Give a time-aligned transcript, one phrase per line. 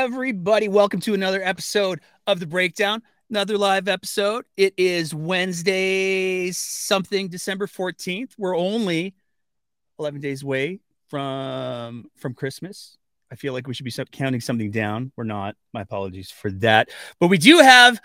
[0.00, 0.66] everybody.
[0.66, 4.46] Welcome to another episode of The Breakdown, another live episode.
[4.56, 8.30] It is Wednesday, something, December 14th.
[8.38, 9.14] We're only
[9.98, 12.96] 11 days away from from Christmas.
[13.30, 15.12] I feel like we should be counting something down.
[15.16, 15.54] We're not.
[15.74, 16.88] My apologies for that.
[17.18, 18.00] But we do have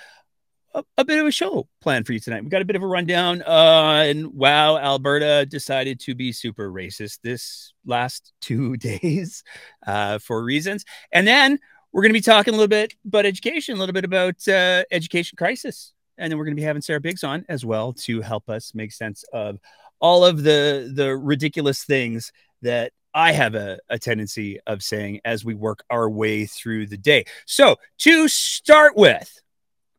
[0.73, 2.43] a, a, bit of a show planned for you tonight.
[2.43, 3.41] We got a bit of a rundown.
[3.41, 9.43] Uh, and wow, Alberta decided to be super racist this last two days
[9.87, 10.83] uh, for reasons.
[11.13, 11.59] And then
[11.95, 14.83] we're going to be talking a little bit about education, a little bit about uh,
[14.91, 15.93] education crisis.
[16.17, 18.75] And then we're going to be having Sarah Biggs on as well to help us
[18.75, 19.59] make sense of
[20.01, 25.45] all of the the ridiculous things that I have a, a tendency of saying as
[25.45, 27.23] we work our way through the day.
[27.45, 29.41] So to start with,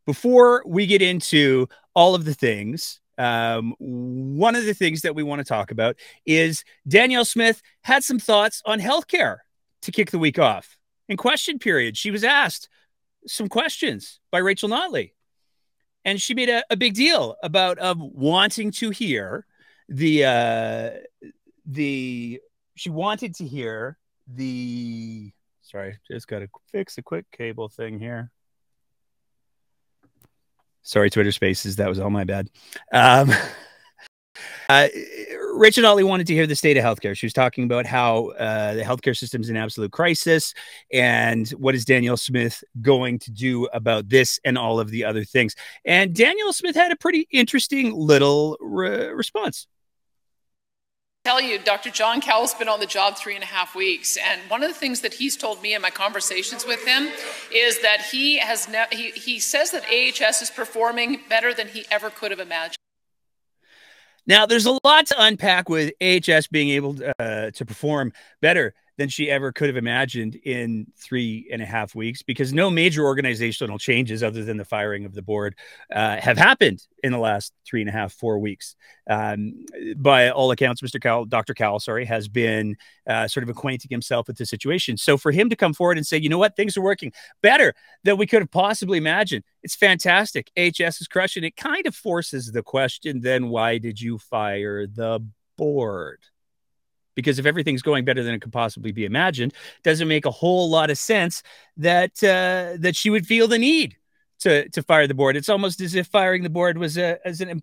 [0.04, 5.22] before we get into all of the things, um, one of the things that we
[5.22, 9.38] want to talk about is Danielle Smith had some thoughts on healthcare
[9.80, 10.76] to kick the week off.
[11.08, 12.68] In question period, she was asked
[13.26, 15.12] some questions by Rachel Notley,
[16.04, 19.46] and she made a, a big deal about of wanting to hear
[19.88, 20.90] the uh,
[21.64, 22.40] the
[22.74, 25.32] she wanted to hear the
[25.62, 28.30] sorry, just got to fix a quick cable thing here.
[30.82, 31.76] Sorry, Twitter Spaces.
[31.76, 32.48] That was all my bad.
[32.92, 33.32] Um,
[34.68, 34.88] uh,
[35.56, 37.16] Rachel Notley wanted to hear the state of healthcare.
[37.16, 40.54] She was talking about how uh, the healthcare system is in absolute crisis,
[40.92, 45.24] and what is Danielle Smith going to do about this and all of the other
[45.24, 45.56] things.
[45.84, 49.66] And Danielle Smith had a pretty interesting little re- response
[51.26, 51.90] tell you, Dr.
[51.90, 54.78] John Cowell's been on the job three and a half weeks, and one of the
[54.78, 57.08] things that he's told me in my conversations with him
[57.52, 61.84] is that he has ne- he, he says that AHS is performing better than he
[61.90, 62.76] ever could have imagined.
[64.26, 68.74] Now, there's a lot to unpack with AHS being able to, uh, to perform better
[68.98, 73.04] than she ever could have imagined in three and a half weeks because no major
[73.04, 75.54] organizational changes other than the firing of the board
[75.94, 78.74] uh, have happened in the last three and a half, four weeks.
[79.08, 81.28] Um, by all accounts, Mr.
[81.28, 81.54] Dr.
[81.54, 84.96] Cowell, sorry, has been uh, sort of acquainting himself with the situation.
[84.96, 87.12] So for him to come forward and say, you know what, things are working
[87.42, 90.50] better than we could have possibly imagined, it's fantastic.
[90.56, 91.56] HS is crushing it.
[91.56, 95.20] Kind of forces the question, then why did you fire the
[95.56, 96.20] board?
[97.16, 100.70] Because if everything's going better than it could possibly be imagined, doesn't make a whole
[100.70, 101.42] lot of sense
[101.78, 103.96] that uh, that she would feel the need
[104.40, 105.36] to to fire the board.
[105.36, 107.62] It's almost as if firing the board was a as an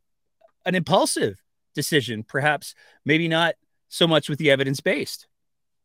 [0.65, 1.41] an impulsive
[1.73, 2.75] decision, perhaps
[3.05, 3.55] maybe not
[3.87, 5.27] so much with the evidence based.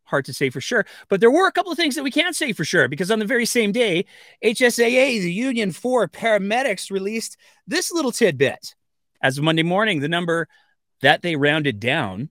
[0.05, 2.35] Hard to say for sure, but there were a couple of things that we can't
[2.35, 4.06] say for sure because on the very same day,
[4.43, 7.37] HSAA, the union for paramedics, released
[7.67, 8.75] this little tidbit.
[9.21, 10.49] As of Monday morning, the number
[11.03, 12.31] that they rounded down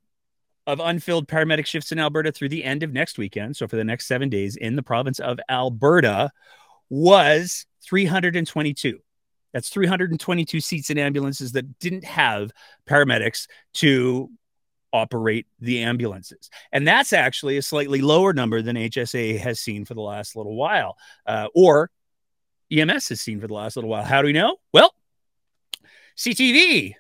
[0.68, 3.56] of unfilled paramedic shifts in Alberta through the end of next weekend.
[3.56, 6.32] So, for the next seven days in the province of Alberta,
[6.90, 9.00] was 322.
[9.54, 12.52] That's 322 seats in ambulances that didn't have
[12.88, 14.30] paramedics to
[14.94, 16.50] operate the ambulances.
[16.72, 20.56] And that's actually a slightly lower number than HSA has seen for the last little
[20.56, 21.90] while, uh, or
[22.72, 24.04] EMS has seen for the last little while.
[24.04, 24.58] How do we know?
[24.74, 24.94] Well,
[26.18, 26.96] CTV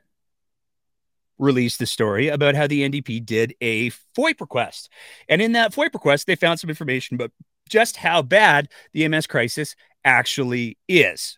[1.38, 4.90] released the story about how the NDP did a FOIP request.
[5.30, 7.32] And in that FOIP request, they found some information about
[7.70, 11.38] just how bad the MS crisis actually is.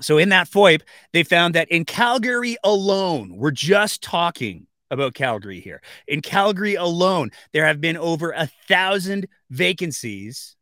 [0.00, 0.82] So, in that FOIP,
[1.12, 5.80] they found that in Calgary alone, we're just talking about Calgary here.
[6.08, 10.56] In Calgary alone, there have been over a thousand vacancies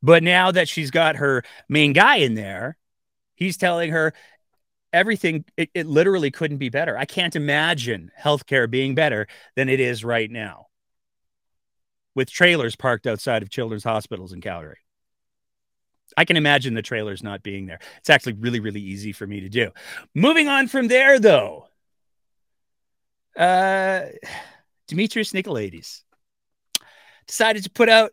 [0.00, 2.76] But now that she's got her main guy in there,
[3.34, 4.12] he's telling her
[4.92, 6.96] everything, it, it literally couldn't be better.
[6.96, 9.26] I can't imagine healthcare being better
[9.56, 10.67] than it is right now
[12.18, 14.78] with trailers parked outside of children's hospitals in Calgary.
[16.16, 17.78] I can imagine the trailers not being there.
[17.98, 19.70] It's actually really, really easy for me to do.
[20.16, 21.68] Moving on from there, though,
[23.36, 24.06] uh,
[24.88, 26.02] Demetrios Nicolaides
[27.28, 28.10] decided to put out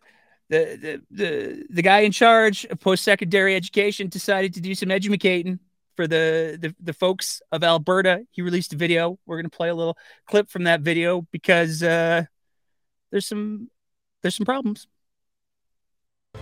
[0.50, 4.92] the, the the the guy in charge of post secondary education decided to do some
[4.92, 5.60] educating
[5.96, 8.28] for the, the the folks of Alberta.
[8.30, 9.18] He released a video.
[9.26, 9.98] We're gonna play a little
[10.28, 12.26] clip from that video because uh,
[13.10, 13.72] there's some
[14.26, 14.88] there's some problems.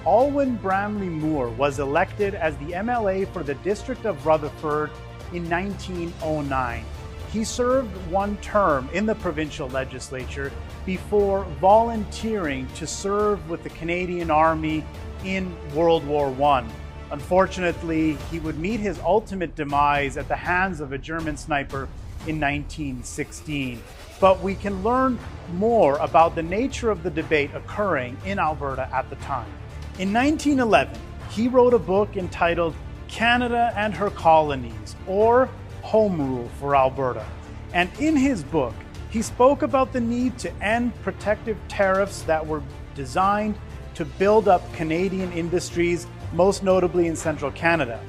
[0.06, 4.90] Alwyn Bramley Moore was elected as the MLA for the District of Rutherford
[5.34, 6.86] in 1909.
[7.34, 10.50] He served one term in the provincial legislature
[10.86, 14.86] before volunteering to serve with the Canadian Army
[15.26, 16.66] in World War I.
[17.12, 21.90] Unfortunately, he would meet his ultimate demise at the hands of a German sniper
[22.28, 23.84] in 1916
[24.24, 25.20] but we can learn
[25.56, 29.52] more about the nature of the debate occurring in Alberta at the time.
[30.00, 30.98] In 1911,
[31.30, 32.74] he wrote a book entitled
[33.10, 35.50] Canada and Her Colonies, or
[35.82, 37.26] Home Rule for Alberta.
[37.74, 38.74] And in his book,
[39.10, 42.64] he spoke about the need to end protective tariffs that were
[42.96, 43.56] designed
[43.96, 48.00] to build up Canadian industries, most notably in central Canada.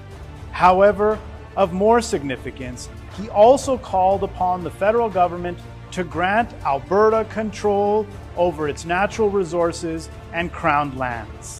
[0.52, 1.18] However,
[1.56, 2.88] of more significance,
[3.20, 5.58] he also called upon the federal government
[5.94, 8.06] to grant Alberta control
[8.36, 11.58] over its natural resources and crown lands.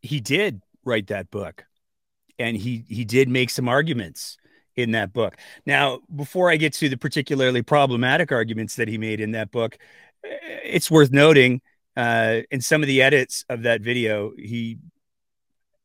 [0.00, 1.64] He did write that book,
[2.38, 4.36] and he he did make some arguments
[4.76, 5.36] in that book.
[5.66, 9.78] Now, before I get to the particularly problematic arguments that he made in that book,
[10.22, 11.60] it's worth noting
[11.96, 14.78] uh, in some of the edits of that video, he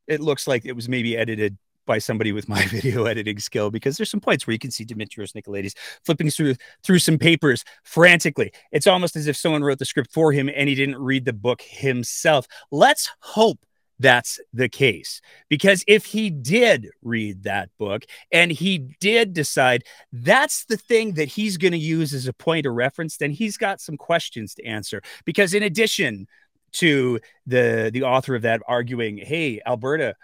[0.06, 1.56] it looks like it was maybe edited
[1.90, 4.84] by somebody with my video editing skill because there's some points where you can see
[4.84, 6.54] Demetrios Nicolaides flipping through
[6.84, 8.52] through some papers frantically.
[8.70, 11.32] It's almost as if someone wrote the script for him and he didn't read the
[11.32, 12.46] book himself.
[12.70, 13.58] Let's hope
[13.98, 15.20] that's the case.
[15.48, 19.82] Because if he did read that book and he did decide
[20.12, 23.56] that's the thing that he's going to use as a point of reference, then he's
[23.56, 25.02] got some questions to answer.
[25.24, 26.28] Because in addition
[26.72, 30.14] to the the author of that arguing, hey, Alberta,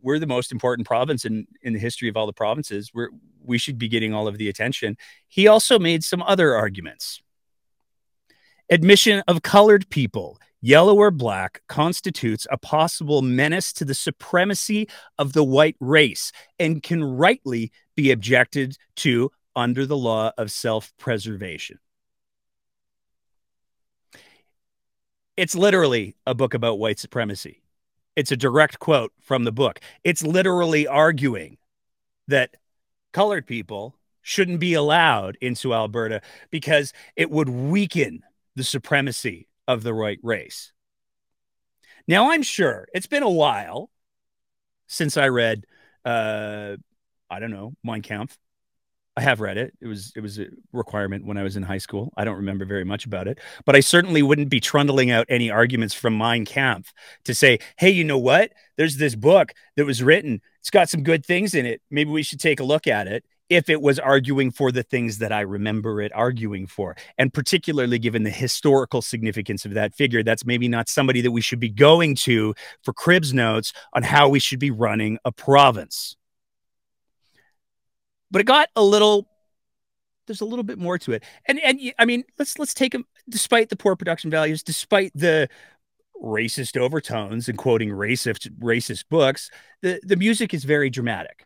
[0.00, 2.90] we're the most important province in in the history of all the provinces.
[2.92, 3.10] We're
[3.44, 4.96] we should be getting all of the attention.
[5.28, 7.20] He also made some other arguments.
[8.70, 15.32] Admission of colored people, yellow or black, constitutes a possible menace to the supremacy of
[15.32, 21.78] the white race and can rightly be objected to under the law of self preservation.
[25.36, 27.61] It's literally a book about white supremacy.
[28.16, 29.80] It's a direct quote from the book.
[30.04, 31.58] It's literally arguing
[32.28, 32.56] that
[33.12, 38.22] colored people shouldn't be allowed into Alberta because it would weaken
[38.54, 40.72] the supremacy of the white race.
[42.06, 43.90] Now, I'm sure it's been a while
[44.86, 45.64] since I read,
[46.04, 46.76] uh,
[47.30, 48.36] I don't know, Mein Kampf
[49.16, 49.74] I have read it.
[49.80, 52.12] It was it was a requirement when I was in high school.
[52.16, 55.50] I don't remember very much about it, but I certainly wouldn't be trundling out any
[55.50, 58.52] arguments from Mein Kampf to say, "Hey, you know what?
[58.76, 60.40] There's this book that was written.
[60.60, 61.82] It's got some good things in it.
[61.90, 65.18] Maybe we should take a look at it." If it was arguing for the things
[65.18, 70.22] that I remember it arguing for, and particularly given the historical significance of that figure,
[70.22, 74.30] that's maybe not somebody that we should be going to for Cribs notes on how
[74.30, 76.16] we should be running a province
[78.32, 79.28] but it got a little
[80.26, 81.22] there's a little bit more to it.
[81.46, 85.48] And and I mean, let's let's take them despite the poor production values, despite the
[86.22, 89.50] racist overtones and quoting racist racist books,
[89.82, 91.44] the the music is very dramatic.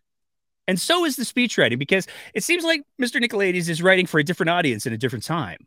[0.68, 3.22] And so is the speech writing because it seems like Mr.
[3.22, 5.66] Nicolaides is writing for a different audience in a different time.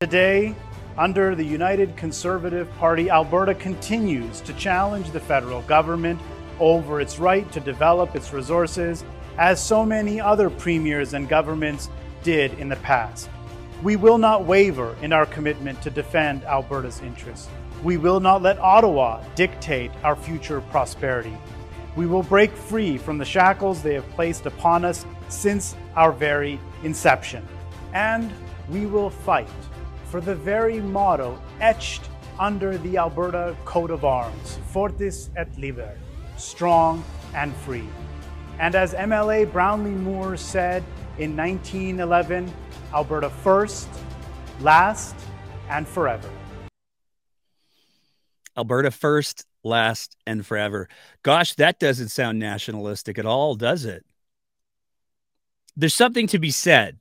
[0.00, 0.54] Today,
[0.96, 6.20] under the United Conservative Party, Alberta continues to challenge the federal government
[6.60, 9.04] over its right to develop its resources
[9.38, 11.88] as so many other premiers and governments
[12.22, 13.30] did in the past.
[13.82, 17.48] We will not waver in our commitment to defend Alberta's interests.
[17.84, 21.36] We will not let Ottawa dictate our future prosperity.
[21.94, 26.58] We will break free from the shackles they have placed upon us since our very
[26.82, 27.46] inception.
[27.92, 28.32] And
[28.68, 29.48] we will fight
[30.10, 32.02] for the very motto etched
[32.38, 35.96] under the Alberta coat of arms Fortis et Liber,
[36.36, 37.04] strong
[37.34, 37.88] and free.
[38.58, 40.82] And as MLA Bramley Moore said
[41.18, 42.52] in 1911,
[42.92, 43.88] Alberta first,
[44.60, 45.14] last,
[45.68, 46.30] and forever.
[48.56, 50.88] Alberta first, last, and forever.
[51.22, 54.04] Gosh, that doesn't sound nationalistic at all, does it?
[55.76, 56.98] There's something to be said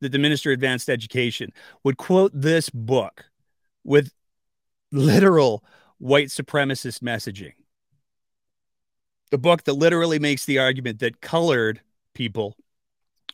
[0.00, 1.52] that the Minister of Advanced Education
[1.84, 3.26] would quote this book
[3.84, 4.12] with
[4.90, 5.62] literal
[5.98, 7.52] white supremacist messaging.
[9.30, 11.80] The book that literally makes the argument that colored
[12.14, 12.56] people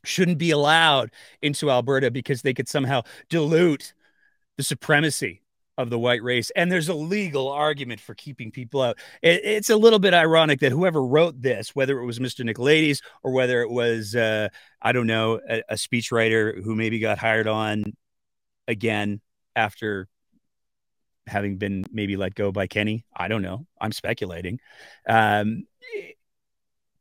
[0.05, 1.11] shouldn't be allowed
[1.43, 3.95] into Alberta because they could somehow dilute
[4.57, 5.43] the supremacy
[5.77, 6.51] of the white race.
[6.55, 8.99] And there's a legal argument for keeping people out.
[9.23, 12.49] It, it's a little bit ironic that whoever wrote this, whether it was Mr.
[12.49, 14.49] Nicolaides or whether it was, uh,
[14.81, 17.85] I don't know, a, a speechwriter who maybe got hired on
[18.69, 19.21] again
[19.57, 20.09] after
[21.27, 23.05] having been maybe let go by Kenney.
[23.17, 23.67] I don't know.
[23.81, 24.61] I'm speculating.
[25.09, 25.65] Um,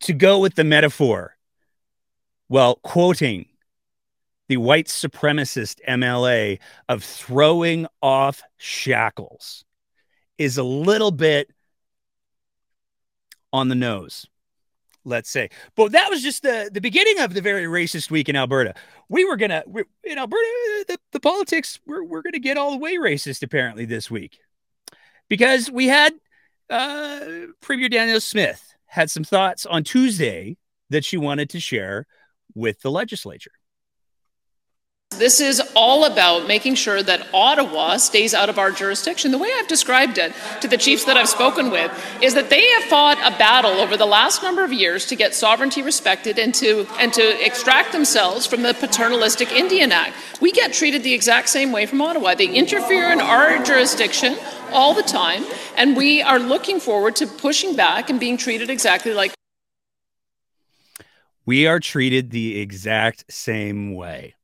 [0.02, 1.36] to go with the metaphor,
[2.50, 3.48] well, quoting
[4.50, 6.60] the white supremacist MLA
[6.90, 9.64] of throwing off shackles
[10.38, 11.50] is a little bit
[13.52, 14.28] on the nose
[15.06, 15.50] let's say.
[15.76, 18.74] But that was just the the beginning of the very racist week in Alberta.
[19.10, 19.64] We were gonna
[20.04, 24.10] in Alberta the, the politics we're we're gonna get all the way racist apparently this
[24.10, 24.40] week
[25.30, 26.14] because we had
[26.70, 27.20] uh,
[27.62, 30.56] Premier Danielle Smith had some thoughts on Tuesday
[30.92, 32.06] that she wanted to share
[32.54, 33.50] with the legislature.
[35.18, 39.32] This is all about making sure that Ottawa stays out of our jurisdiction.
[39.32, 41.92] The way I've described it to the chiefs that I've spoken with
[42.22, 45.34] is that they have fought a battle over the last number of years to get
[45.34, 50.16] sovereignty respected and to and to extract themselves from the paternalistic Indian Act.
[50.42, 52.36] We get treated the exact same way from Ottawa.
[52.36, 54.38] They interfere in our jurisdiction
[54.72, 55.44] all the time,
[55.78, 59.34] and we are looking forward to pushing back and being treated exactly like
[61.46, 64.36] we are treated the exact same way.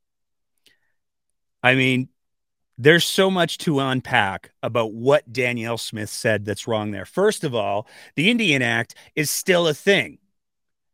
[1.64, 2.10] I mean,
[2.78, 7.06] there's so much to unpack about what Danielle Smith said that's wrong there.
[7.06, 10.20] First of all, the Indian Act is still a thing.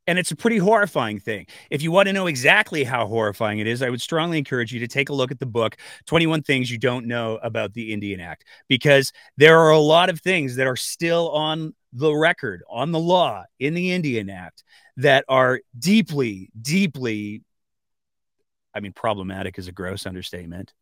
[0.07, 1.47] And it's a pretty horrifying thing.
[1.71, 4.79] If you want to know exactly how horrifying it is, I would strongly encourage you
[4.81, 8.19] to take a look at the book, 21 Things You Don't Know About the Indian
[8.19, 12.91] Act, because there are a lot of things that are still on the record, on
[12.91, 14.63] the law in the Indian Act
[14.97, 17.41] that are deeply, deeply
[18.75, 20.73] I mean, problematic is a gross understatement.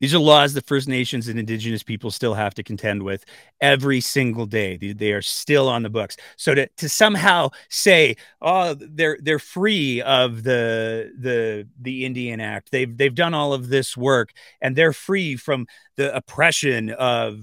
[0.00, 3.24] These are laws that First Nations and Indigenous people still have to contend with
[3.62, 4.76] every single day.
[4.76, 6.18] They, they, are still on the books.
[6.36, 12.70] So to, to somehow say, oh, they're they're free of the the the Indian Act.
[12.72, 17.40] They've they've done all of this work and they're free from the oppression of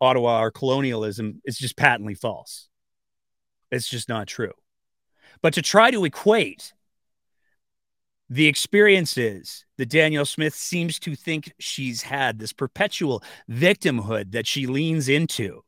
[0.00, 2.68] Ottawa or colonialism is just patently false.
[3.70, 4.52] It's just not true.
[5.42, 6.72] But to try to equate
[8.30, 14.66] the experiences that Danielle Smith seems to think she's had, this perpetual victimhood that she
[14.66, 15.64] leans into,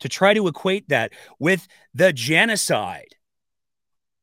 [0.00, 3.14] to try to equate that with the genocide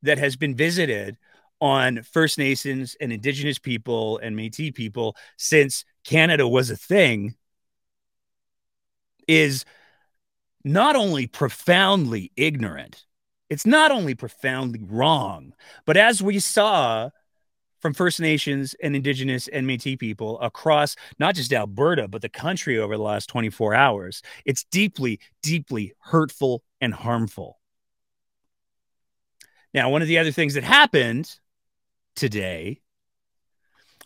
[0.01, 1.17] that has been visited
[1.61, 7.35] on First Nations and Indigenous people and Metis people since Canada was a thing
[9.29, 9.63] is
[10.65, 13.05] not only profoundly ignorant,
[13.49, 15.53] it's not only profoundly wrong,
[15.85, 17.09] but as we saw
[17.79, 22.77] from First Nations and Indigenous and Metis people across not just Alberta, but the country
[22.77, 24.21] over the last 24 hours.
[24.45, 27.59] It's deeply, deeply hurtful and harmful.
[29.73, 31.39] Now, one of the other things that happened
[32.15, 32.81] today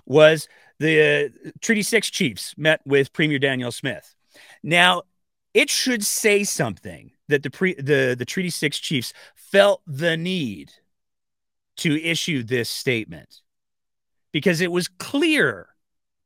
[0.06, 0.48] was
[0.80, 4.16] the uh, Treaty 6 chiefs met with Premier Danielle Smith.
[4.62, 5.04] Now,
[5.54, 10.72] it should say something that the pre, the, the Treaty 6 chiefs felt the need
[11.78, 13.42] to issue this statement
[14.34, 15.70] because it was clear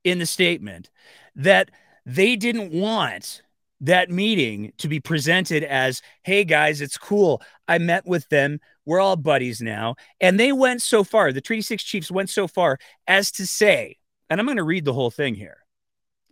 [0.04, 0.90] in the statement
[1.36, 1.70] that
[2.06, 3.44] they didn't want
[3.82, 7.42] that meeting to be presented as, hey guys, it's cool.
[7.68, 8.60] I met with them.
[8.86, 9.96] We're all buddies now.
[10.20, 13.98] And they went so far, the Treaty 6 chiefs went so far as to say,
[14.30, 15.58] and I'm going to read the whole thing here.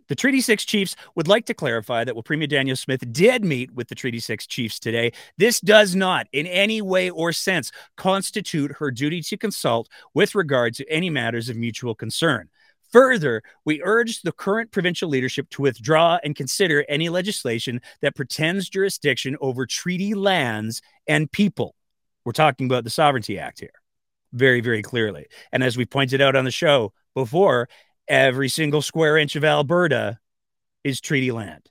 [0.08, 3.74] The Treaty 6 chiefs would like to clarify that while Premier Danielle Smith did meet
[3.74, 8.72] with the Treaty 6 chiefs today, this does not in any way or sense constitute
[8.78, 12.48] her duty to consult with regard to any matters of mutual concern.
[12.92, 18.68] Further, we urge the current provincial leadership to withdraw and consider any legislation that pretends
[18.68, 21.74] jurisdiction over treaty lands and people.
[22.24, 23.70] We're talking about the Sovereignty Act here,
[24.32, 25.26] very, very clearly.
[25.52, 27.68] And as we pointed out on the show before,
[28.08, 30.18] every single square inch of Alberta
[30.84, 31.70] is treaty land.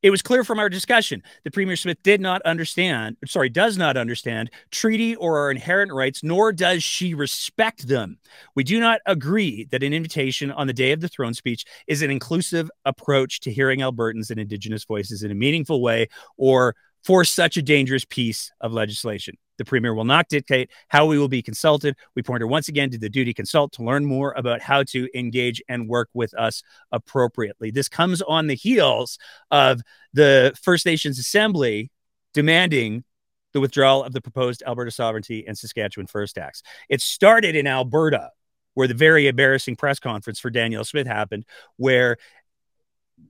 [0.00, 3.96] It was clear from our discussion that Premier Smith did not understand, sorry, does not
[3.96, 8.18] understand treaty or our inherent rights, nor does she respect them.
[8.54, 12.02] We do not agree that an invitation on the day of the throne speech is
[12.02, 17.24] an inclusive approach to hearing Albertans and Indigenous voices in a meaningful way or for
[17.24, 19.36] such a dangerous piece of legislation.
[19.58, 21.96] The Premier will not dictate how we will be consulted.
[22.14, 25.08] We point her once again to the duty consult to learn more about how to
[25.14, 27.70] engage and work with us appropriately.
[27.70, 29.18] This comes on the heels
[29.50, 31.90] of the First Nations Assembly
[32.32, 33.04] demanding
[33.52, 36.62] the withdrawal of the proposed Alberta Sovereignty and Saskatchewan First Act.
[36.88, 38.30] It started in Alberta,
[38.74, 41.44] where the very embarrassing press conference for Danielle Smith happened,
[41.76, 42.16] where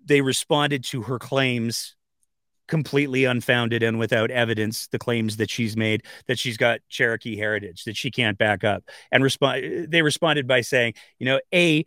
[0.04, 1.96] they responded to her claims
[2.68, 7.84] completely unfounded and without evidence the claims that she's made that she's got Cherokee heritage
[7.84, 8.84] that she can't back up.
[9.10, 11.84] And respond they responded by saying you know a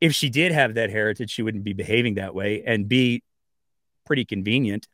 [0.00, 3.22] if she did have that heritage she wouldn't be behaving that way and b
[4.04, 4.86] pretty convenient.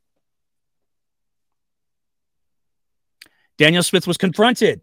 [3.59, 4.81] Danielle Smith was confronted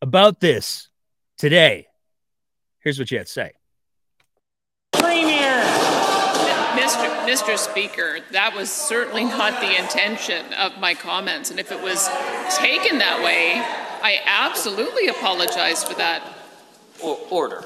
[0.00, 0.88] about this
[1.36, 1.86] today.
[2.80, 3.52] Here's what she had to say
[7.26, 7.58] Mr.
[7.58, 11.50] Speaker, that was certainly not the intention of my comments.
[11.50, 12.08] And if it was
[12.56, 13.54] taken that way,
[14.02, 16.22] I absolutely apologize for that.
[17.02, 17.64] order.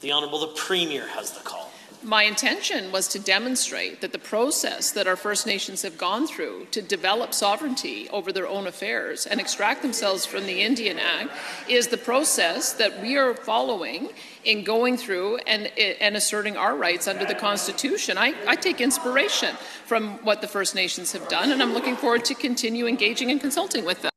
[0.00, 1.67] The Honourable the Premier has the call
[2.08, 6.66] my intention was to demonstrate that the process that our First Nations have gone through
[6.70, 11.30] to develop sovereignty over their own affairs and extract themselves from the Indian Act
[11.68, 14.08] is the process that we are following
[14.44, 18.16] in going through and, and asserting our rights under the Constitution.
[18.16, 22.24] I, I take inspiration from what the First Nations have done, and I'm looking forward
[22.24, 24.10] to continue engaging and consulting with them.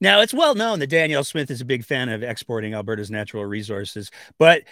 [0.00, 3.44] Now, it's well known that Danielle Smith is a big fan of exporting Alberta's natural
[3.44, 4.62] resources, but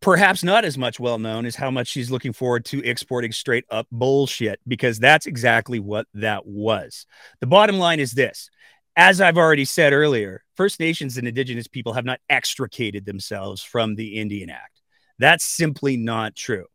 [0.00, 3.64] perhaps not as much well known as how much she's looking forward to exporting straight
[3.70, 7.06] up bullshit, because that's exactly what that was.
[7.40, 8.50] The bottom line is this
[8.96, 13.96] as I've already said earlier, First Nations and Indigenous people have not extricated themselves from
[13.96, 14.82] the Indian Act.
[15.18, 16.66] That's simply not true.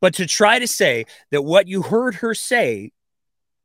[0.00, 2.92] But to try to say that what you heard her say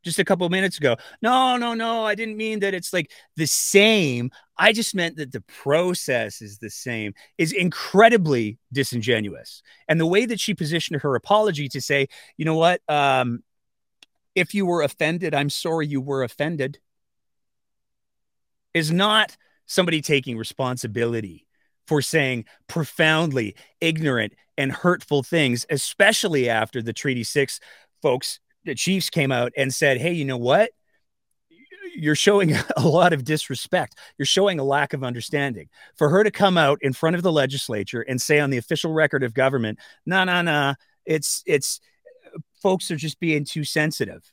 [0.03, 0.95] just a couple of minutes ago.
[1.21, 2.05] No, no, no.
[2.05, 4.31] I didn't mean that it's like the same.
[4.57, 9.61] I just meant that the process is the same, is incredibly disingenuous.
[9.87, 12.07] And the way that she positioned her apology to say,
[12.37, 12.81] you know what?
[12.87, 13.43] Um,
[14.35, 16.79] if you were offended, I'm sorry you were offended,
[18.73, 19.35] is not
[19.65, 21.45] somebody taking responsibility
[21.87, 27.59] for saying profoundly ignorant and hurtful things, especially after the Treaty 6
[28.01, 30.71] folks the Chiefs came out and said, "Hey, you know what?
[31.95, 33.97] You're showing a lot of disrespect.
[34.17, 37.31] You're showing a lack of understanding." For her to come out in front of the
[37.31, 41.81] legislature and say on the official record of government, "No, no, no, it's it's
[42.61, 44.31] folks are just being too sensitive."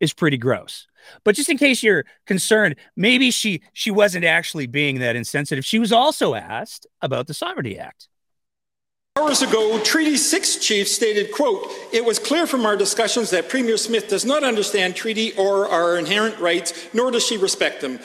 [0.00, 0.86] is pretty gross.
[1.24, 5.64] But just in case you're concerned, maybe she she wasn't actually being that insensitive.
[5.64, 8.08] She was also asked about the Sovereignty Act.
[9.16, 13.76] Hours ago, Treaty 6 chief stated, quote, It was clear from our discussions that Premier
[13.76, 18.00] Smith does not understand treaty or our inherent rights, nor does she respect them.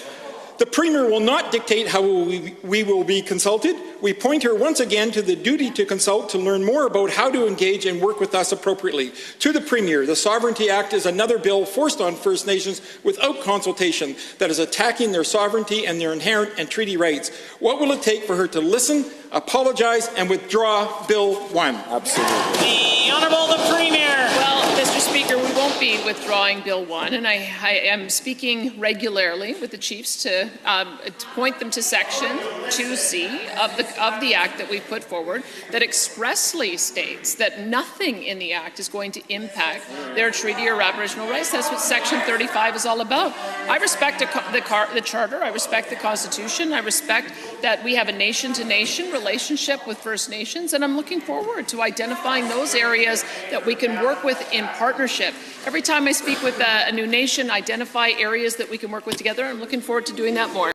[0.59, 3.77] The Premier will not dictate how we, we, will be consulted.
[4.01, 7.31] We point her once again to the duty to consult to learn more about how
[7.31, 9.13] to engage and work with us appropriately.
[9.39, 14.17] To the Premier, the Sovereignty Act is another bill forced on First Nations without consultation
[14.39, 17.29] that is attacking their sovereignty and their inherent and treaty rights.
[17.59, 21.75] What will it take for her to listen, apologize, and withdraw Bill 1?
[21.75, 22.35] Absolutely.
[22.59, 24.09] The Honourable the Premier.
[24.35, 24.99] Well, Mr.
[24.99, 25.38] Speaker, we
[25.69, 30.49] won't be withdrawing Bill 1, and I, I am speaking regularly with the chiefs to,
[30.65, 33.27] um, to, point them to Section 2C
[33.57, 38.39] of the, of the Act that we put forward that expressly states that nothing in
[38.39, 41.51] the Act is going to impact their treaty or Aboriginal rights.
[41.51, 43.33] That's what Section 35 is all about.
[43.69, 48.07] I respect the, the, the Charter, I respect the Constitution, I respect that we have
[48.07, 52.73] a nation to nation relationship with First Nations, and I'm looking forward to identifying those
[52.73, 55.33] areas that we can work with in partnership.
[55.69, 59.05] Every time I speak with a, a new nation, identify areas that we can work
[59.05, 59.45] with together.
[59.45, 60.71] I'm looking forward to doing that more.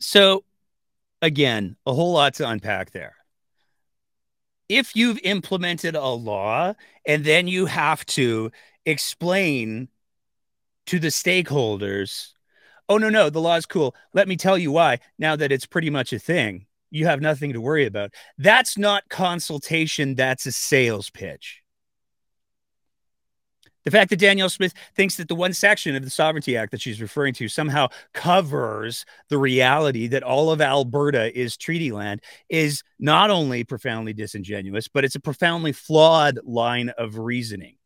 [0.00, 0.42] So,
[1.22, 3.14] again, a whole lot to unpack there.
[4.68, 6.74] If you've implemented a law
[7.06, 8.50] and then you have to
[8.84, 9.86] explain
[10.86, 12.32] to the stakeholders
[12.88, 13.94] oh, no, no, the law is cool.
[14.14, 14.98] Let me tell you why.
[15.16, 18.14] Now that it's pretty much a thing, you have nothing to worry about.
[18.36, 21.63] That's not consultation, that's a sales pitch.
[23.84, 26.80] The fact that Danielle Smith thinks that the one section of the Sovereignty Act that
[26.80, 32.82] she's referring to somehow covers the reality that all of Alberta is treaty land is
[32.98, 37.76] not only profoundly disingenuous, but it's a profoundly flawed line of reasoning.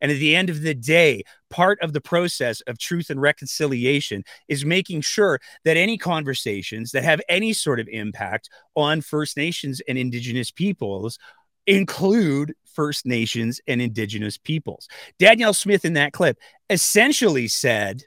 [0.00, 4.24] And at the end of the day, part of the process of truth and reconciliation
[4.48, 9.80] is making sure that any conversations that have any sort of impact on First Nations
[9.88, 11.18] and Indigenous peoples
[11.66, 14.88] include First Nations and Indigenous peoples.
[15.18, 18.02] Danielle Smith in that clip essentially said,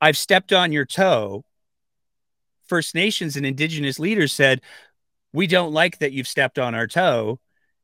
[0.00, 1.44] I've stepped on your toe.
[2.66, 4.60] First Nations and Indigenous leaders said,
[5.32, 7.40] We don't like that you've stepped on our toe.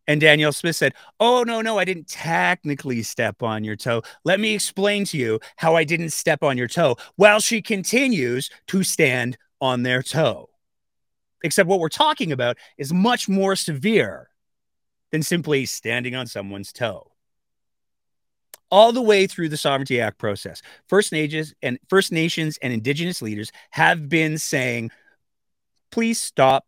[0.06, 4.02] And Danielle Smith said, Oh, no, no, I didn't technically step on your toe.
[4.24, 8.50] Let me explain to you how I didn't step on your toe while she continues
[8.68, 10.50] to stand on their toe.
[11.42, 14.28] Except what we're talking about is much more severe
[15.14, 17.12] than simply standing on someone's toe.
[18.68, 23.22] All the way through the Sovereignty Act process, First Nations and First Nations and Indigenous
[23.22, 24.90] leaders have been saying,
[25.92, 26.66] please stop.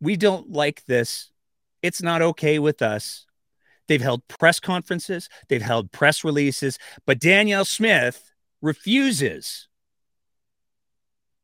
[0.00, 1.30] We don't like this.
[1.82, 3.26] It's not okay with us.
[3.86, 9.68] They've held press conferences, they've held press releases, but Danielle Smith refuses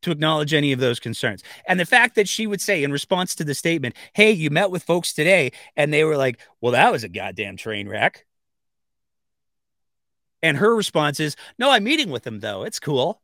[0.03, 1.43] to acknowledge any of those concerns.
[1.67, 4.71] And the fact that she would say in response to the statement, Hey, you met
[4.71, 8.25] with folks today, and they were like, Well, that was a goddamn train wreck.
[10.43, 12.63] And her response is, No, I'm meeting with them though.
[12.65, 13.23] It's cool.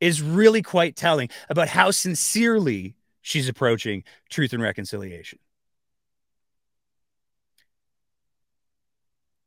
[0.00, 5.38] Is really quite telling about how sincerely she's approaching truth and reconciliation.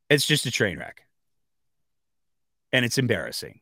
[0.09, 1.07] It's just a train wreck.
[2.71, 3.61] And it's embarrassing.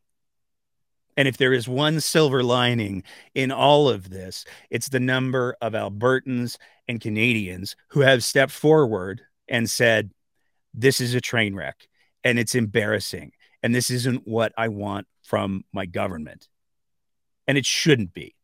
[1.16, 3.02] And if there is one silver lining
[3.34, 6.56] in all of this, it's the number of Albertans
[6.88, 10.10] and Canadians who have stepped forward and said,
[10.72, 11.86] This is a train wreck
[12.24, 13.32] and it's embarrassing.
[13.62, 16.48] And this isn't what I want from my government.
[17.46, 18.34] And it shouldn't be.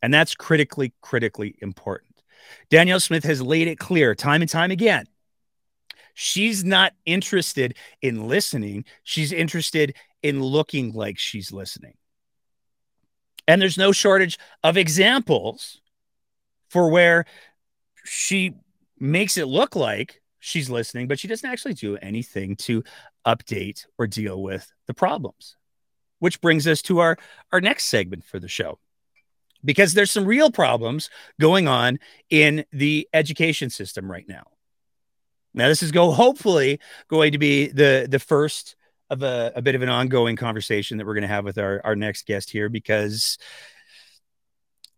[0.00, 2.22] And that's critically, critically important.
[2.70, 5.06] Danielle Smith has laid it clear time and time again.
[6.14, 8.84] She's not interested in listening.
[9.02, 9.94] She's interested
[10.24, 11.94] in looking like she's listening.
[13.46, 15.82] And there's no shortage of examples
[16.70, 17.26] for where
[18.04, 18.54] she
[18.98, 22.82] makes it look like she's listening, but she doesn't actually do anything to
[23.26, 25.56] update or deal with the problems.
[26.20, 27.18] Which brings us to our,
[27.52, 28.78] our next segment for the show.
[29.62, 31.98] Because there's some real problems going on
[32.30, 34.44] in the education system right now.
[35.52, 38.74] Now, this is go hopefully going to be the the first
[39.10, 41.80] of a, a bit of an ongoing conversation that we're going to have with our,
[41.84, 43.38] our next guest here because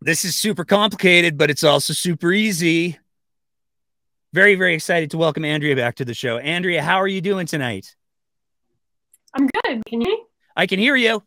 [0.01, 2.99] this is super complicated, but it's also super easy.
[4.33, 6.37] Very, very excited to welcome Andrea back to the show.
[6.37, 7.95] Andrea, how are you doing tonight?
[9.33, 9.85] I'm good.
[9.85, 10.25] Can you?
[10.55, 11.23] I can hear you.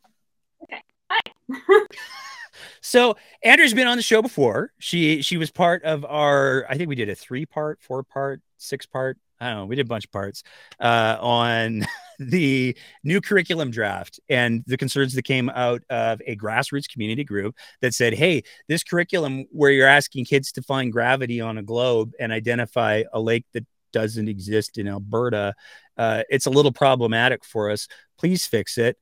[0.63, 0.83] Okay.
[1.11, 1.21] Hi.
[2.81, 4.73] so Andrea's been on the show before.
[4.79, 8.41] She she was part of our, I think we did a three part, four part,
[8.59, 10.43] six part I don't know, we did a bunch of parts
[10.79, 11.87] uh, on
[12.21, 17.57] the new curriculum draft and the concerns that came out of a grassroots community group
[17.81, 22.13] that said, hey, this curriculum where you're asking kids to find gravity on a globe
[22.21, 25.55] and identify a lake that doesn't exist in Alberta,
[25.97, 27.89] uh, it's a little problematic for us.
[28.19, 28.99] Please fix it.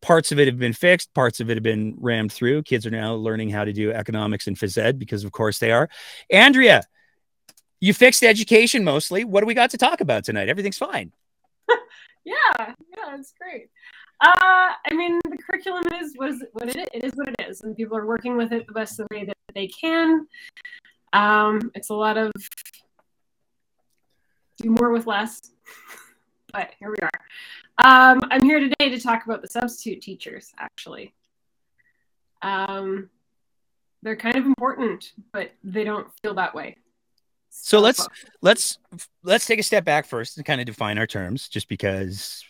[0.00, 2.62] Parts of it have been fixed, parts of it have been rammed through.
[2.62, 5.70] Kids are now learning how to do economics and phys ed because, of course, they
[5.70, 5.90] are.
[6.30, 6.84] Andrea,
[7.80, 9.24] you fixed education mostly.
[9.24, 10.48] What do we got to talk about tonight?
[10.48, 11.12] Everything's fine.
[12.30, 13.70] Yeah, yeah, it's great.
[14.20, 16.86] Uh, I mean, the curriculum is what is what it is.
[16.92, 19.24] It is what it is, and people are working with it the best the way
[19.24, 20.26] that they can.
[21.12, 22.30] Um, it's a lot of
[24.58, 25.40] do more with less,
[26.52, 27.10] but here we are.
[27.82, 30.52] Um, I'm here today to talk about the substitute teachers.
[30.58, 31.14] Actually,
[32.42, 33.08] um,
[34.02, 36.76] they're kind of important, but they don't feel that way.
[37.50, 38.06] So let's
[38.42, 38.78] let's
[39.22, 42.44] let's take a step back first and kind of define our terms, just because.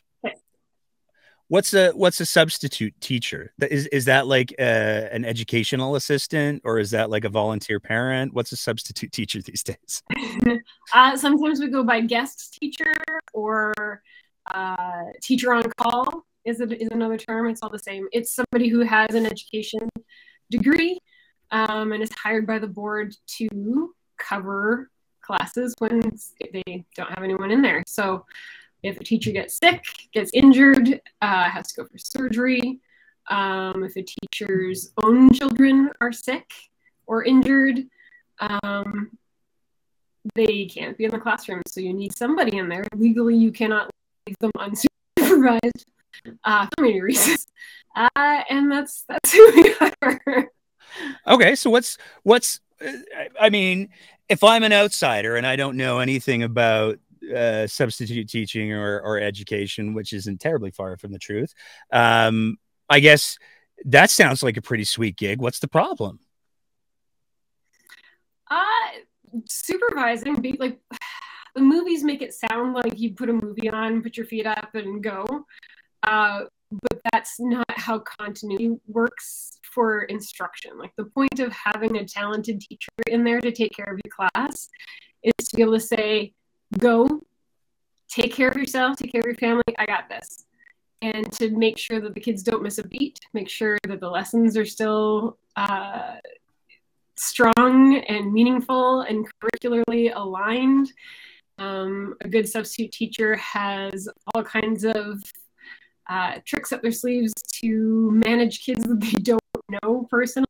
[1.48, 3.52] What's a what's a substitute teacher?
[3.60, 8.32] Is is that like a, an educational assistant or is that like a volunteer parent?
[8.32, 10.02] What's a substitute teacher these days?
[10.94, 12.94] uh, sometimes we go by guest teacher
[13.34, 14.00] or
[14.54, 17.48] uh, teacher on call is a, is another term.
[17.48, 18.06] It's all the same.
[18.12, 19.88] It's somebody who has an education
[20.50, 20.98] degree
[21.50, 24.89] um, and is hired by the board to cover
[25.30, 26.00] classes when
[26.52, 27.82] they don't have anyone in there.
[27.86, 28.26] So
[28.82, 32.80] if a teacher gets sick, gets injured, uh, has to go for surgery,
[33.28, 36.48] Um, if a teacher's own children are sick
[37.06, 37.78] or injured,
[38.40, 39.16] um,
[40.34, 41.62] they can't be in the classroom.
[41.68, 42.84] So you need somebody in there.
[42.96, 43.88] Legally, you cannot
[44.26, 45.84] leave them unsupervised
[46.42, 47.46] uh, for many reasons.
[47.94, 50.50] Uh, and that's that's who we are.
[51.28, 52.60] Okay, so what's what's
[53.40, 53.90] I mean,
[54.30, 56.98] if I'm an outsider and I don't know anything about
[57.36, 61.52] uh, substitute teaching or, or education, which isn't terribly far from the truth,
[61.92, 62.56] um,
[62.88, 63.38] I guess
[63.86, 65.40] that sounds like a pretty sweet gig.
[65.40, 66.20] What's the problem?
[68.48, 68.64] Uh,
[69.46, 70.78] supervising, be like
[71.56, 74.70] the movies make it sound like you put a movie on, put your feet up,
[74.74, 75.26] and go.
[76.04, 80.78] Uh, but that's not how continuity works for instruction.
[80.78, 84.12] Like the point of having a talented teacher in there to take care of your
[84.14, 84.68] class
[85.22, 86.32] is to be able to say,
[86.78, 87.22] go,
[88.08, 90.46] take care of yourself, take care of your family, I got this.
[91.02, 94.10] And to make sure that the kids don't miss a beat, make sure that the
[94.10, 96.16] lessons are still uh,
[97.16, 100.92] strong and meaningful and curricularly aligned.
[101.58, 105.22] Um, a good substitute teacher has all kinds of
[106.10, 109.40] uh, tricks up their sleeves to manage kids that they don't
[109.82, 110.46] know personally,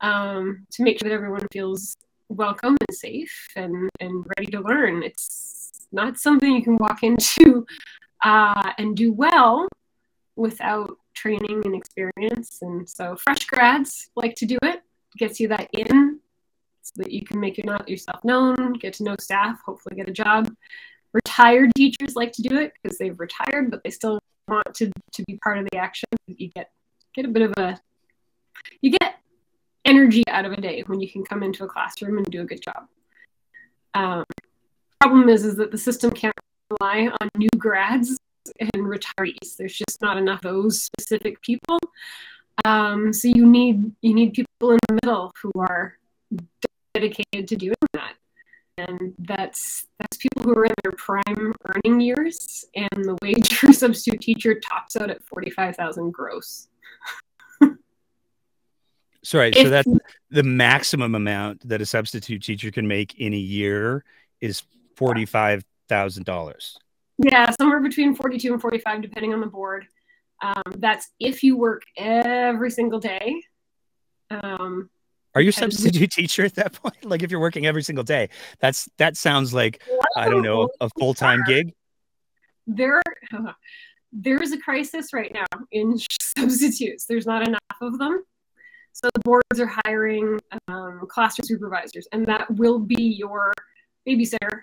[0.00, 1.96] um, to make sure that everyone feels
[2.30, 5.02] welcome and safe and, and ready to learn.
[5.02, 7.66] It's not something you can walk into
[8.24, 9.68] uh, and do well
[10.34, 12.58] without training and experience.
[12.62, 14.82] And so fresh grads like to do it,
[15.18, 16.20] gets you that in
[16.82, 20.50] so that you can make yourself known, get to know staff, hopefully get a job.
[21.12, 25.24] Retired teachers like to do it because they've retired, but they still want to, to
[25.26, 26.08] be part of the action.
[26.26, 26.70] You get
[27.14, 27.80] get a bit of a
[28.80, 29.16] you get
[29.84, 32.44] energy out of a day when you can come into a classroom and do a
[32.44, 32.86] good job.
[33.94, 34.24] Um,
[35.00, 36.34] problem is is that the system can't
[36.70, 38.18] rely on new grads
[38.60, 39.56] and retirees.
[39.56, 41.78] There's just not enough of those specific people.
[42.64, 45.98] Um, so you need you need people in the middle who are
[46.94, 48.14] dedicated to doing that
[48.78, 53.72] and that's that's people who are in their prime earning years and the wage for
[53.72, 56.68] substitute teacher tops out at 45,000 gross.
[59.24, 59.88] Sorry, if, so that's
[60.30, 64.04] the maximum amount that a substitute teacher can make in a year
[64.40, 64.62] is
[64.96, 66.76] $45,000.
[67.18, 69.86] Yeah, somewhere between 42 and 45 depending on the board.
[70.40, 73.42] Um, that's if you work every single day.
[74.30, 74.88] Um,
[75.38, 76.96] are you a substitute teacher at that point?
[77.04, 79.82] Like if you're working every single day, that's that sounds like
[80.16, 81.72] I don't know a full time gig.
[82.66, 83.00] There,
[84.12, 85.96] there is a crisis right now in
[86.36, 87.04] substitutes.
[87.04, 88.24] There's not enough of them,
[88.92, 93.52] so the boards are hiring um, classroom supervisors, and that will be your
[94.06, 94.62] babysitter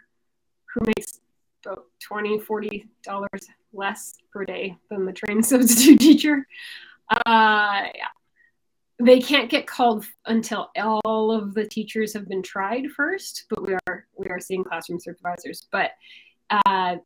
[0.74, 1.22] who makes
[1.66, 6.46] about 20 40 dollars less per day than the trained substitute teacher.
[7.10, 8.08] Uh, yeah,
[9.00, 13.76] they can't get called until all of the teachers have been tried first but we
[13.88, 15.68] are we are seeing classroom supervisors.
[15.72, 15.92] But
[16.50, 16.98] uh,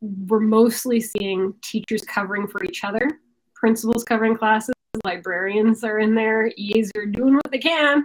[0.00, 3.08] we're mostly seeing teachers covering for each other
[3.54, 8.04] principals covering classes librarians are in there eas are doing what they can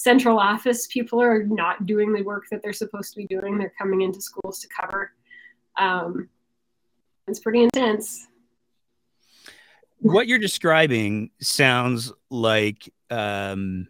[0.00, 3.72] central office people are not doing the work that they're supposed to be doing they're
[3.78, 5.12] coming into schools to cover.
[5.76, 6.30] Um,
[7.28, 8.26] it's pretty intense
[10.00, 13.88] what you're describing sounds like um,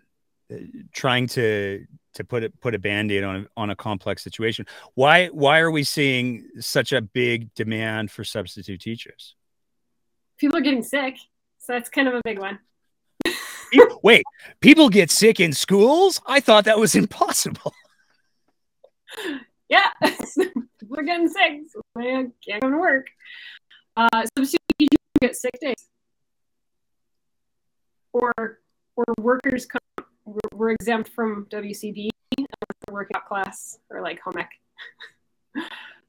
[0.92, 4.66] trying to to put it put a band-aid on on a complex situation.
[4.94, 9.36] Why why are we seeing such a big demand for substitute teachers?
[10.38, 11.16] People are getting sick
[11.58, 12.58] so that's kind of a big one.
[14.02, 14.24] Wait
[14.60, 16.20] people get sick in schools?
[16.26, 17.72] I thought that was impossible.
[19.68, 19.90] Yeah
[20.88, 23.06] we're getting sick so they can't go to work.
[23.96, 25.89] Uh, substitute teachers get sick days
[28.12, 28.32] or
[28.96, 29.80] or workers come
[30.54, 32.10] we're, exempt from WCB
[32.90, 34.50] working out class or like home ec.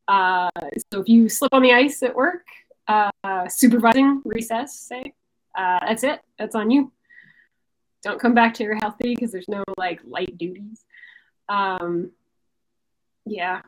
[0.07, 0.49] uh,
[0.91, 2.45] so if you slip on the ice at work,
[2.87, 5.13] uh, supervising recess, say,
[5.57, 6.21] uh, that's it.
[6.37, 6.91] That's on you.
[8.03, 10.85] Don't come back to your healthy because there's no like light duties.
[11.49, 12.11] Um,
[13.25, 13.61] yeah,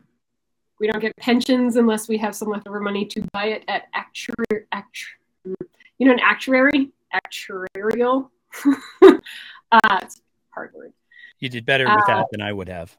[0.79, 4.65] we don't get pensions unless we have some leftover money to buy it at actuary.
[4.71, 5.55] Actu-
[5.99, 8.29] you know, an actuary, actuarial.
[9.01, 10.93] uh, it's hard word.
[11.39, 12.95] You did better with uh, that than I would have.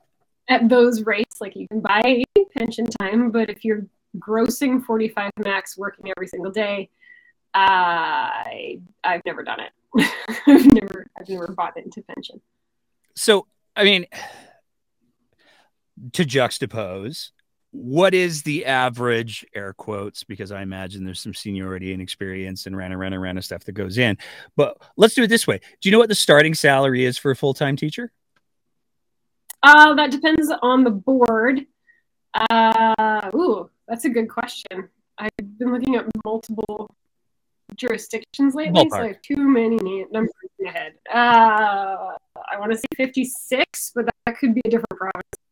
[0.48, 2.22] At those rates, like you can buy
[2.56, 3.86] pension time, but if you're
[4.18, 6.90] grossing 45 max working every single day,
[7.54, 9.72] I I've never done it.
[10.46, 12.40] I've never I've never bought into pension.
[13.14, 13.46] So
[13.76, 14.06] I mean,
[16.12, 17.30] to juxtapose,
[17.76, 22.76] what is the average air quotes because i imagine there's some seniority and experience and
[22.76, 24.16] rana rana rana stuff that goes in
[24.54, 25.58] but let's do it this way.
[25.80, 28.12] Do you know what the starting salary is for a full-time teacher?
[29.62, 31.66] Uh, that depends on the board.
[32.34, 34.88] Uh, ooh that's a good question.
[35.18, 36.94] I've been looking at multiple
[37.76, 38.90] jurisdictions lately Ballpark.
[38.90, 40.92] so i have too many numbers in my head.
[41.12, 42.12] Uh,
[42.52, 45.43] i want to say 56 but that could be a different province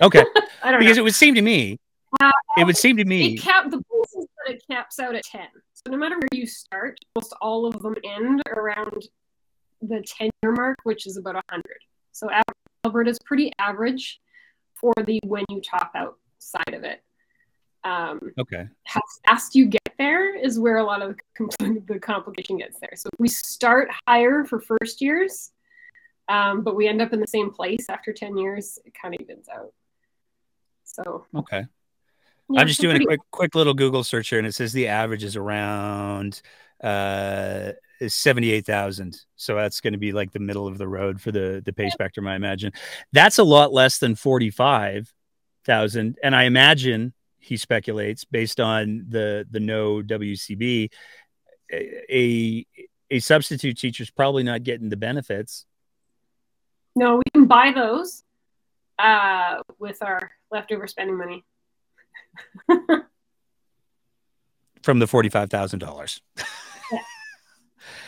[0.00, 0.24] okay
[0.62, 1.78] i don't because know it would seem to me
[2.20, 5.24] Uh, it would seem to me It cap the is that it caps out at
[5.24, 5.48] ten.
[5.72, 9.02] So no matter where you start, most all of them end around
[9.80, 11.78] the ten year mark, which is about hundred.
[12.12, 12.42] So Al-
[12.84, 14.20] Alberta's pretty average
[14.74, 17.02] for the when you top out side of it.
[17.84, 21.16] Um, okay how fast you get there is where a lot of
[21.86, 22.92] the complication gets there.
[22.96, 25.50] So if we start higher for first years,
[26.28, 29.20] um, but we end up in the same place after ten years, it kind of
[29.20, 29.72] evens out.
[30.84, 31.66] So okay.
[32.50, 34.88] Yeah, i'm just doing a quick quick little google search here and it says the
[34.88, 36.42] average is around
[36.82, 41.30] uh is 78,000 so that's going to be like the middle of the road for
[41.30, 42.72] the the pay spectrum i imagine.
[43.12, 49.60] That's a lot less than 45,000 and i imagine he speculates based on the the
[49.60, 50.90] no WCB
[51.72, 52.66] a
[53.10, 55.64] a substitute teacher's probably not getting the benefits
[56.94, 58.22] No, we can buy those
[58.98, 61.44] uh, with our leftover spending money.
[64.82, 66.20] from the $45,000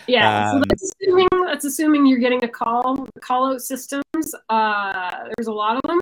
[0.07, 3.07] Yeah, Um, so that's assuming that's assuming you're getting a call.
[3.21, 4.35] Call out systems.
[4.49, 6.01] Uh, there's a lot of them.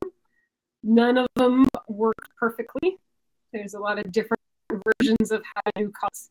[0.83, 2.99] None of them work perfectly.
[3.53, 4.40] There's a lot of different
[4.71, 6.31] versions of how to do calls.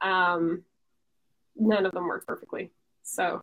[0.00, 0.64] Um,
[1.56, 2.72] none of them work perfectly.
[3.02, 3.42] So,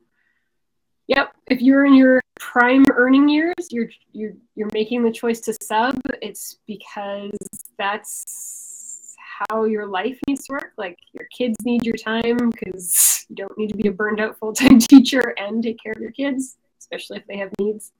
[1.07, 1.33] yep.
[1.47, 5.99] If you're in your prime earning years, you're you're you're making the choice to sub.
[6.21, 7.31] It's because
[7.77, 9.15] that's
[9.49, 10.73] how your life needs to work.
[10.77, 14.37] Like your kids need your time because you don't need to be a burned out
[14.37, 17.91] full time teacher and take care of your kids, especially if they have needs.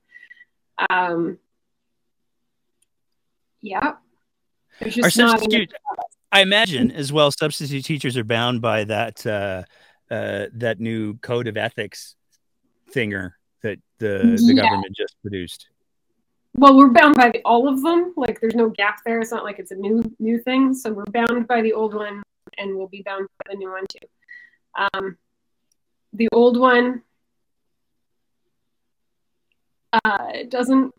[0.90, 1.38] Um,
[3.60, 3.94] yeah.
[4.80, 5.72] Our just not enough- substitute,
[6.32, 9.62] I imagine as well, substitute teachers are bound by that uh,
[10.10, 12.16] uh, that new code of ethics
[12.94, 14.62] thinger that the the Yeah.
[14.62, 15.68] government just produced.
[16.56, 18.12] well, we're bound by the, all of them.
[18.16, 19.20] Like there's no gap there.
[19.20, 20.72] It's not like it's a new new thing.
[20.74, 22.22] So we're bound by the old one,
[22.58, 24.06] and we'll be bound by the new one too.
[24.94, 25.16] Um,
[26.12, 27.02] the old one
[30.04, 30.94] uh, doesn't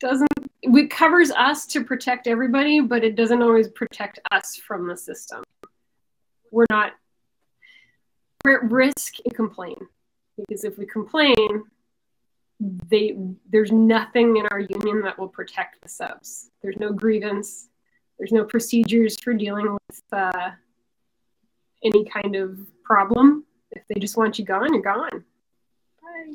[0.00, 0.28] doesn't
[0.62, 5.42] it covers us to protect everybody, but it doesn't always protect us from the system.
[6.50, 6.92] We're not
[8.44, 9.76] we're at risk and complain
[10.36, 11.64] because if we complain,
[12.60, 13.16] they
[13.50, 16.50] there's nothing in our union that will protect the subs.
[16.62, 17.68] There's no grievance.
[18.18, 20.50] There's no procedures for dealing with uh,
[21.82, 23.44] any kind of problem.
[23.72, 25.24] If they just want you gone, you're gone.
[26.00, 26.34] Bye.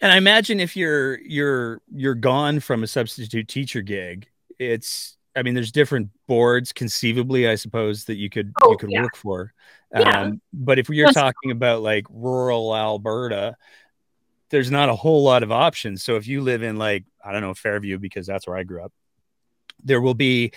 [0.00, 5.42] And I imagine if you're you're you're gone from a substitute teacher gig, it's I
[5.42, 9.02] mean, there's different boards conceivably, I suppose, that you could Oh, you could yeah.
[9.02, 9.52] work for.
[9.92, 10.22] Yeah.
[10.22, 13.56] Um, but if you're Plus- talking about like rural Alberta,
[14.50, 16.02] there's not a whole lot of options.
[16.02, 18.82] So if you live in like I don't know Fairview because that's where I grew
[18.82, 18.92] up,
[19.84, 20.52] there will be,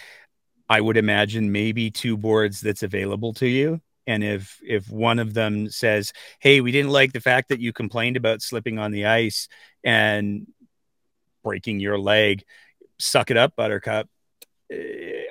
[0.69, 3.81] I would imagine, maybe two boards that's available to you.
[4.07, 7.71] And if if one of them says, "Hey, we didn't like the fact that you
[7.71, 9.47] complained about slipping on the ice
[9.83, 10.47] and
[11.43, 12.43] breaking your leg,
[12.99, 14.09] suck it up, Buttercup,"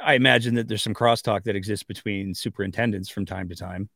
[0.03, 3.89] I imagine that there's some crosstalk that exists between superintendents from time to time.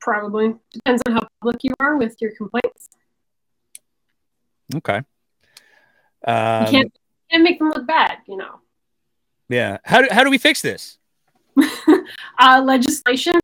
[0.00, 2.88] Probably depends on how public you are with your complaints.
[4.74, 5.00] Okay.
[6.26, 6.98] You Um, can't,
[7.30, 8.60] can't make them look bad, you know.
[9.48, 9.78] yeah.
[9.84, 10.98] How do, how do we fix this?
[12.38, 13.38] uh, legislation.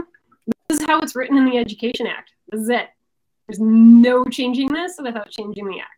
[0.68, 2.30] This is how it's written in the Education Act.
[2.48, 2.88] This is it.
[3.46, 5.97] There's no changing this without changing the act.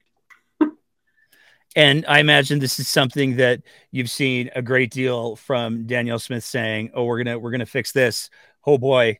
[1.76, 3.62] And I imagine this is something that
[3.92, 7.92] you've seen a great deal from Danielle Smith saying, "Oh, we're gonna we're gonna fix
[7.92, 8.28] this.
[8.66, 9.18] Oh boy,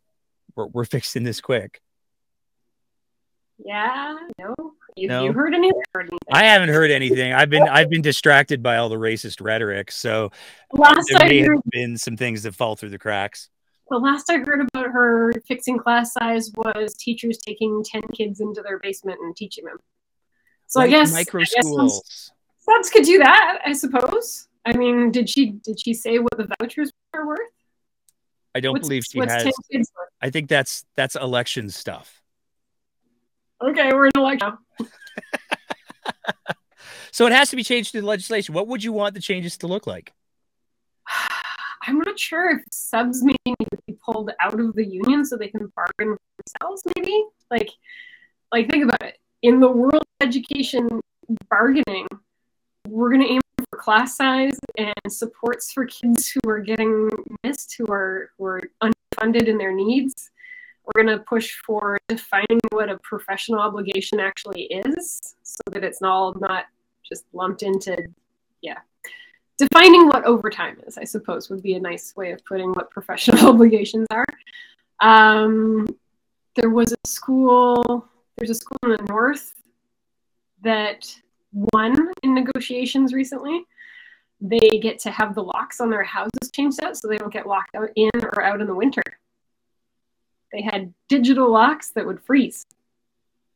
[0.57, 1.81] we're we're fixing this quick."
[3.63, 4.55] Yeah, no.
[4.97, 5.25] You, No.
[5.25, 5.81] you heard anything?
[5.95, 6.19] Heard anything?
[6.33, 7.33] I haven't heard anything.
[7.33, 10.33] I've been I've been distracted by all the racist rhetoric, so
[10.73, 13.49] last there I may heard, have been some things that fall through the cracks.
[13.91, 18.63] the last I heard about her fixing class size was teachers taking ten kids into
[18.63, 19.77] their basement and teaching them.
[20.67, 22.33] So Like I guess micro schools.
[22.73, 23.59] Subs could do that.
[23.65, 24.49] I suppose.
[24.65, 27.41] I mean, did she did she say what the vouchers were worth?
[28.55, 29.43] I don't What's- believe she has.
[29.45, 30.09] 10 kids worth?
[30.21, 32.21] I think that's that's election stuff.
[33.63, 34.59] Okay, we're in election.
[37.13, 38.55] So it has to be changed in legislation.
[38.55, 40.13] What would you want the changes to look like?
[41.87, 45.37] I'm not sure if subs maybe need to be pulled out of the union so
[45.37, 46.83] they can bargain for themselves.
[46.97, 47.71] Maybe like
[48.53, 49.19] like think about it.
[49.43, 51.01] In the world of education
[51.49, 52.07] bargaining,
[52.91, 57.09] we're going to aim for class size and supports for kids who are getting
[57.45, 60.31] missed, who are who are unfunded in their needs.
[60.85, 66.03] We're going to push for defining what a professional obligation actually is, so that it's
[66.03, 66.65] all not
[67.09, 67.97] just lumped into,
[68.61, 68.79] yeah.
[69.57, 73.47] Defining what overtime is, I suppose, would be a nice way of putting what professional
[73.51, 74.27] obligations are.
[75.01, 75.87] Um,
[76.57, 79.55] there was a school, there's a school in the north
[80.63, 81.15] that
[81.53, 83.65] won in negotiations recently.
[84.41, 87.47] They get to have the locks on their houses changed out so they don't get
[87.47, 89.03] locked out in or out in the winter.
[90.53, 92.67] They had digital locks that would freeze.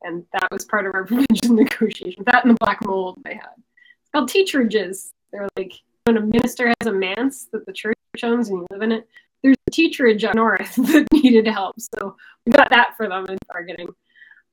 [0.02, 2.24] And that was part of our provincial negotiation.
[2.26, 3.54] That and the black mold they had.
[3.56, 5.12] It's called teacherages.
[5.32, 5.72] They're like
[6.04, 9.08] when a minister has a manse that the church owns and you live in it,
[9.42, 11.76] there's a teacherage up north that needed help.
[11.80, 13.88] So we got that for them in bargaining.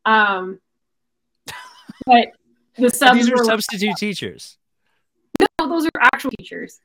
[0.05, 0.59] Um,
[2.05, 2.33] but
[2.77, 4.57] the subs These are were substitute teachers.
[5.39, 6.79] no, those are actual teachers,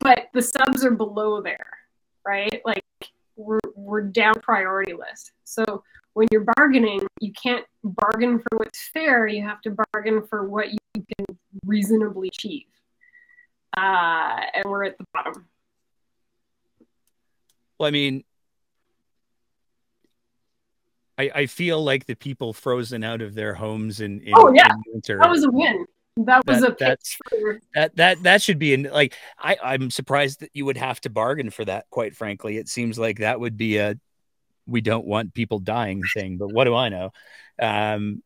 [0.00, 1.78] but the subs are below there,
[2.26, 2.60] right?
[2.64, 2.84] Like
[3.36, 5.32] we're we're down priority list.
[5.44, 5.82] So
[6.14, 9.26] when you're bargaining, you can't bargain for what's fair.
[9.26, 12.66] You have to bargain for what you can reasonably achieve.
[13.76, 15.46] Uh, and we're at the bottom.
[17.78, 18.24] Well, I mean,
[21.20, 24.72] I, I feel like the people frozen out of their homes in, in, Oh, yeah.
[24.72, 25.18] in winter.
[25.18, 25.84] That was a win.
[26.16, 27.16] That was That- a that's-
[27.74, 31.10] that that that should be in like I I'm surprised that you would have to
[31.10, 31.86] bargain for that.
[31.90, 33.94] Quite frankly, it seems like that would be a
[34.66, 36.36] we don't want people dying thing.
[36.36, 37.12] But what do I know?
[37.60, 38.22] Um,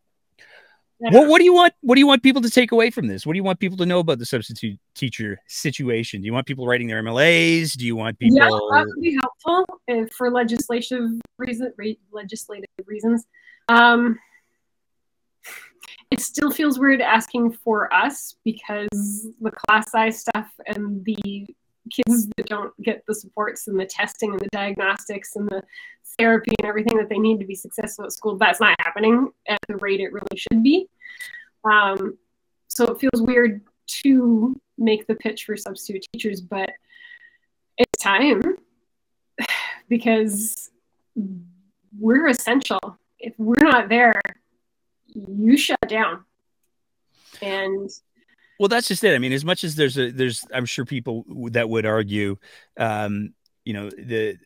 [0.99, 1.74] what what do you want?
[1.80, 3.26] What do you want people to take away from this?
[3.26, 6.20] What do you want people to know about the substitute teacher situation?
[6.20, 7.76] Do you want people writing their MLAs?
[7.76, 8.38] Do you want people?
[8.38, 13.26] Yeah, that would be helpful if for legislative reason, re- legislative reasons.
[13.68, 14.18] Um,
[16.11, 21.47] it still feels weird asking for us because the class size stuff and the
[21.90, 25.62] kids that don't get the supports and the testing and the diagnostics and the
[26.18, 29.58] therapy and everything that they need to be successful at school, that's not happening at
[29.68, 30.88] the rate it really should be.
[31.64, 32.18] Um,
[32.68, 36.70] so it feels weird to make the pitch for substitute teachers, but
[37.78, 38.42] it's time
[39.88, 40.70] because
[41.98, 42.98] we're essential.
[43.18, 44.20] If we're not there,
[45.06, 46.24] you shut down.
[47.40, 47.90] And
[48.58, 49.14] Well, that's just it.
[49.14, 52.36] I mean, as much as there's a there's, I'm sure people that would argue,
[52.78, 53.34] um,
[53.64, 54.36] you know, the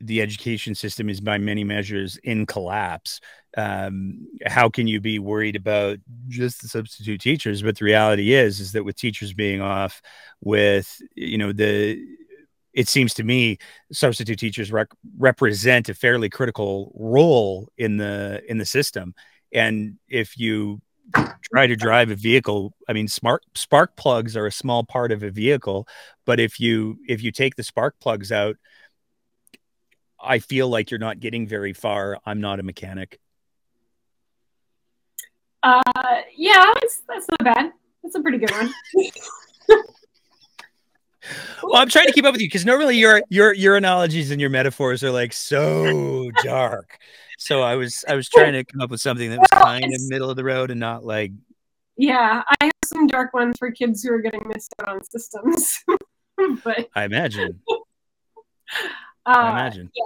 [0.00, 3.20] the education system is by many measures in collapse.
[3.56, 5.98] Um, how can you be worried about
[6.28, 7.62] just the substitute teachers?
[7.62, 10.00] But the reality is, is that with teachers being off,
[10.40, 11.98] with you know the
[12.72, 13.58] it seems to me
[13.92, 14.88] substitute teachers rec-
[15.18, 19.14] represent a fairly critical role in the in the system
[19.52, 20.80] and if you
[21.42, 25.22] try to drive a vehicle i mean smart spark plugs are a small part of
[25.22, 25.86] a vehicle
[26.24, 28.56] but if you if you take the spark plugs out
[30.22, 33.18] i feel like you're not getting very far i'm not a mechanic
[35.62, 35.82] uh,
[36.36, 37.72] yeah, it's, that's not bad.
[38.02, 38.72] That's a pretty good one.
[41.62, 44.40] well i'm trying to keep up with you because normally your your your analogies and
[44.40, 46.98] your metaphors are like so dark
[47.36, 49.84] so i was i was trying to come up with something that was Well, kind
[49.84, 51.30] of middle of the road and not like
[51.98, 55.78] Yeah, I have some dark ones for kids who are getting missed out on systems.
[56.64, 57.60] but i imagine
[59.38, 60.04] i imagine Yeah.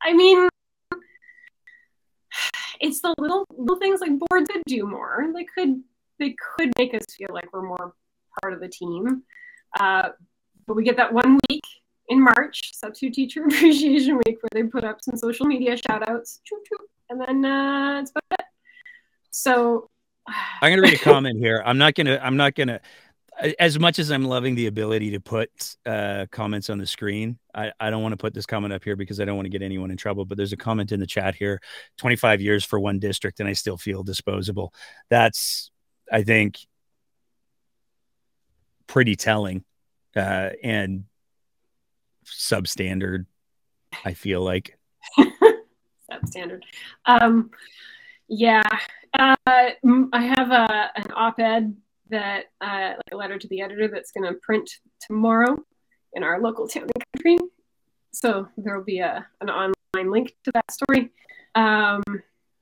[0.00, 0.48] I mean,
[2.80, 5.26] it's the little little things like boards could do more.
[5.34, 5.82] They could
[6.18, 7.94] they could make us feel like we're more
[8.40, 9.22] part of the team.
[9.78, 10.10] Uh,
[10.66, 11.62] but we get that one week
[12.08, 16.40] in March, Substitute Teacher Appreciation Week, where they put up some social media shout outs,
[17.10, 18.46] and then uh, it's about it.
[19.30, 19.90] So
[20.62, 21.62] I'm gonna read a comment here.
[21.64, 22.20] I'm not gonna.
[22.22, 22.80] I'm not gonna.
[23.58, 25.50] As much as I'm loving the ability to put
[25.86, 28.96] uh, comments on the screen, I, I don't want to put this comment up here
[28.96, 30.24] because I don't want to get anyone in trouble.
[30.24, 31.60] But there's a comment in the chat here:
[31.98, 34.74] 25 years for one district, and I still feel disposable.
[35.08, 35.70] That's,
[36.10, 36.58] I think,
[38.88, 39.64] pretty telling
[40.16, 41.04] uh, and
[42.24, 43.26] substandard.
[44.04, 44.76] I feel like.
[46.10, 46.62] substandard.
[47.06, 47.50] Um,
[48.28, 48.62] yeah,
[49.18, 49.76] uh, I
[50.36, 51.76] have a an op-ed
[52.10, 55.56] that uh, like a letter to the editor that's going to print tomorrow
[56.14, 57.38] in our local town and country.
[58.12, 61.10] So there will be a an online link to that story.
[61.54, 62.02] Um,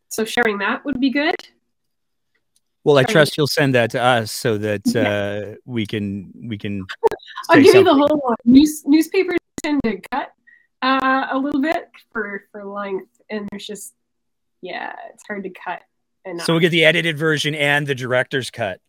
[0.09, 1.34] so sharing that would be good.
[2.84, 5.03] Well, I trust you'll send that to us so that Yeah.
[5.03, 6.86] uh, we can we can.
[7.51, 8.36] I'll give you the whole one.
[8.44, 10.32] News, newspapers tend to cut
[10.82, 13.94] uh, a little bit for for length, and there's just
[14.62, 15.82] yeah, it's hard to cut.
[16.24, 16.47] Enough.
[16.47, 18.80] So we'll get the edited version and the director's cut.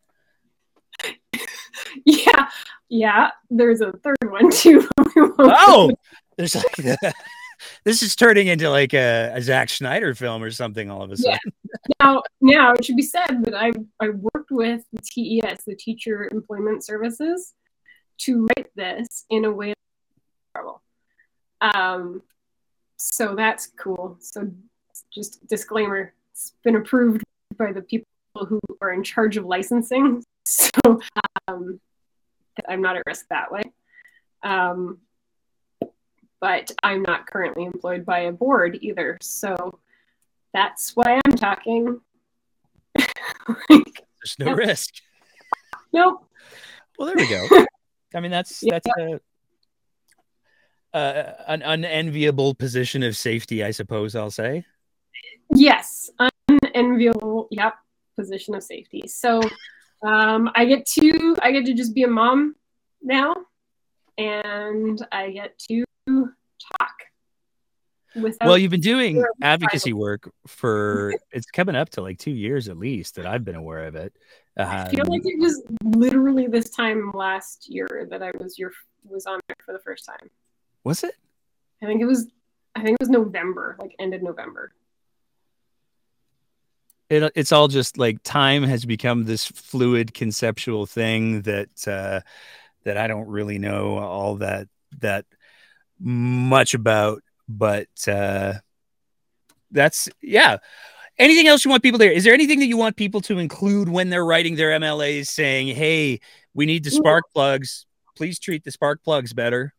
[2.05, 2.49] yeah,
[2.89, 3.31] yeah.
[3.49, 4.87] There's a third one too.
[5.39, 5.91] oh,
[6.37, 6.75] there's like
[7.83, 11.17] this is turning into like a, a Zack Snyder film or something all of a
[11.17, 11.39] sudden.
[11.45, 11.95] Yeah.
[12.01, 16.27] now, now it should be said that I I worked with the TES, the Teacher
[16.31, 17.53] Employment Services,
[18.19, 19.73] to write this in a way.
[21.59, 22.21] Um,
[22.97, 24.17] so that's cool.
[24.19, 24.51] So
[25.11, 27.23] just disclaimer, it's been approved
[27.57, 28.05] by the people
[28.45, 30.23] who are in charge of licensing.
[30.49, 31.01] So
[31.49, 31.81] um,
[32.69, 33.63] I'm not at risk that way.
[34.43, 34.99] Um,
[36.39, 39.17] but I'm not currently employed by a board either.
[39.21, 39.79] So
[40.53, 41.99] that's why I'm talking.
[42.95, 44.57] There's no nope.
[44.57, 44.93] risk.
[45.93, 46.25] Nope.
[46.97, 47.65] Well, there we go.
[48.15, 48.79] I mean, that's yeah.
[48.79, 49.19] that's a,
[50.97, 54.65] uh, an unenviable position of safety, I suppose I'll say.
[55.53, 56.09] Yes,
[56.51, 57.47] unenviable.
[57.51, 57.75] Yep,
[58.17, 59.03] position of safety.
[59.07, 59.41] So
[60.03, 62.55] um, I get to I get to just be a mom
[63.01, 63.35] now,
[64.17, 66.97] and I get to talk.
[68.41, 72.77] Well, you've been doing advocacy work for it's coming up to like two years at
[72.77, 74.13] least that I've been aware of it.
[74.57, 78.71] Um, I feel like it was literally this time last year that I was your
[79.03, 80.29] was on there for the first time.
[80.83, 81.13] Was it?
[81.81, 82.27] I think it was.
[82.75, 84.73] I think it was November, like end of November.
[87.09, 92.21] It, it's all just like time has become this fluid conceptual thing that uh,
[92.83, 94.67] that I don't really know all that
[94.99, 95.25] that
[95.99, 98.53] much about, but uh,
[99.71, 100.57] that's yeah.
[101.19, 102.11] Anything else you want people there?
[102.11, 105.75] Is there anything that you want people to include when they're writing their MLAs saying,
[105.75, 106.19] hey,
[106.53, 107.87] we need the spark plugs.
[108.15, 109.73] Please treat the spark plugs better?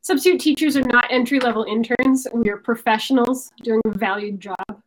[0.00, 2.26] Substitute teachers are not entry level interns.
[2.32, 4.82] We are professionals doing a valued job.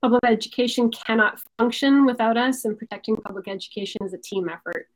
[0.00, 4.88] Public education cannot function without us, and protecting public education is a team effort.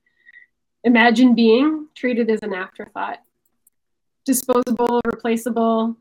[0.84, 3.18] Imagine being treated as an afterthought,
[4.24, 5.96] disposable, replaceable,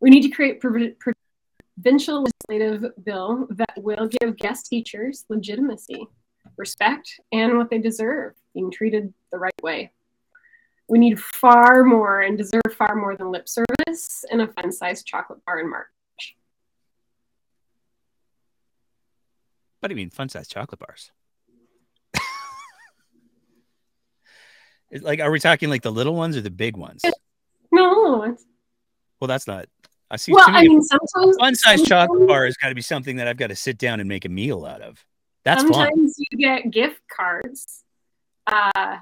[0.00, 6.06] we need to create provincial legislative bill that will give guest teachers legitimacy,
[6.56, 9.90] respect, and what they deserve, being treated the right way.
[10.88, 15.44] We need far more and deserve far more than lip service and a fun-sized chocolate
[15.44, 15.86] bar in March.
[19.80, 21.12] What do you mean, fun-sized chocolate bars?
[25.02, 27.02] like, are we talking like the little ones or the big ones?
[27.70, 28.36] No.
[29.20, 29.66] Well, that's not
[30.10, 30.32] I see.
[30.32, 33.36] Well, I mean, sometimes one size chocolate bar has got to be something that I've
[33.36, 35.04] got to sit down and make a meal out of.
[35.44, 36.26] That's sometimes fun.
[36.30, 37.84] you get gift cards.
[38.46, 38.98] Uh,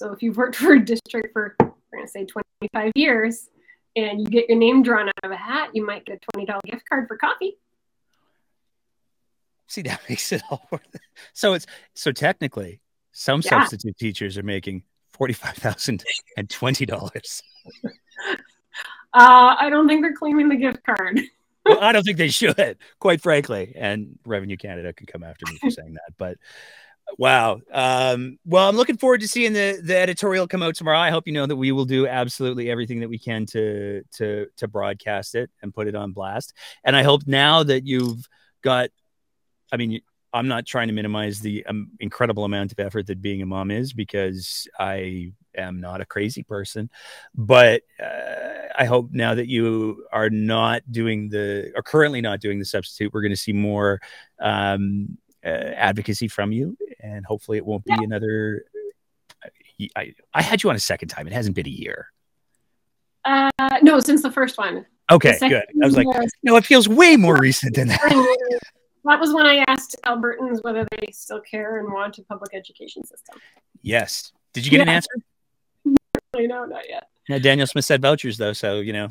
[0.00, 3.48] so if you've worked for a district for we're gonna say 25 years,
[3.96, 6.60] and you get your name drawn out of a hat, you might get a $20
[6.64, 7.58] gift card for coffee.
[9.66, 11.02] See, that makes it all worth it.
[11.34, 12.80] So it's so technically,
[13.12, 13.50] some yeah.
[13.50, 16.02] substitute teachers are making forty-five thousand
[16.36, 17.42] and twenty dollars.
[19.12, 21.20] Uh, I don't think they're claiming the gift card.
[21.66, 23.72] well, I don't think they should, quite frankly.
[23.76, 26.14] And Revenue Canada could come after me for saying that.
[26.16, 26.38] But
[27.18, 27.60] wow.
[27.72, 30.98] Um, well, I'm looking forward to seeing the the editorial come out tomorrow.
[30.98, 34.46] I hope you know that we will do absolutely everything that we can to to
[34.56, 36.52] to broadcast it and put it on blast.
[36.84, 38.28] And I hope now that you've
[38.62, 38.90] got,
[39.72, 40.00] I mean,
[40.32, 43.70] I'm not trying to minimize the um, incredible amount of effort that being a mom
[43.70, 46.88] is because I am not a crazy person,
[47.34, 52.58] but uh, I hope now that you are not doing the or currently not doing
[52.58, 54.00] the substitute, we're going to see more
[54.40, 58.04] um, advocacy from you, and hopefully it won't be yeah.
[58.04, 58.64] another.
[59.96, 61.26] I, I had you on a second time.
[61.26, 62.12] It hasn't been a year.
[63.24, 63.50] Uh,
[63.82, 64.84] no, since the first one.
[65.10, 65.64] Okay, good.
[65.82, 66.06] I was like,
[66.42, 68.00] no, it feels way more recent than that.
[69.04, 73.04] That was when I asked Albertans whether they still care and want a public education
[73.04, 73.40] system.
[73.82, 74.32] Yes.
[74.52, 74.82] Did you get yeah.
[74.82, 75.10] an answer?
[76.36, 77.08] Know, not yet.
[77.28, 79.08] Yeah, Danielle Smith said vouchers though, so you know.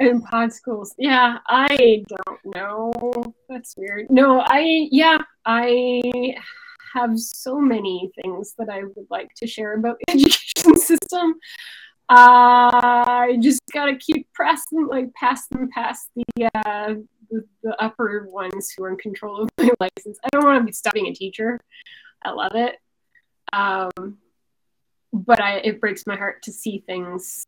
[0.00, 3.34] In pod schools, yeah, I don't know.
[3.48, 4.06] That's weird.
[4.10, 6.34] No, I yeah, I
[6.94, 11.34] have so many things that I would like to share about the education system.
[12.10, 16.94] Uh, I just gotta keep pressing, like pass them past the uh,
[17.30, 20.18] the, the upper ones who are in control of my license.
[20.24, 21.60] I don't want to be stopping a teacher.
[22.24, 22.76] I love it.
[23.52, 24.18] Um,
[25.12, 27.44] but I, it breaks my heart to see things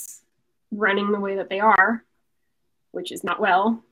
[0.71, 2.05] running the way that they are,
[2.93, 3.83] which is not well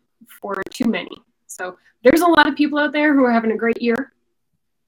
[0.41, 1.17] for too many.
[1.47, 4.13] So there's a lot of people out there who are having a great year.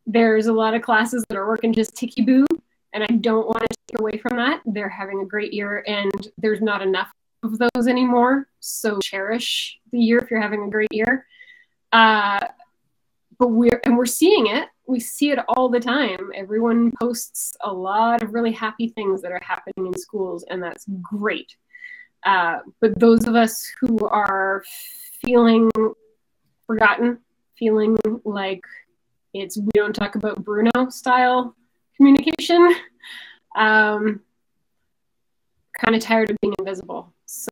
[0.07, 2.47] There's a lot of classes that are working just ticky boo,
[2.93, 4.61] and I don't want to take away from that.
[4.67, 7.11] They're having a great year, and there's not enough
[7.43, 8.49] of those anymore.
[8.61, 11.27] So cherish the year if you're having a great year.
[11.93, 12.41] Uh,
[13.39, 14.69] but we're and we're seeing it.
[14.87, 16.31] We see it all the time.
[16.35, 20.85] Everyone posts a lot of really happy things that are happening in schools, and that's
[21.03, 21.57] great.
[22.25, 24.63] Uh, but those of us who are
[25.21, 25.71] feeling
[26.67, 27.19] forgotten,
[27.59, 28.63] feeling like
[29.33, 31.55] it's we don't talk about Bruno style
[31.97, 32.75] communication,
[33.57, 34.21] um,
[35.79, 37.13] kind of tired of being invisible.
[37.27, 37.49] So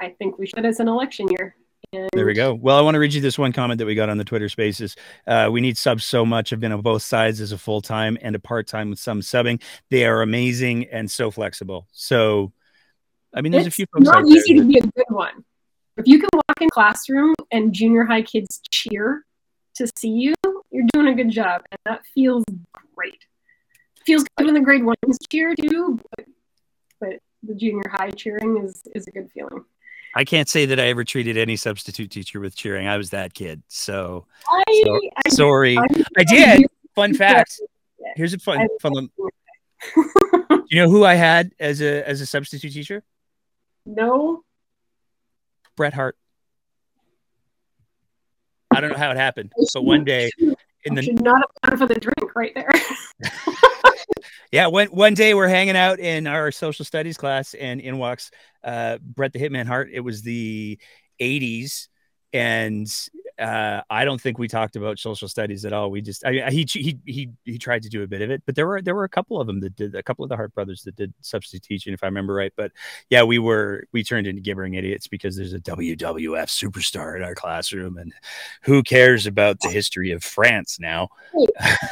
[0.00, 1.56] I think we should as an election year.
[1.92, 2.52] And There we go.
[2.52, 4.50] Well, I want to read you this one comment that we got on the Twitter
[4.50, 4.94] Spaces.
[5.26, 6.52] Uh, we need subs so much.
[6.52, 9.22] I've been on both sides as a full time and a part time with some
[9.22, 9.62] subbing.
[9.90, 11.88] They are amazing and so flexible.
[11.92, 12.52] So,
[13.34, 15.44] I mean, there's it's a few folks not easy to be a good one.
[15.96, 19.24] If you can walk in classroom and junior high kids cheer
[19.76, 20.34] to see you,
[20.70, 22.44] you're doing a good job, and that feels
[22.94, 23.24] great.
[24.04, 26.26] Feels good when the grade ones cheer too, but,
[27.00, 29.64] but the junior high cheering is is a good feeling.
[30.18, 32.88] I can't say that I ever treated any substitute teacher with cheering.
[32.88, 33.62] I was that kid.
[33.68, 35.78] So, I, so- I sorry.
[35.78, 35.86] I,
[36.18, 36.66] I did.
[36.96, 37.60] Fun fact.
[38.16, 39.10] Here's a fun, fun.
[39.94, 43.04] Do you know who I had as a as a substitute teacher?
[43.86, 44.42] no,
[45.76, 46.18] Bret Hart.
[48.74, 50.32] I don't know how it happened, but one day
[50.82, 52.70] in the should not have gone for the drink right there.
[54.52, 58.30] yeah, one one day we're hanging out in our social studies class, and in walks
[58.64, 59.90] uh, Bret the Hitman Hart.
[59.92, 60.78] It was the
[61.20, 61.88] '80s,
[62.32, 62.90] and
[63.38, 65.90] uh, I don't think we talked about social studies at all.
[65.90, 68.56] We just I, he he he he tried to do a bit of it, but
[68.56, 70.52] there were there were a couple of them that did a couple of the Hart
[70.54, 72.52] brothers that did substitute teaching, if I remember right.
[72.56, 72.72] But
[73.10, 77.34] yeah, we were we turned into gibbering idiots because there's a WWF superstar in our
[77.36, 78.12] classroom, and
[78.62, 81.08] who cares about the history of France now?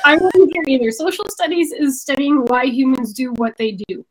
[0.05, 0.91] I wouldn't care either.
[0.91, 4.05] Social studies is studying why humans do what they do,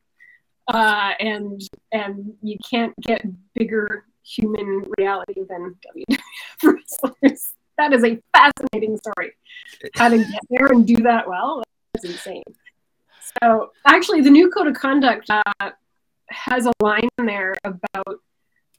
[0.67, 1.61] uh, and
[1.91, 5.75] and you can't get bigger human reality than
[6.09, 6.19] WWF
[6.63, 7.53] wrestlers.
[7.77, 9.33] That is a fascinating story.
[9.95, 11.63] How to get there and do that well
[11.95, 12.43] is insane.
[13.43, 15.71] So actually, the new code of conduct uh,
[16.29, 18.19] has a line in there about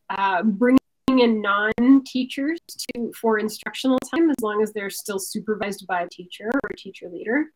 [0.09, 0.78] uh, bringing
[1.09, 6.51] in non-teachers to for instructional time as long as they're still supervised by a teacher
[6.53, 7.47] or a teacher leader.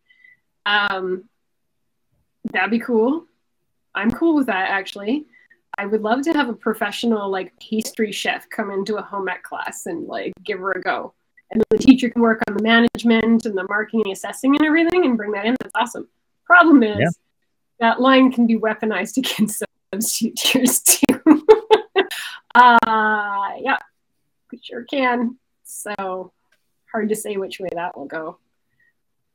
[0.67, 1.25] Um,
[2.53, 3.25] that'd be cool.
[3.95, 5.27] I'm cool with that actually.
[5.81, 9.43] I would love to have a professional like pastry chef come into a home ec
[9.43, 11.15] class and like give her a go.
[11.51, 14.67] And then the teacher can work on the management and the marking and assessing and
[14.67, 15.57] everything and bring that in.
[15.63, 16.07] That's awesome.
[16.45, 17.09] Problem is Yeah.
[17.79, 21.23] that line can be weaponized against substitute teachers too.
[22.55, 23.79] uh yeah,
[24.53, 25.39] we sure can.
[25.65, 26.31] So
[26.93, 28.37] hard to say which way that will go.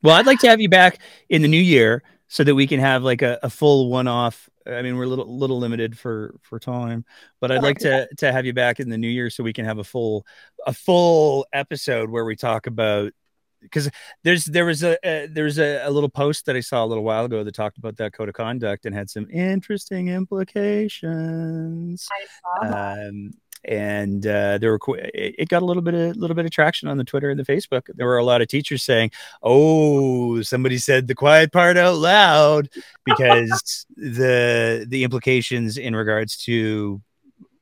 [0.03, 2.79] Well, I'd like to have you back in the new year so that we can
[2.79, 4.49] have like a, a full one-off.
[4.67, 7.05] I mean, we're a little little limited for for time,
[7.39, 9.65] but I'd like to to have you back in the new year so we can
[9.65, 10.25] have a full
[10.65, 13.13] a full episode where we talk about
[13.61, 13.89] because
[14.23, 17.03] there's there was a, a there's a, a little post that I saw a little
[17.03, 22.07] while ago that talked about that code of conduct and had some interesting implications.
[22.11, 23.09] I saw that.
[23.09, 23.31] um,
[23.67, 24.79] and uh, there were
[25.13, 27.39] it got a little bit of a little bit of traction on the Twitter and
[27.39, 27.83] the Facebook.
[27.93, 29.11] There were a lot of teachers saying,
[29.41, 32.69] "Oh, somebody said the quiet part out loud,"
[33.03, 37.01] because the the implications in regards to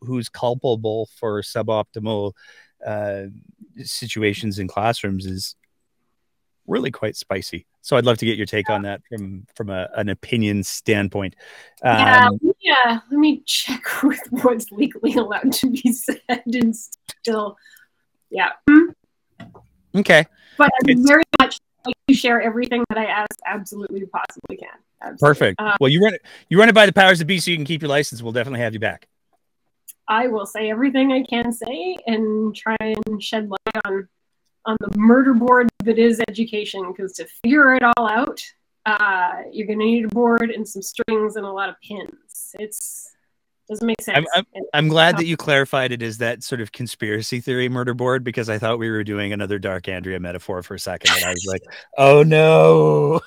[0.02, 2.34] who's culpable for suboptimal
[2.86, 3.24] uh,
[3.78, 5.56] situations in classrooms is
[6.68, 7.66] really quite spicy.
[7.86, 11.36] So I'd love to get your take on that from from a, an opinion standpoint.
[11.84, 13.02] yeah, Um, yeah.
[13.12, 17.58] Let me check with what's legally allowed to be said and still,
[18.32, 18.52] yeah.
[19.96, 20.26] okay.
[20.58, 23.38] But I It's- very much like to share everything that I ask.
[23.46, 24.70] Absolutely, possibly can.
[25.02, 25.28] Absolutely.
[25.28, 25.60] Perfect.
[25.62, 26.22] Uh, well, you run it.
[26.50, 28.22] You run it by the powers that be, so you can keep your license.
[28.22, 29.10] We'll definitely have you back.
[30.08, 34.08] I will say everything I can say and try and shed light on
[34.66, 36.92] on the murder board that is education.
[36.92, 38.42] Because to figure it all out,
[38.86, 42.56] uh, you're going to need a board and some strings and a lot of pins.
[42.60, 43.10] It's
[43.70, 44.28] doesn't make sense.
[44.36, 47.94] I'm- And- I'm glad that you clarified it as that sort of conspiracy theory murder
[47.94, 51.24] board because I thought we were doing another Dark Andrea metaphor for a second, and
[51.26, 51.64] I was like,
[51.98, 53.22] "Oh no!"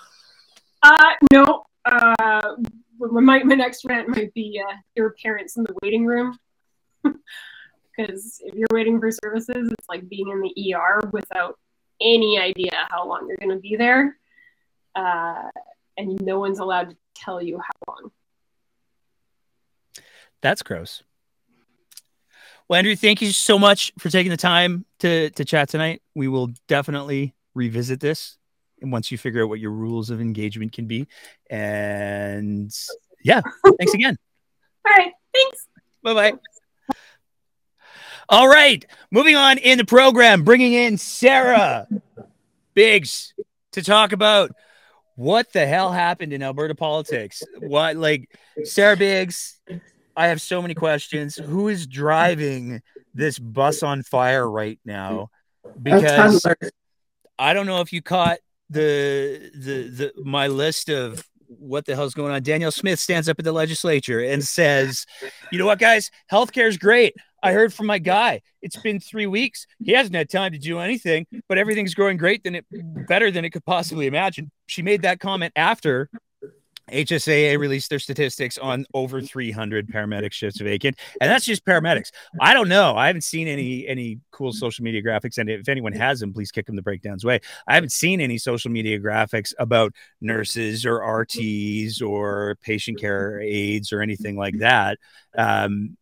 [0.83, 1.65] Uh, no.
[1.87, 2.57] Uh,
[2.99, 6.39] my, my next rant might be uh, your parents in the waiting room.
[7.97, 11.59] Because if you're waiting for services, it's like being in the ER without
[12.01, 14.17] any idea how long you're going to be there.
[14.95, 15.49] Uh,
[15.97, 18.11] and no one's allowed to tell you how long.
[20.43, 21.03] That's gross.
[22.69, 26.03] Well, Andrea, thank you so much for taking the time to to chat tonight.
[26.15, 28.39] We will definitely revisit this
[28.83, 31.07] once you figure out what your rules of engagement can be.
[31.49, 32.75] And
[33.23, 33.41] yeah,
[33.79, 34.17] thanks again.
[34.87, 35.13] All right.
[35.33, 35.67] Thanks.
[36.03, 36.33] Bye bye.
[38.29, 41.87] All right, moving on in the program, bringing in Sarah
[42.75, 43.35] Biggs
[43.73, 44.51] to talk about
[45.15, 47.43] what the hell happened in Alberta politics.
[47.59, 49.61] What, like, Sarah Biggs,
[50.17, 51.37] I have so many questions.
[51.37, 52.83] Who is driving
[53.15, 55.31] this bus on fire right now?
[55.81, 56.45] Because
[57.39, 58.39] I don't know if you caught
[58.71, 62.43] the the the my list of what the hell's going on.
[62.43, 65.07] Danielle Smith stands up at the legislature and says,
[65.53, 66.11] "You know what, guys?
[66.31, 67.15] Healthcare is great.
[67.43, 68.43] I heard from my guy.
[68.63, 69.67] It's been three weeks.
[69.83, 72.45] He hasn't had time to do anything, but everything's going great.
[72.45, 72.67] Than it
[73.09, 76.11] better than it could possibly imagine." She made that comment after
[76.91, 82.11] HSAA released their statistics on over 300 paramedic shifts vacant, and that's just paramedics.
[82.41, 82.97] I don't know.
[82.97, 86.51] I haven't seen any any cool social media graphics, and if anyone has them, please
[86.51, 87.41] kick them the breakdowns way.
[87.67, 93.93] I haven't seen any social media graphics about nurses or RTs or patient care aides
[93.93, 94.99] or anything like that.
[95.37, 95.97] Um,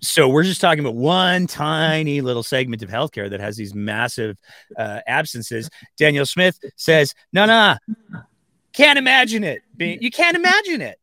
[0.00, 4.36] so we're just talking about one tiny little segment of healthcare that has these massive
[4.76, 5.70] uh, absences.
[5.96, 7.76] Danielle Smith says, "No, no,
[8.72, 9.62] can't imagine it.
[9.78, 10.98] You can't imagine it.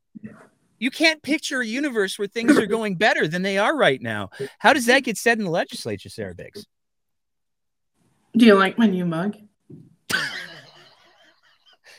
[0.77, 4.29] You can't picture a universe where things are going better than they are right now.
[4.59, 6.65] How does that get said in the legislature, Sarah Biggs?
[8.35, 9.37] Do you like my new mug?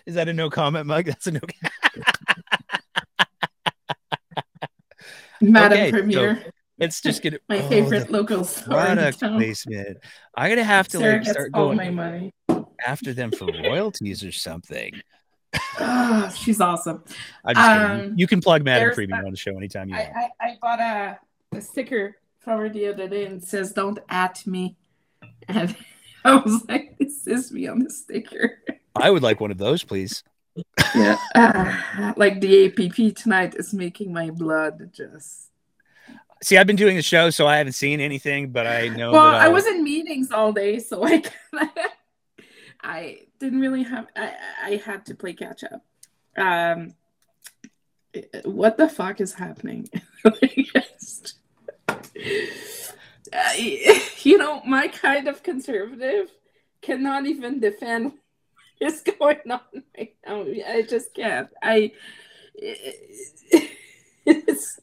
[0.05, 1.07] Is that a no comment mug?
[1.07, 1.41] That's a no.
[1.41, 2.07] Comment.
[5.41, 6.37] Madam Okay, so
[6.77, 9.99] Premier, It's just gonna my oh, favorite local store product placement.
[10.37, 12.33] I'm gonna have to Sarah like start going my money.
[12.87, 14.93] after them for royalties or something.
[15.79, 17.03] Ah, she's awesome.
[17.45, 17.69] I'm just.
[17.69, 20.33] Um, You can plug Madam there's Premium on the show anytime you I, want.
[20.41, 21.19] I, I bought a,
[21.57, 24.77] a sticker from her the other day and it says "Don't at me,"
[25.49, 25.75] and
[26.25, 28.59] I was like, "This is me on the sticker."
[28.95, 30.23] I would like one of those, please.
[30.95, 35.51] Yeah, Ah, like the APP tonight is making my blood just.
[36.43, 39.13] See, I've been doing the show, so I haven't seen anything, but I know.
[39.13, 41.23] well, I I'll- was in meetings all day, so I
[42.83, 44.07] I didn't really have.
[44.15, 45.83] I I had to play catch up.
[46.37, 46.95] Um,
[48.45, 49.89] what the fuck is happening?
[54.23, 56.31] You know, my kind of conservative
[56.83, 58.13] cannot even defend
[58.79, 59.61] what is going on
[59.97, 60.43] right now.
[60.69, 61.49] I just can't.
[61.63, 61.93] I.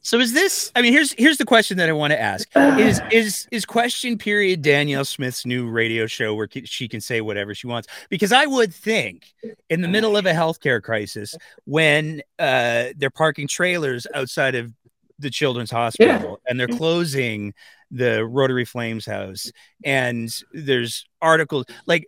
[0.04, 0.70] So is this?
[0.76, 4.18] I mean, here's here's the question that I want to ask: Is is is question
[4.18, 7.88] period Danielle Smith's new radio show where she can say whatever she wants?
[8.10, 9.32] Because I would think
[9.70, 11.34] in the middle of a healthcare crisis,
[11.64, 14.74] when uh, they're parking trailers outside of
[15.18, 17.54] the children's hospital and they're closing
[17.90, 19.50] the Rotary Flames house,
[19.84, 22.06] and there's articles like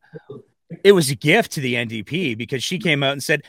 [0.84, 3.42] it was a gift to the NDP because she came out and said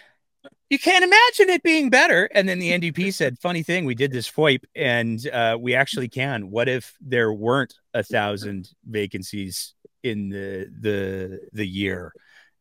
[0.70, 2.30] you can't imagine it being better.
[2.34, 6.10] And then the NDP said, funny thing, we did this FOIP and uh, we actually
[6.10, 6.52] can.
[6.52, 12.14] What if there weren't a thousand vacancies in the the the year?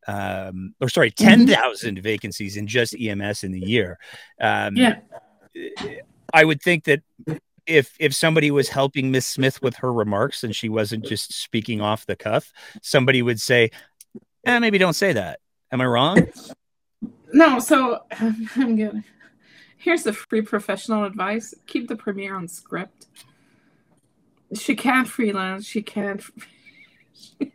[0.09, 3.99] Um, or sorry, 10,000 vacancies in just EMS in the year.
[4.39, 4.99] Um, yeah.
[6.33, 7.01] I would think that
[7.65, 11.81] if if somebody was helping Miss Smith with her remarks and she wasn't just speaking
[11.81, 13.71] off the cuff, somebody would say,
[14.45, 15.39] eh, maybe don't say that.
[15.73, 16.27] Am I wrong?
[17.37, 17.99] No, so
[18.55, 19.03] I'm good.
[19.77, 23.05] Here's the free professional advice: keep the premiere on script.
[24.55, 25.65] She can't freelance.
[25.65, 26.21] She can't.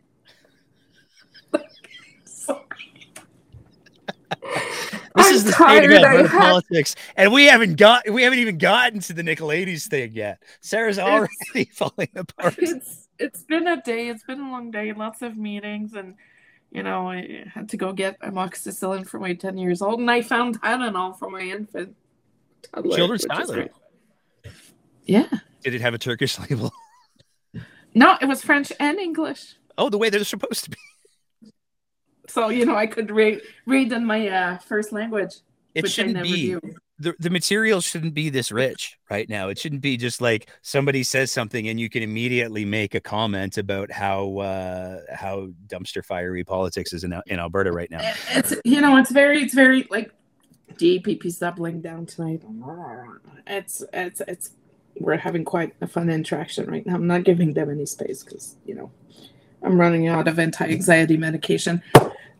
[5.15, 8.57] This I'm is the tired, state of politics, and we haven't got we haven't even
[8.57, 10.41] gotten to the Nicolaides thing yet.
[10.59, 12.55] Sarah's already falling apart.
[12.57, 14.07] It's it's been a day.
[14.09, 14.91] It's been a long day.
[14.91, 16.15] Lots of meetings, and
[16.73, 20.21] you know I had to go get amoxicillin for my ten years old, and I
[20.21, 21.95] found Tylenol for my infant.
[22.63, 23.69] toddler, Children's Tylenol?
[25.05, 25.29] Yeah.
[25.63, 26.73] Did it have a Turkish label?
[27.95, 29.55] No, it was French and English.
[29.77, 30.77] Oh, the way they're supposed to be.
[32.27, 35.35] So you know, I could read read in my uh, first language,
[35.75, 36.61] It which I shouldn't never be do.
[37.03, 39.49] The, the material shouldn't be this rich right now.
[39.49, 43.57] It shouldn't be just like somebody says something and you can immediately make a comment
[43.57, 47.99] about how uh, how dumpster fiery politics is in, in Alberta right now.
[48.31, 50.11] It's you know, it's very, it's very like
[50.75, 52.41] DPP's doubling down tonight.
[53.47, 54.51] It's it's it's
[54.99, 56.95] we're having quite a fun interaction right now.
[56.95, 58.91] I'm not giving them any space because you know
[59.61, 61.81] I'm running out of anti-anxiety medication,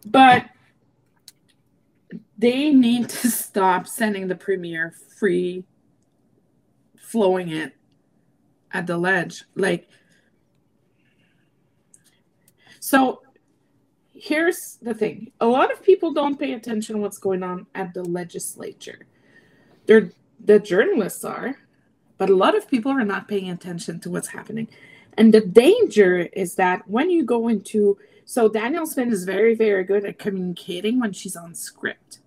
[0.05, 0.45] but
[2.37, 5.63] they need to stop sending the premier free
[6.97, 7.73] flowing it
[8.71, 9.43] at the ledge.
[9.55, 9.87] Like
[12.79, 13.21] so
[14.13, 15.31] here's the thing.
[15.39, 19.05] A lot of people don't pay attention to what's going on at the legislature.
[19.85, 20.11] They're
[20.43, 21.57] the journalists are
[22.17, 24.67] but a lot of people are not paying attention to what's happening.
[25.17, 29.83] And the danger is that when you go into so danielle smith is very very
[29.83, 32.19] good at communicating when she's on script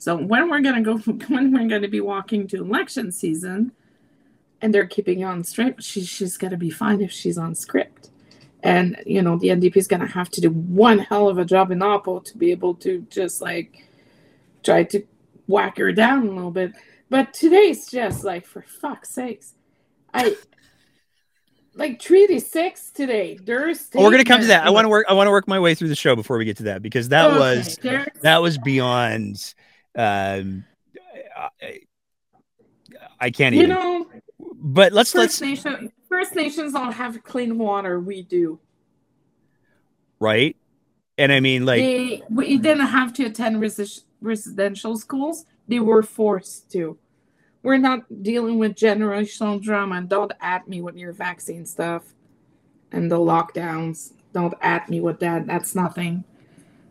[0.00, 0.98] so when we're going to go
[1.28, 3.70] when we're going to be walking to election season
[4.60, 8.10] and they're keeping on script she, she's going to be fine if she's on script
[8.62, 11.44] and you know the NDP is going to have to do one hell of a
[11.44, 13.86] job in Oppo to be able to just like
[14.62, 15.02] try to
[15.46, 16.72] whack her down a little bit.
[17.08, 19.54] But today's just like for fuck's sakes,
[20.14, 20.36] I
[21.74, 23.38] like Treaty Six today.
[23.42, 24.66] There's oh, we're gonna come to that.
[24.66, 25.06] I want to work.
[25.08, 27.08] I want to work my way through the show before we get to that because
[27.08, 28.06] that okay, was there's...
[28.22, 29.54] that was beyond.
[29.96, 30.64] Um,
[31.36, 31.80] I,
[33.18, 33.70] I can't you even.
[33.70, 34.06] know.
[34.38, 35.64] But let's First let's.
[35.64, 38.00] Nation, First Nations don't have clean water.
[38.00, 38.58] We do.
[40.18, 40.56] Right.
[41.18, 45.44] And I mean, like, they, we didn't have to attend res- residential schools.
[45.68, 46.98] They were forced to.
[47.62, 49.96] We're not dealing with generational drama.
[49.96, 52.14] And don't at me with your vaccine stuff
[52.92, 54.12] and the lockdowns.
[54.32, 55.46] Don't at me with that.
[55.46, 56.24] That's nothing.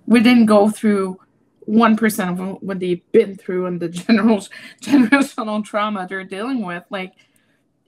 [0.05, 1.19] We didn't go through
[1.69, 4.39] one percent of what they've been through and the general
[4.81, 6.83] generational trauma they're dealing with.
[6.89, 7.13] Like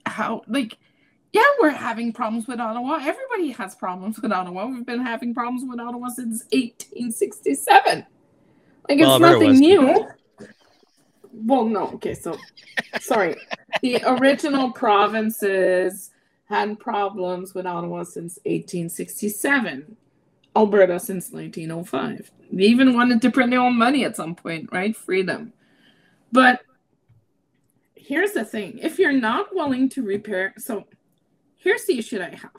[0.06, 0.78] how, like
[1.32, 2.98] yeah, we're having problems with Ottawa.
[3.00, 4.66] Everybody has problems with Ottawa.
[4.66, 8.06] We've been having problems with Ottawa since 1867.
[8.88, 10.06] Like it's well, nothing new.
[11.32, 11.88] Well, no.
[11.94, 12.36] Okay, so
[13.00, 13.36] sorry.
[13.80, 16.10] the original provinces
[16.44, 19.96] had problems with Ottawa since 1867.
[20.56, 22.30] Alberta since 1905.
[22.52, 24.94] They even wanted to print their own money at some point, right?
[24.94, 25.52] Freedom.
[26.30, 26.60] But
[27.94, 30.86] here's the thing if you're not willing to repair, so
[31.62, 32.50] Here's the issue I have.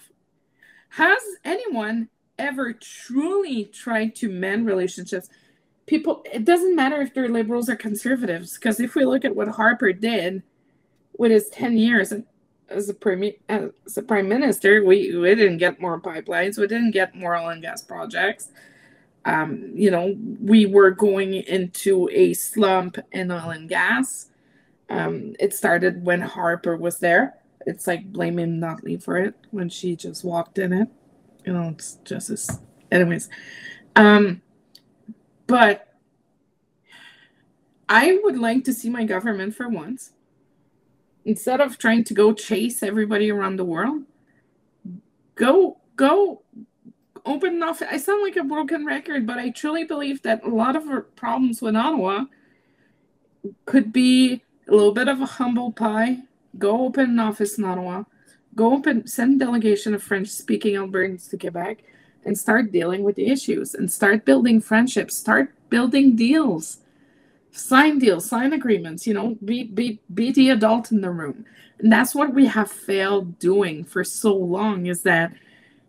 [0.90, 2.08] Has anyone
[2.40, 5.28] ever truly tried to mend relationships?
[5.88, 9.50] People, it doesn't matter if they're liberals or conservatives, because if we look at what
[9.50, 10.42] Harper did
[11.18, 12.14] with his 10 years
[12.70, 16.92] as a, prime, as a prime minister, we, we didn't get more pipelines, we didn't
[16.92, 18.52] get more oil and gas projects.
[19.26, 24.30] Um, you know, we were going into a slump in oil and gas.
[24.90, 27.36] Um, it started when Harper was there
[27.66, 30.88] it's like blaming Notley for it when she just walked in it.
[31.46, 32.60] You know, it's just as
[32.92, 33.30] anyways.
[33.96, 34.42] Um
[35.48, 35.88] but
[37.90, 40.12] I would like to see my government for once.
[41.26, 44.04] Instead of trying to go chase everybody around the world,
[45.36, 46.42] go go
[47.26, 47.82] open enough.
[47.82, 51.02] I sound like a broken record, but I truly believe that a lot of our
[51.02, 52.26] problems with Ottawa
[53.66, 56.24] could be a little bit of a humble pie
[56.58, 58.04] Go open an office in Ottawa.
[58.56, 61.84] Go open, send a delegation of French speaking Albertans to Quebec
[62.26, 66.78] and start dealing with the issues and start building friendships, start building deals,
[67.54, 71.46] sign deals, sign agreements, you know, be, be, be the adult in the room.
[71.80, 75.34] And that's what we have failed doing for so long is that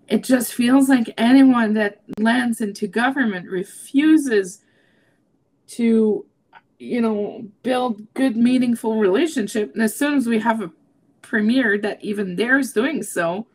[0.08, 4.60] it just feels like anyone that lands into government refuses
[5.66, 6.26] to
[6.78, 9.72] you know, build good, meaningful relationship.
[9.74, 10.70] And as soon as we have a
[11.22, 13.46] premier that even dares doing so,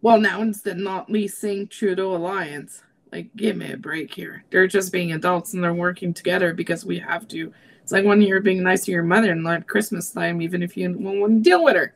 [0.00, 2.82] well, now it's the Notley Singh Trudeau alliance.
[3.10, 4.44] Like, give me a break here.
[4.50, 7.52] They're just being adults and they're working together because we have to.
[7.82, 10.76] It's like when you're being nice to your mother in law Christmas time, even if
[10.76, 11.94] you won't want to deal with her.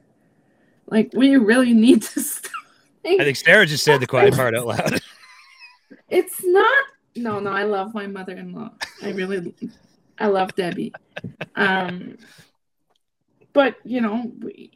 [0.86, 2.50] Like, we really need to stop.
[3.04, 5.00] I think Sarah just said the quiet part out loud.
[6.08, 6.84] It's not.
[7.16, 8.70] No, no, I love my mother in law.
[9.02, 9.54] I really
[10.18, 10.92] I love Debbie.
[11.56, 12.18] Um,
[13.52, 14.72] but you know, we...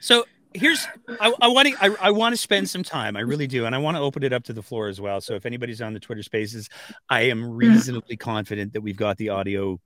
[0.00, 0.24] so
[0.54, 0.86] here's
[1.20, 3.16] I, I want to I, I want to spend some time.
[3.16, 5.20] I really do, and I want to open it up to the floor as well.
[5.20, 6.68] So if anybody's on the Twitter Spaces,
[7.08, 9.80] I am reasonably confident that we've got the audio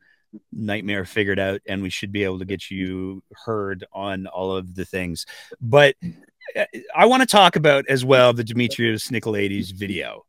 [0.52, 4.74] nightmare figured out, and we should be able to get you heard on all of
[4.74, 5.26] the things.
[5.60, 5.96] But
[6.56, 6.64] uh,
[6.94, 10.24] I want to talk about as well the Demetrios Nicolaides video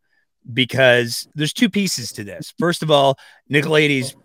[0.54, 2.54] because there's two pieces to this.
[2.58, 3.18] First of all,
[3.52, 4.16] Nicolaides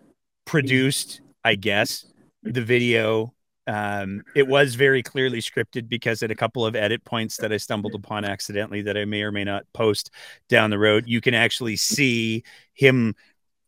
[0.45, 2.05] produced, I guess,
[2.43, 3.33] the video.
[3.65, 7.57] Um, it was very clearly scripted because at a couple of edit points that I
[7.57, 10.11] stumbled upon accidentally that I may or may not post
[10.49, 12.43] down the road, you can actually see
[12.73, 13.15] him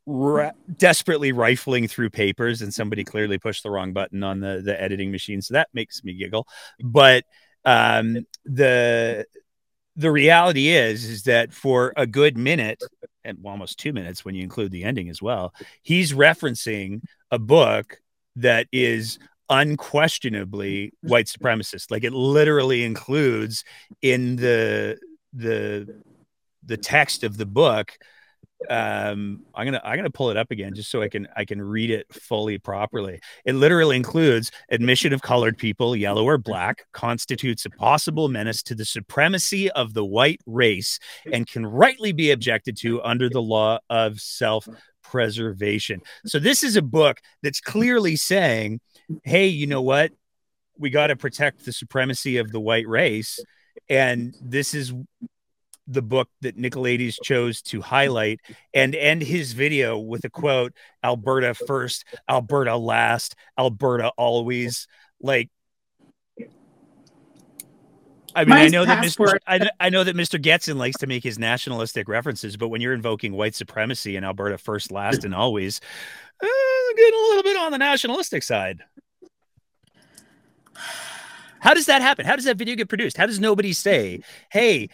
[0.05, 4.79] ra- desperately rifling through papers, and somebody clearly pushed the wrong button on the the
[4.81, 6.47] editing machine, so that makes me giggle.
[6.83, 7.23] But
[7.63, 9.25] um, the
[9.95, 12.81] the reality is is that for a good minute
[13.23, 18.01] and almost two minutes when you include the ending as well he's referencing a book
[18.35, 19.19] that is
[19.49, 21.91] unquestionably white supremacist.
[21.91, 23.63] Like it literally includes
[24.01, 24.97] in the
[25.33, 26.01] the
[26.65, 27.97] the text of the book
[28.69, 31.61] um i'm gonna i'm gonna pull it up again just so i can i can
[31.61, 33.19] read it fully properly.
[33.43, 38.75] It literally includes admission of colored people yellow or black constitutes a possible menace to
[38.75, 40.99] the supremacy of the white race
[41.31, 44.67] and can rightly be objected to under the law of self
[45.03, 48.79] preservation so this is a book that's clearly saying
[49.23, 50.11] hey you know what
[50.77, 53.39] we got to protect the supremacy of the white race
[53.89, 54.93] and this is
[55.87, 58.39] the book that Nicolaides chose to highlight
[58.73, 64.87] and end his video with a quote Alberta first, Alberta last, Alberta always.
[65.21, 65.49] Like,
[68.35, 69.37] I mean, I know that Mr.
[69.47, 70.41] I, I, know that Mr.
[70.41, 74.57] Getson likes to make his nationalistic references, but when you're invoking white supremacy in Alberta
[74.57, 75.79] first, last, and always,
[76.43, 76.47] uh,
[76.97, 78.81] getting a little bit on the nationalistic side.
[81.59, 82.25] How does that happen?
[82.25, 83.17] How does that video get produced?
[83.17, 84.19] How does nobody say,
[84.51, 84.89] "Hey,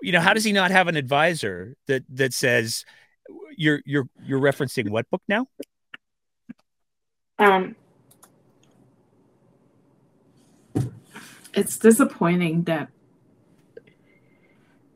[0.00, 2.84] you know, how does he not have an advisor that that says
[3.56, 5.46] you're you're you're referencing what book now?
[7.38, 7.76] Um,
[11.54, 12.88] it's disappointing that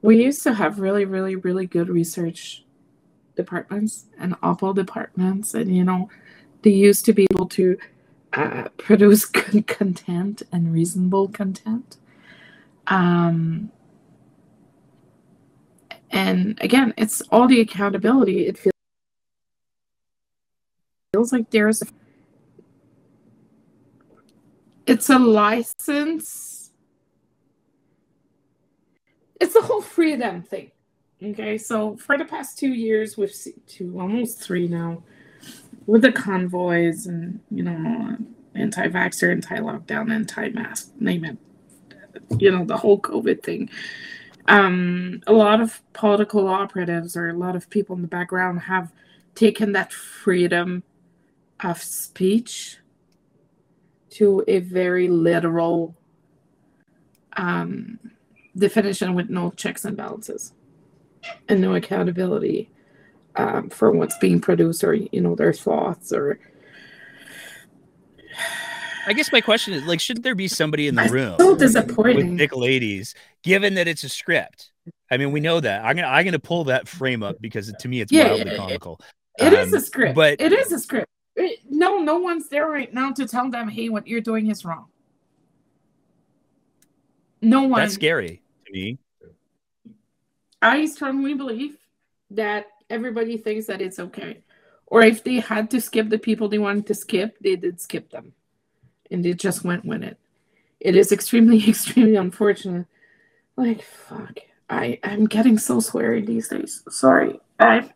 [0.01, 2.65] we used to have really, really, really good research
[3.37, 6.09] departments and awful departments, and you know,
[6.63, 7.79] they used to be able to
[8.33, 11.97] uh, produce good content and reasonable content.
[12.89, 13.71] Um,
[16.11, 18.47] and again, it's all the accountability.
[18.47, 18.73] It feels
[21.15, 21.83] feels like there's
[24.87, 26.73] it's a license.
[29.41, 30.71] It's a whole freedom thing.
[31.23, 35.03] Okay, so for the past two years, we've seen two, almost three now,
[35.87, 38.17] with the convoys and you know,
[38.55, 41.37] anti-vaxxer, anti-lockdown, anti-mask, name it.
[42.39, 43.71] You know, the whole COVID thing
[44.47, 48.93] um, a lot of political operatives or a lot of people in the background have
[49.35, 50.83] taken that freedom
[51.61, 52.79] of speech
[54.13, 55.95] to a very literal
[57.37, 57.99] um,
[58.57, 60.53] definition with no checks and balances
[61.49, 62.71] and no accountability
[63.37, 66.39] um, for what's being produced or you know their thoughts or
[69.07, 72.37] I guess my question is like, shouldn't there be somebody in the room so disappointing.
[72.37, 74.71] with Nicolaides, given that it's a script?
[75.11, 75.85] I mean, we know that.
[75.85, 79.01] I'm gonna I'm gonna pull that frame up because to me it's yeah, wildly comical.
[79.39, 81.12] It, it um, is a script, but it is a script.
[81.69, 84.87] No, no one's there right now to tell them, "Hey, what you're doing is wrong."
[87.41, 87.81] No one.
[87.81, 88.99] That's scary to me.
[90.61, 91.79] I strongly believe
[92.31, 94.43] that everybody thinks that it's okay,
[94.87, 98.11] or if they had to skip the people they wanted to skip, they did skip
[98.11, 98.35] them
[99.13, 100.19] and it just went with it.
[100.81, 102.87] It is extremely, extremely unfortunate.
[103.57, 104.39] Like fuck.
[104.69, 106.83] I I'm getting so sweary these days.
[106.89, 107.39] Sorry.
[107.61, 107.91] I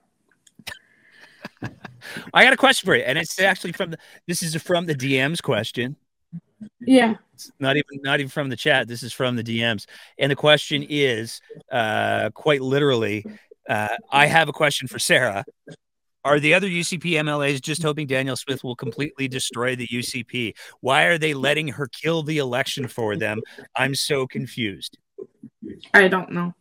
[2.34, 3.98] I got a question for you, and it's actually from the.
[4.26, 5.96] This is from the DMs question.
[6.80, 7.14] Yeah.
[7.34, 8.88] It's not even not even from the chat.
[8.88, 9.86] This is from the DMs,
[10.18, 11.40] and the question is,
[11.70, 13.24] uh, quite literally,
[13.68, 15.44] uh, I have a question for Sarah.
[16.24, 20.54] Are the other UCP MLAs just hoping Danielle Smith will completely destroy the UCP?
[20.80, 23.40] Why are they letting her kill the election for them?
[23.76, 24.98] I'm so confused.
[25.94, 26.52] I don't know.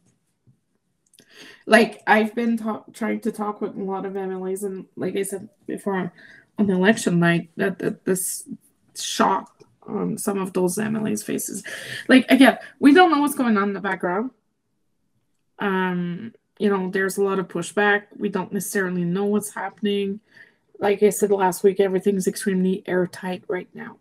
[1.65, 5.23] Like I've been talk- trying to talk with a lot of MLAs, and like I
[5.23, 6.11] said before,
[6.57, 8.47] on election night, that, that this
[8.95, 9.51] shock
[9.87, 11.63] on some of those MLAs' faces.
[12.07, 14.31] Like again, we don't know what's going on in the background.
[15.59, 18.03] Um, you know, there's a lot of pushback.
[18.17, 20.19] We don't necessarily know what's happening.
[20.79, 23.97] Like I said last week, everything's extremely airtight right now.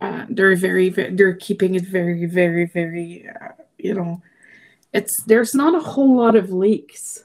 [0.00, 4.20] Uh, they're very, very, they're keeping it very, very, very, uh, you know,
[4.94, 7.24] it's there's not a whole lot of leaks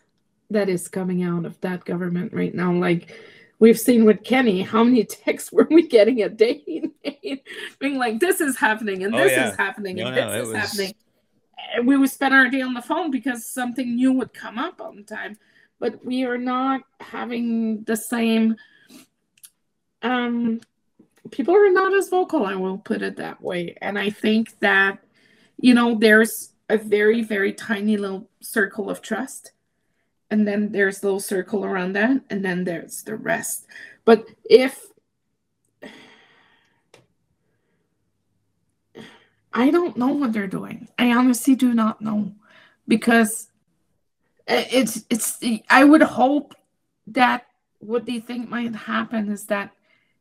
[0.49, 2.73] that is coming out of that government right now.
[2.73, 3.15] Like
[3.59, 6.83] we've seen with Kenney, how many texts were we getting a day?
[7.79, 9.51] Being like, this is happening and oh, this yeah.
[9.51, 10.57] is happening no, and no, this is was...
[10.57, 10.95] happening
[11.83, 14.93] we would spend our day on the phone because something new would come up all
[14.93, 15.37] the time
[15.79, 18.55] but we are not having the same
[20.01, 20.59] um
[21.31, 24.99] people are not as vocal i will put it that way and i think that
[25.57, 29.51] you know there's a very very tiny little circle of trust
[30.31, 33.65] and then there's a little circle around that and then there's the rest
[34.05, 34.89] but if
[39.53, 40.87] I don't know what they're doing.
[40.97, 42.33] I honestly do not know
[42.87, 43.47] because
[44.47, 45.39] it's it's
[45.69, 46.55] I would hope
[47.07, 47.45] that
[47.79, 49.71] what they think might happen is that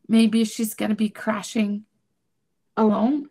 [0.09, 1.85] maybe she's going to be crashing
[2.77, 3.29] alone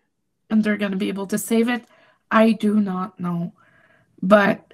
[0.50, 1.86] and they're going to be able to save it.
[2.32, 3.54] I do not know.
[4.22, 4.74] But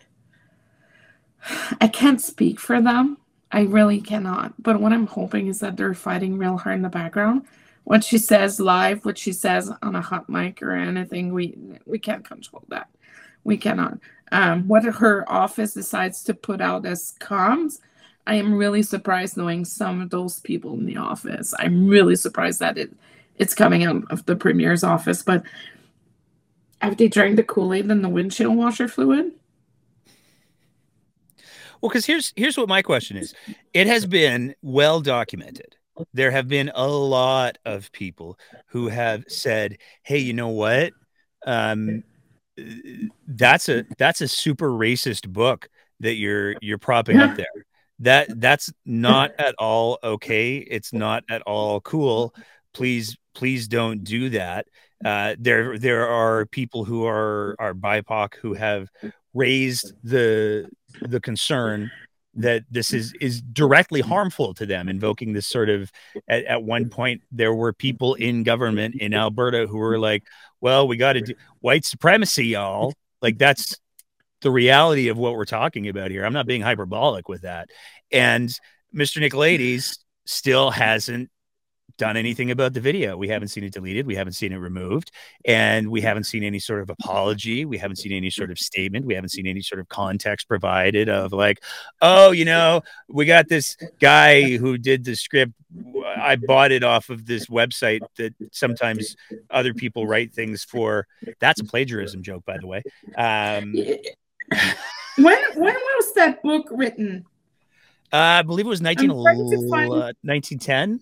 [1.81, 3.17] I can't speak for them.
[3.51, 4.53] I really cannot.
[4.61, 7.45] But what I'm hoping is that they're fighting real hard in the background.
[7.83, 11.99] What she says live, what she says on a hot mic or anything, we we
[11.99, 12.89] can't control that.
[13.43, 13.99] We cannot.
[14.31, 17.79] Um, what her office decides to put out as comms,
[18.25, 21.53] I am really surprised knowing some of those people in the office.
[21.59, 22.91] I'm really surprised that it
[23.37, 25.21] it's coming out of the premier's office.
[25.21, 25.43] But
[26.83, 29.31] have they drank the Kool-Aid and the windshield washer fluid?
[31.81, 33.33] Well, because here's here's what my question is.
[33.73, 35.75] It has been well documented.
[36.13, 40.93] There have been a lot of people who have said, "Hey, you know what?
[41.45, 42.03] Um,
[43.27, 45.69] that's a that's a super racist book
[45.99, 47.45] that you're you're propping up there.
[47.99, 50.57] That that's not at all okay.
[50.57, 52.33] It's not at all cool.
[52.73, 54.67] Please, please don't do that.
[55.03, 58.89] Uh, there there are people who are are BIPOC who have
[59.33, 60.69] raised the
[61.01, 61.91] the concern
[62.35, 65.91] that this is is directly harmful to them invoking this sort of
[66.27, 70.23] at, at one point there were people in government in alberta who were like
[70.59, 72.93] well we got to do white supremacy y'all.
[73.21, 73.77] Like that's
[74.41, 76.25] the reality of what we're talking about here.
[76.25, 77.69] I'm not being hyperbolic with that.
[78.11, 78.49] And
[78.95, 81.29] mr nicolaides still hasn't
[81.97, 83.17] done anything about the video.
[83.17, 84.05] We haven't seen it deleted.
[84.07, 85.11] We haven't seen it removed.
[85.45, 87.65] And we haven't seen any sort of apology.
[87.65, 89.05] We haven't seen any sort of statement.
[89.05, 91.63] We haven't seen any sort of context provided of like,
[92.01, 95.53] oh, you know, we got this guy who did the script.
[96.17, 99.15] I bought it off of this website that sometimes
[99.49, 101.07] other people write things for.
[101.39, 102.83] That's a plagiarism joke, by the way.
[103.17, 103.73] Um,
[105.17, 107.25] when when was that book written?
[108.11, 110.99] Uh, I believe it was 19, 1910.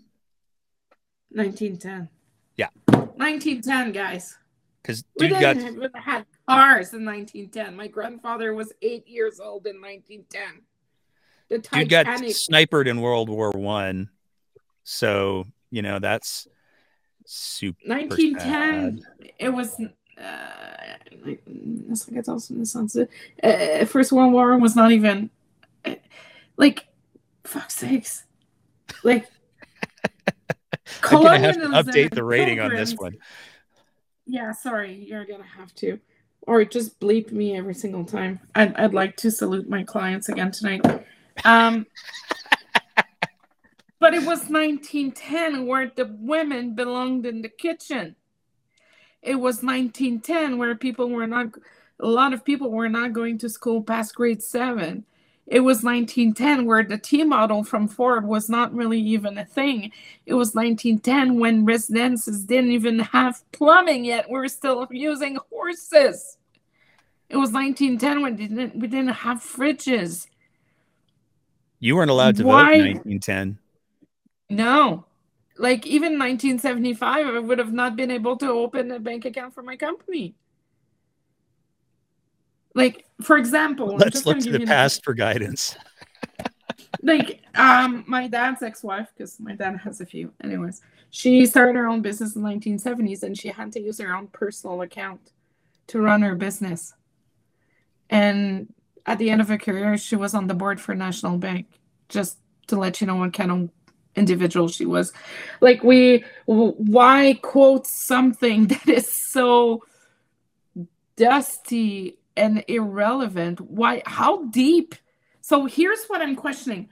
[1.33, 2.09] 1910.
[2.57, 2.67] Yeah.
[2.87, 4.37] 1910, guys.
[4.81, 7.75] Because we didn't got have had cars in 1910.
[7.75, 10.63] My grandfather was eight years old in 1910.
[11.49, 14.09] The dude got sniped in World War One.
[14.83, 16.47] So, you know, that's
[17.25, 19.01] super 1910.
[19.01, 19.33] sad.
[19.37, 19.79] It was.
[20.17, 20.97] Uh,
[21.89, 23.09] it's like it's also in the sunset.
[23.43, 25.29] Uh, First World War was not even.
[25.85, 25.95] Uh,
[26.57, 26.87] like,
[27.43, 28.23] fuck sakes.
[29.03, 29.27] Like,
[31.03, 33.17] I'm gonna have to update the rating on this one.
[34.25, 35.99] Yeah, sorry, you're gonna have to,
[36.43, 38.39] or just bleep me every single time.
[38.55, 40.85] I'd I'd like to salute my clients again tonight.
[41.43, 41.85] Um,
[43.99, 48.15] but it was 1910 where the women belonged in the kitchen.
[49.21, 51.47] It was 1910 where people were not,
[51.99, 55.05] a lot of people were not going to school past grade seven.
[55.51, 59.91] It was 1910 where the T model from Ford was not really even a thing.
[60.25, 64.29] It was 1910 when residences didn't even have plumbing yet.
[64.29, 66.37] We were still using horses.
[67.27, 70.27] It was 1910 when we didn't, we didn't have fridges.
[71.81, 73.57] You weren't allowed to Why- vote in 1910.
[74.49, 75.03] No.
[75.57, 79.63] Like even 1975, I would have not been able to open a bank account for
[79.63, 80.33] my company.
[82.73, 85.75] Like, for example, Let's just look to the an past for guidance.
[87.01, 90.31] like um my dad's ex-wife because my dad has a few.
[90.43, 94.15] Anyways she started her own business in the 1970s and she had to use her
[94.15, 95.31] own personal account
[95.87, 96.93] to run her business.
[98.09, 98.73] And
[99.05, 101.67] at the end of her career she was on the board for national bank
[102.07, 102.37] just
[102.67, 103.69] to let you know what kind of
[104.15, 105.11] individual she was.
[105.59, 109.83] Like we why quote something that is so
[111.17, 114.95] dusty and irrelevant why how deep
[115.41, 116.87] so here's what I'm questioning.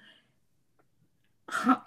[1.47, 1.79] Huh.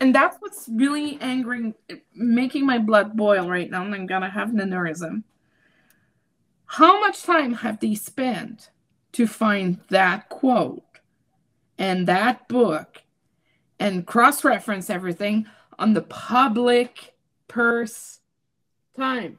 [0.00, 1.74] And that's what's really angering,
[2.14, 3.84] making my blood boil right now.
[3.84, 5.22] And I'm to have an aneurysm.
[6.66, 8.70] How much time have they spent
[9.12, 10.82] to find that quote
[11.78, 13.02] and that book
[13.78, 15.46] and cross reference everything
[15.78, 17.14] on the public
[17.48, 18.20] purse
[18.96, 19.38] time?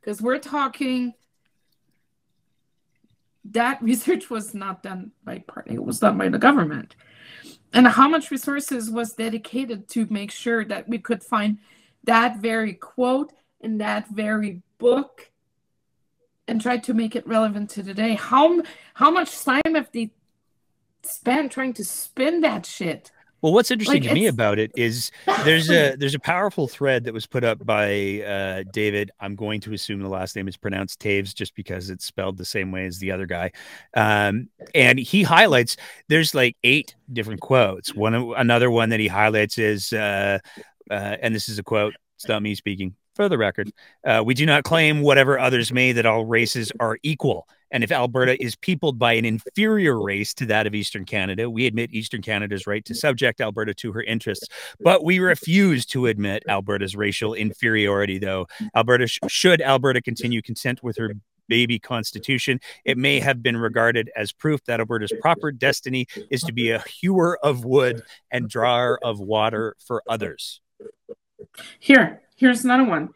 [0.00, 1.14] Because we're talking
[3.52, 6.96] that research was not done by party it was done by the government.
[7.72, 11.58] And how much resources was dedicated to make sure that we could find
[12.04, 15.30] that very quote in that very book
[16.48, 18.14] and try to make it relevant to today?
[18.14, 18.62] How
[18.94, 20.10] how much time have they
[21.02, 23.10] spent trying to spin that shit
[23.42, 25.10] Well, what's interesting Like, to me about it is
[25.44, 29.10] there's a there's a powerful thread that was put up by uh, David.
[29.20, 32.44] I'm going to assume the last name is pronounced Taves just because it's spelled the
[32.44, 33.52] same way as the other guy.
[33.94, 35.76] Um, and he highlights
[36.08, 37.94] there's like eight different quotes.
[37.94, 40.38] One another one that he highlights is uh,
[40.90, 41.94] uh, and this is a quote.
[42.16, 42.96] It's not me speaking.
[43.16, 43.72] For the record,
[44.06, 47.48] uh, we do not claim whatever others may that all races are equal.
[47.70, 51.66] And if Alberta is peopled by an inferior race to that of Eastern Canada, we
[51.66, 54.46] admit Eastern Canada's right to subject Alberta to her interests.
[54.80, 58.48] But we refuse to admit Alberta's racial inferiority, though.
[58.76, 61.14] Alberta, sh- should Alberta continue consent with her
[61.48, 66.52] baby constitution, it may have been regarded as proof that Alberta's proper destiny is to
[66.52, 70.60] be a hewer of wood and drawer of water for others.
[71.78, 73.10] Here, here's another one.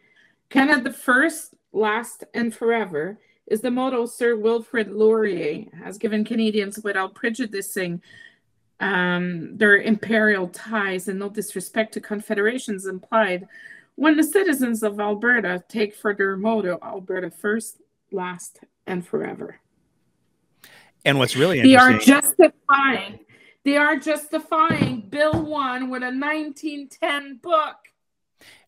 [0.49, 3.17] Canada first, last, and forever
[3.47, 8.01] is the motto Sir Wilfrid Laurier has given Canadians without prejudicing
[8.79, 13.47] um, their imperial ties and no disrespect to confederations implied
[13.95, 17.77] when the citizens of Alberta take for their motto Alberta first,
[18.11, 19.59] last, and forever.
[21.05, 23.19] And what's really They are interesting, justifying.
[23.63, 27.75] They are justifying Bill One with a 1910 book.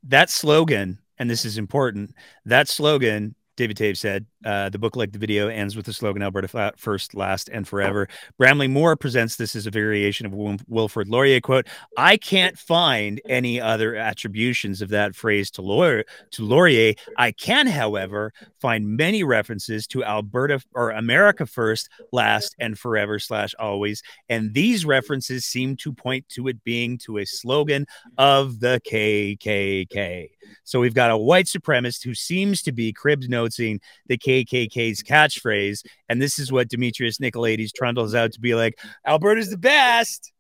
[0.04, 2.14] That slogan, and this is important,
[2.46, 6.22] that slogan, David Tave said, uh, the book, like the video, ends with the slogan
[6.22, 8.08] Alberta first, last, and forever.
[8.38, 11.68] Bramley Moore presents this as a variation of Wil- Wilfrid Laurier quote.
[11.98, 16.06] I can't find any other attributions of that phrase to Laurier.
[16.32, 22.78] To Laurier, I can, however, find many references to Alberta or America first, last, and
[22.78, 24.02] forever slash always.
[24.30, 27.86] And these references seem to point to it being to a slogan
[28.18, 30.30] of the KKK.
[30.64, 35.86] So we've got a white supremacist who seems to be crib noting the KKK's catchphrase.
[36.10, 40.32] And this is what Demetrios Nicolaides trundles out to be like Alberta's the best.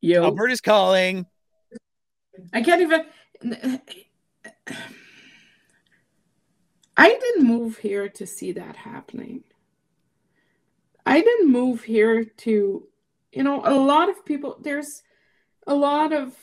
[0.00, 1.26] Yo, Alberta's calling.
[2.52, 3.04] I can't even.
[6.96, 9.44] I didn't move here to see that happening.
[11.06, 12.86] I didn't move here to,
[13.32, 15.02] you know, a lot of people, there's
[15.66, 16.34] a lot of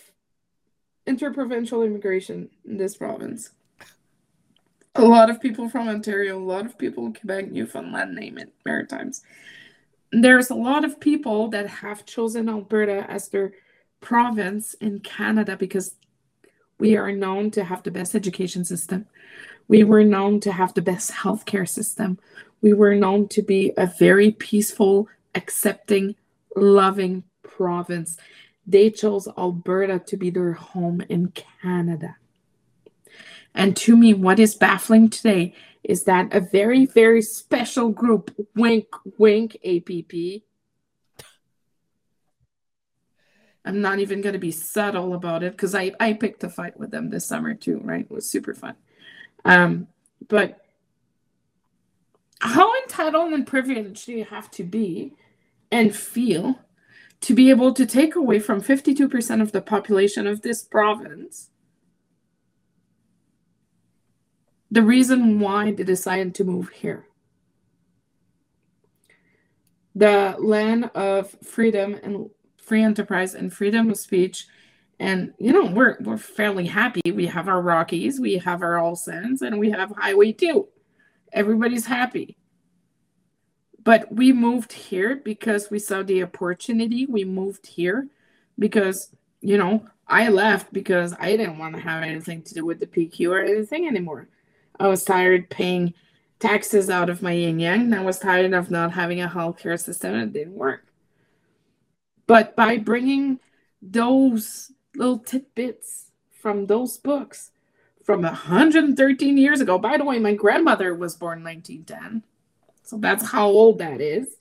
[1.06, 3.52] interprovincial immigration in this province.
[4.98, 8.54] A lot of people from Ontario, a lot of people in Quebec, Newfoundland, name it,
[8.66, 9.24] Maritimes.
[10.12, 13.52] There's a lot of people that have chosen Alberta as their
[14.00, 15.96] province in Canada because
[16.80, 19.06] we are known to have the best education system.
[19.68, 22.18] We were known to have the best healthcare system.
[22.62, 26.16] We were known to be a very peaceful, accepting,
[26.56, 28.18] loving province.
[28.66, 32.16] They chose Alberta to be their home in Canada.
[33.56, 38.88] And to me, what is baffling today is that a very, very special group, wink,
[39.18, 40.44] wink, APP.
[43.64, 46.78] I'm not even going to be subtle about it because I, I picked a fight
[46.78, 48.02] with them this summer too, right?
[48.02, 48.76] It was super fun.
[49.46, 49.88] Um,
[50.28, 50.62] but
[52.40, 55.14] how entitled and privileged do you have to be
[55.72, 56.60] and feel
[57.22, 61.50] to be able to take away from 52% of the population of this province
[64.72, 67.06] the reason why they decided to move here?
[69.94, 74.48] The land of freedom and free enterprise and freedom of speech.
[75.00, 77.02] And you know, we're we're fairly happy.
[77.06, 80.68] We have our Rockies, we have our oil sands, and we have Highway 2.
[81.34, 82.38] Everybody's happy.
[83.84, 87.06] But we moved here because we saw the opportunity.
[87.06, 88.08] We moved here
[88.58, 92.80] because, you know, I left because I didn't want to have anything to do with
[92.80, 94.28] the PQ or anything anymore.
[94.80, 95.94] I was tired paying
[96.40, 99.82] taxes out of my yin yang, and I was tired of not having a healthcare
[99.82, 100.88] system, it didn't work.
[102.28, 103.40] But by bringing
[103.82, 107.52] those little tidbits from those books
[108.04, 112.24] from 113 years ago, by the way, my grandmother was born 1910,
[112.84, 114.38] so that's how old that is.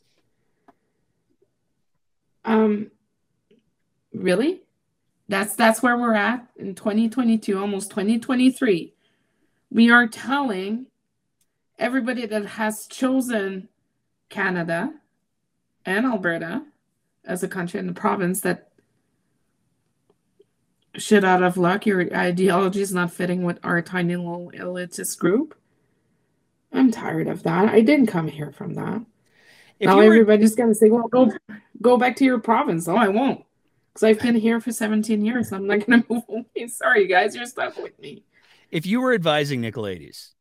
[2.44, 2.90] Um,
[4.12, 4.62] really?
[5.28, 8.93] That's that's where we're at in 2022, almost 2023.
[9.74, 10.86] We are telling
[11.80, 13.68] everybody that has chosen
[14.28, 14.94] Canada
[15.84, 16.62] and Alberta
[17.24, 18.68] as a country and the province that
[20.96, 25.56] shit out of luck, your ideology is not fitting with our tiny little elitist group.
[26.72, 27.68] I'm tired of that.
[27.68, 29.04] I didn't come here from that.
[29.80, 31.32] If now were- everybody's gonna say, "Well, go
[31.82, 33.44] go back to your province." No, I won't,
[33.92, 35.52] because I've been here for 17 years.
[35.52, 36.68] I'm not gonna move away.
[36.68, 38.24] Sorry, guys, you're stuck with me.
[38.74, 40.32] If you were advising Nicolaides,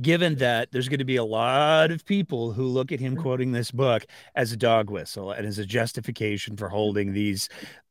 [0.00, 3.50] given that there's going to be a lot of people who look at him quoting
[3.50, 4.06] this book
[4.36, 7.48] as a dog whistle and as a justification for holding these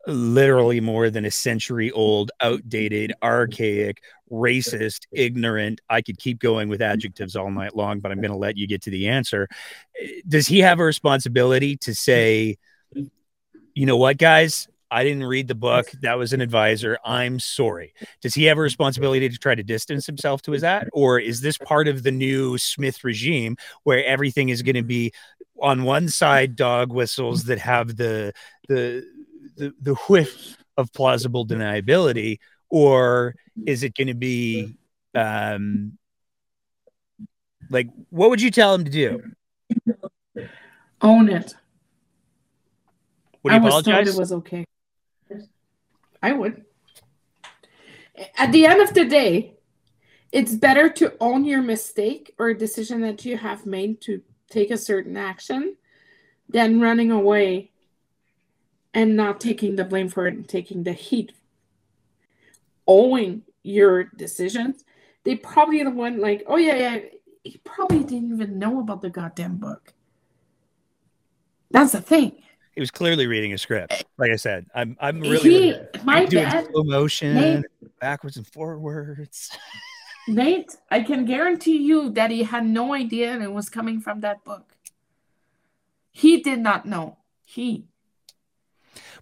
[0.08, 4.02] literally more than a century old, outdated, archaic,
[4.32, 8.38] racist, ignorant, I could keep going with adjectives all night long, but I'm going to
[8.38, 9.50] let you get to the answer.
[10.26, 12.58] Does he have a responsibility to say,
[13.76, 14.70] you know what, guys?
[14.92, 15.92] I didn't read the book.
[16.02, 16.98] That was an advisor.
[17.06, 17.94] I'm sorry.
[18.22, 20.88] Does he have a responsibility to try to distance himself to his that?
[20.94, 25.12] Or is this part of the new Smith regime where everything is going to be
[25.62, 28.34] on one side dog whistles that have the
[28.68, 29.06] the
[29.58, 32.40] the, the whiff of plausible deniability,
[32.70, 33.36] or
[33.66, 34.78] is it going to be
[35.14, 35.98] um
[37.70, 39.22] like what would you tell him to do?
[41.02, 41.56] Own it.
[43.44, 44.16] Would he I was told apologize?
[44.16, 44.66] it was okay.
[46.22, 46.66] I would.
[48.38, 49.56] At the end of the day,
[50.32, 54.72] it's better to own your mistake or a decision that you have made to take
[54.72, 55.78] a certain action
[56.48, 57.72] than running away
[58.94, 61.32] and not taking the blame for it and taking the heat.
[62.88, 64.84] Owing your decisions,
[65.24, 67.00] they probably the one like, oh yeah, yeah,
[67.44, 69.94] he probably didn't even know about the goddamn book.
[71.72, 72.42] That's the thing.
[72.76, 74.06] He was clearly reading a script.
[74.18, 76.68] Like I said, I'm I'm really, He- really my I'm doing bad.
[76.72, 77.66] slow motion, Nate-
[78.00, 79.52] backwards and forwards.
[80.28, 84.20] Nate, I can guarantee you that he had no idea and it was coming from
[84.22, 84.76] that book.
[86.12, 87.18] He did not know.
[87.46, 87.86] He.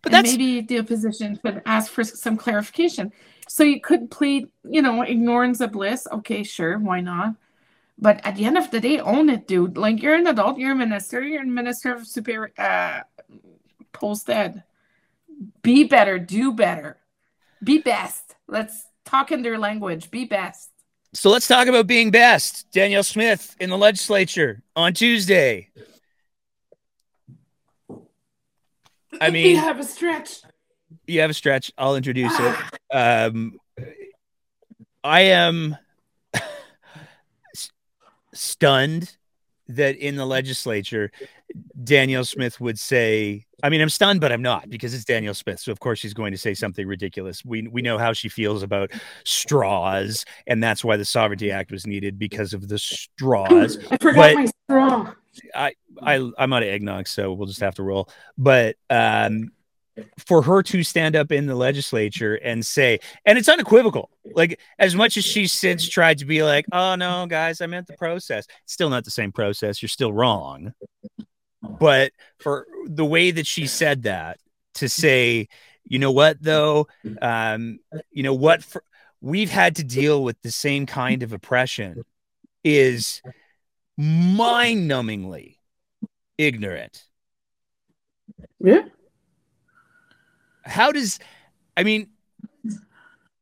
[0.02, 3.12] But And that's maybe the opposition could ask for some clarification.
[3.48, 6.08] So you could plead, you know, ignorance of bliss.
[6.12, 7.36] Okay, sure, why not?
[7.98, 9.78] But at the end of the day, own it, dude.
[9.78, 13.02] Like you're an adult, you're a minister, you're a minister of superior uh
[13.94, 14.64] posted.
[15.62, 16.98] Be better, do better.
[17.64, 18.36] Be best.
[18.48, 20.10] Let's talk in their language.
[20.12, 20.70] Be best.
[21.14, 21.30] so.
[21.30, 22.70] Let's talk about being best.
[22.72, 25.70] Danielle Smith in the legislature on Tuesday.
[29.20, 30.42] I mean, you have a stretch.
[31.08, 31.72] you have a stretch.
[31.78, 32.56] I'll introduce it.
[32.90, 33.60] Um,
[35.04, 35.76] I am
[36.34, 37.72] s-
[38.34, 39.18] stunned
[39.68, 41.12] that in the legislature,
[41.84, 45.60] Danielle Smith would say, I mean, I'm stunned, but I'm not because it's Danielle Smith.
[45.60, 47.44] So, of course, she's going to say something ridiculous.
[47.46, 48.92] We, we know how she feels about
[49.24, 53.78] straws, and that's why the Sovereignty Act was needed because of the straws.
[53.92, 55.14] I forgot but- my straw.
[55.54, 58.10] I, I I'm out of eggnog, so we'll just have to roll.
[58.40, 59.52] But um,
[60.18, 64.96] for her to stand up in the legislature and say, and it's unequivocal, like as
[64.96, 68.48] much as she's since tried to be like, oh no, guys, I meant the process.
[68.64, 69.82] It's still not the same process.
[69.82, 70.74] You're still wrong.
[71.62, 74.40] But for the way that she said that,
[74.76, 75.48] to say,
[75.84, 76.88] you know what though,
[77.22, 77.80] um,
[78.12, 78.84] you know what, for,
[79.22, 82.04] we've had to deal with the same kind of oppression
[82.64, 83.22] is
[83.98, 85.58] mind-numbingly
[86.38, 87.06] ignorant.
[88.60, 88.84] Yeah.
[90.64, 91.20] How does
[91.76, 92.10] I mean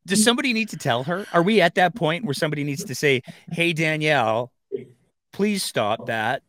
[0.05, 1.25] does somebody need to tell her?
[1.33, 4.51] Are we at that point where somebody needs to say, "Hey Danielle,
[5.33, 6.43] please stop that."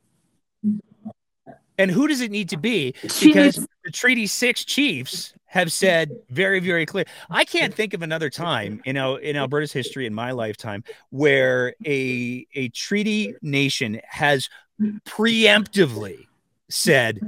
[1.78, 2.94] And who does it need to be?
[3.22, 7.04] Because the Treaty 6 chiefs have said very very clear.
[7.30, 11.74] I can't think of another time in Al- in Alberta's history in my lifetime where
[11.86, 14.48] a a treaty nation has
[15.06, 16.26] preemptively
[16.68, 17.20] said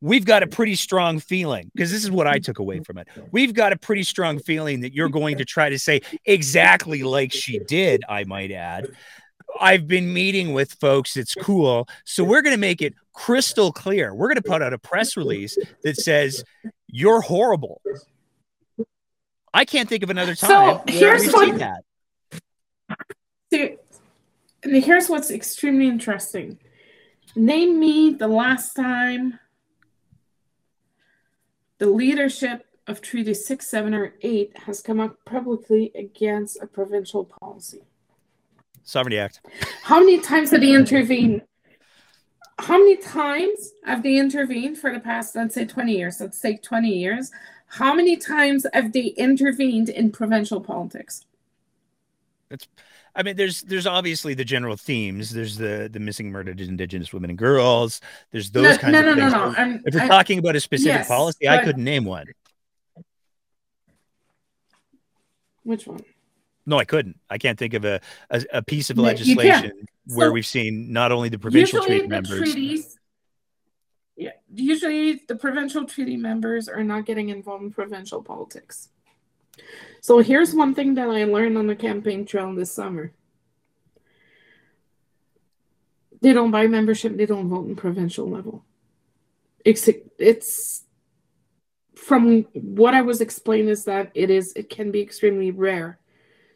[0.00, 3.08] we've got a pretty strong feeling because this is what I took away from it.
[3.32, 7.32] We've got a pretty strong feeling that you're going to try to say exactly like
[7.32, 8.88] she did, I might add.
[9.60, 11.16] I've been meeting with folks.
[11.16, 11.88] It's cool.
[12.04, 14.14] So we're going to make it crystal clear.
[14.14, 16.44] We're going to put out a press release that says
[16.88, 17.80] you're horrible.
[19.52, 21.84] I can't think of another time where here's what- that.
[24.64, 26.58] Here's what's extremely interesting.
[27.36, 29.38] Name me the last time
[31.78, 37.24] the leadership of Treaty 6, 7, or 8 has come up publicly against a provincial
[37.24, 37.82] policy.
[38.84, 39.40] Sovereignty Act.
[39.82, 41.42] How many times have they intervened?
[42.58, 46.20] How many times have they intervened for the past, let's say, 20 years?
[46.20, 47.32] Let's say 20 years.
[47.66, 51.24] How many times have they intervened in provincial politics?
[53.16, 55.30] I mean, there's there's obviously the general themes.
[55.30, 58.00] There's the the missing murdered Indigenous women and girls.
[58.30, 59.32] There's those no, kinds no, of no, no, things.
[59.32, 59.54] no.
[59.62, 62.26] I'm, If we're I- talking about a specific yes, policy, I couldn't name one.
[65.64, 66.04] which one?
[66.66, 67.18] No, I couldn't.
[67.28, 68.00] I can't think of a
[68.30, 69.18] a, a piece of No, you can't.
[69.20, 72.38] legislation where So- we've seen not only the provincial treaty members.
[72.38, 72.98] treaties
[74.16, 78.88] yeah usually the provincial treaty members are not getting involved in provincial politics
[80.00, 83.12] so here's one thing that i learned on the campaign trail this summer
[86.20, 88.64] they don't buy membership they don't vote in provincial level
[89.64, 89.88] it's
[90.18, 90.84] it's
[91.96, 95.98] from what i was explained is that it is it can be extremely rare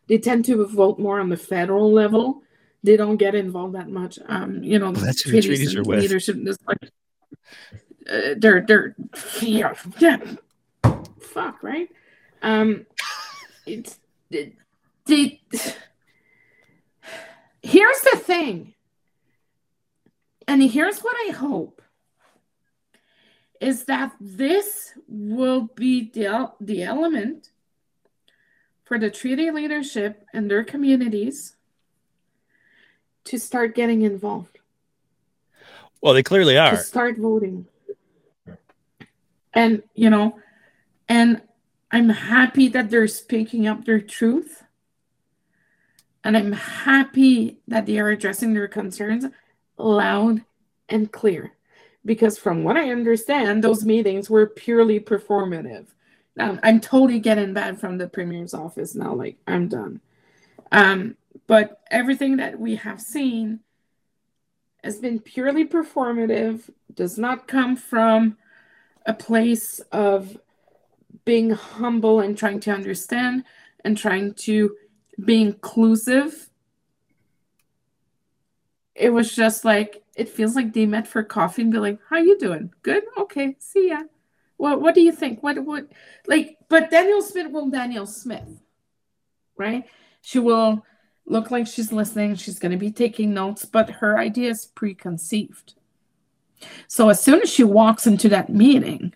[0.08, 2.42] they tend to vote more on the federal level
[2.82, 4.18] they don't get involved that much.
[4.26, 6.00] Um, you know, Well, that's who the treaties are with.
[6.00, 6.36] leadership.
[6.46, 6.78] Is like,
[8.10, 8.94] uh, they're they're
[9.42, 10.18] yeah, yeah.
[11.20, 11.88] fuck, right?
[12.42, 12.86] Um,
[13.66, 13.98] it's
[14.30, 14.52] the,
[15.06, 15.38] the
[17.62, 18.74] here's the thing,
[20.46, 21.82] and here's what I hope
[23.60, 27.50] is that this will be the, the element
[28.88, 31.54] for the treaty leadership and their communities
[33.24, 34.58] to start getting involved.
[36.00, 36.70] Well, they clearly are.
[36.70, 37.66] To start voting.
[39.52, 40.38] And, you know,
[41.06, 41.42] and
[41.90, 44.64] I'm happy that they're speaking up their truth.
[46.24, 49.26] And I'm happy that they are addressing their concerns
[49.76, 50.42] loud
[50.88, 51.52] and clear.
[52.06, 55.88] Because from what I understand, those meetings were purely performative.
[56.38, 59.12] Now, I'm totally getting bad from the premier's office now.
[59.12, 60.00] Like, I'm done.
[60.70, 61.16] Um,
[61.48, 63.60] but everything that we have seen
[64.84, 68.38] has been purely performative, does not come from
[69.04, 70.38] a place of
[71.24, 73.42] being humble and trying to understand
[73.84, 74.76] and trying to
[75.24, 76.50] be inclusive.
[78.94, 82.18] It was just like it feels like they met for coffee and be like, "How
[82.18, 82.72] you doing?
[82.82, 83.04] Good?
[83.18, 84.04] Okay, see ya."
[84.58, 85.42] What What do you think?
[85.42, 85.86] What What
[86.26, 86.58] like?
[86.68, 88.60] But Danielle Smith will Danielle Smith,
[89.56, 89.84] right?
[90.20, 90.84] She will
[91.24, 92.34] look like she's listening.
[92.34, 95.74] She's going to be taking notes, but her idea is preconceived.
[96.88, 99.14] So as soon as she walks into that meeting,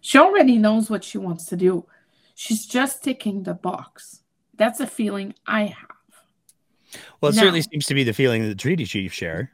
[0.00, 1.86] she already knows what she wants to do.
[2.34, 4.20] She's just ticking the box.
[4.54, 7.00] That's a feeling I have.
[7.20, 9.50] Well, it now, certainly seems to be the feeling that the treaty chiefs share.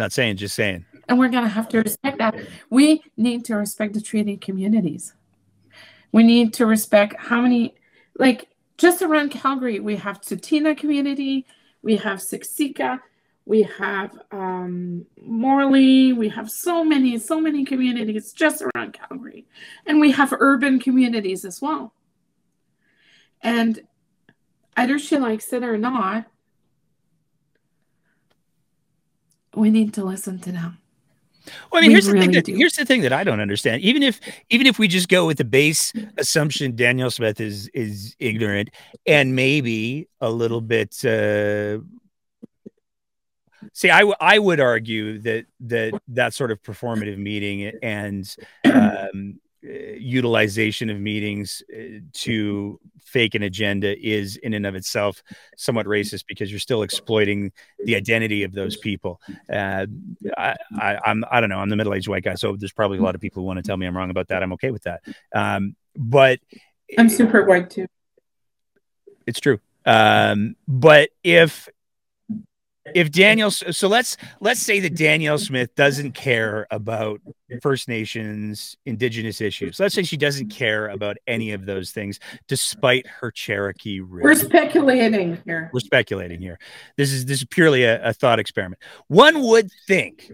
[0.00, 0.86] Not saying, just saying.
[1.10, 2.34] And we're going to have to respect that.
[2.70, 5.12] We need to respect the treaty communities.
[6.10, 7.74] We need to respect how many,
[8.18, 8.48] like,
[8.78, 11.44] just around Calgary, we have Tsuut'ina community,
[11.82, 13.00] we have Siksika,
[13.44, 19.44] we have um, Morley, we have so many, so many communities just around Calgary.
[19.84, 21.92] And we have urban communities as well.
[23.42, 23.82] And
[24.78, 26.24] either she likes it or not,
[29.60, 30.78] we need to listen to them.
[31.70, 32.54] Well, I mean, here's really the thing.
[32.54, 33.82] That, here's the thing that I don't understand.
[33.82, 34.20] Even if
[34.50, 38.70] even if we just go with the base assumption, Danielle Smith is is ignorant
[39.06, 41.04] and maybe a little bit.
[41.04, 41.78] Uh,
[43.72, 48.36] see, I, w- I would argue that that that sort of performative meeting and
[48.72, 55.22] um, utilization of meetings uh, to fake an agenda is in and of itself
[55.56, 57.52] somewhat racist because you're still exploiting
[57.84, 59.20] the identity of those people.
[59.52, 59.86] Uh,
[60.38, 61.58] I, I, I'm I don't know.
[61.58, 63.58] I'm the middle aged white guy, so there's probably a lot of people who want
[63.58, 64.42] to tell me I'm wrong about that.
[64.42, 65.02] I'm okay with that.
[65.34, 66.40] Um, but
[66.98, 67.86] I'm super white too.
[69.26, 69.60] It's true.
[69.84, 71.68] Um, but if
[72.94, 77.20] if Daniel, so let's let's say that Danielle Smith doesn't care about
[77.62, 79.80] First Nations, Indigenous issues.
[79.80, 84.00] Let's say she doesn't care about any of those things, despite her Cherokee.
[84.00, 85.70] We're speculating here.
[85.72, 86.58] We're speculating here.
[86.96, 88.82] This is this is purely a, a thought experiment.
[89.08, 90.30] One would think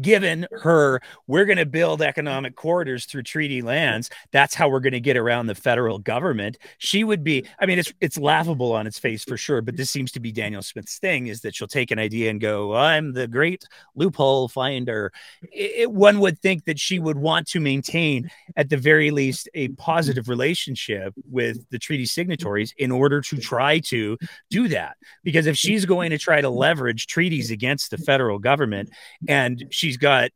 [0.00, 2.08] given her we're going to build mm-hmm.
[2.08, 4.10] economic corridors through treaty lands.
[4.30, 6.58] That's how we're going to get around the federal government.
[6.78, 9.90] She would be i mean it's it's laughable on its face for sure but this
[9.90, 13.12] seems to be danielle smith's thing is that she'll take an idea and go i'm
[13.12, 13.64] the great
[13.94, 15.12] loophole finder.
[15.42, 19.48] It, it, one would think that she would want to maintain at the very least
[19.54, 24.18] a positive relationship with the treaty signatories in order to try to
[24.50, 24.96] do that.
[25.24, 28.90] Because if she's going to try to leverage treaties against the federal government
[29.28, 30.30] and she's got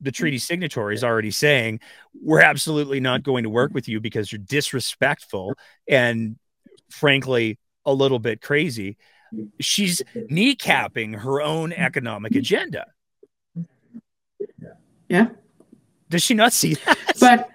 [0.00, 1.78] the treaty signatories already saying
[2.20, 5.54] we're absolutely not going to work with you because you're disrespectful
[5.88, 6.36] and
[6.90, 8.96] frankly a little bit crazy.
[9.60, 12.86] She's kneecapping her own economic agenda.
[15.08, 15.28] Yeah.
[16.08, 16.98] Does she not see that?
[17.20, 17.48] But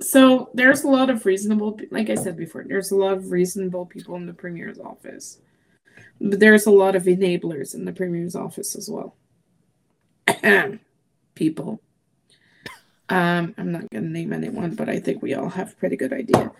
[0.00, 3.86] so there's a lot of reasonable like i said before there's a lot of reasonable
[3.86, 5.38] people in the premier's office
[6.20, 9.16] but there's a lot of enablers in the premier's office as well.
[11.34, 11.80] People.
[13.08, 15.96] Um, I'm not going to name anyone, but I think we all have a pretty
[15.96, 16.50] good idea.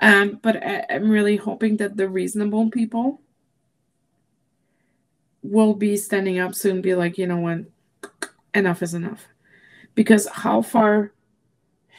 [0.00, 3.20] Um, but I, I'm really hoping that the reasonable people
[5.42, 7.60] will be standing up soon, be like, you know what,
[8.54, 9.26] enough is enough.
[9.94, 11.12] Because how far,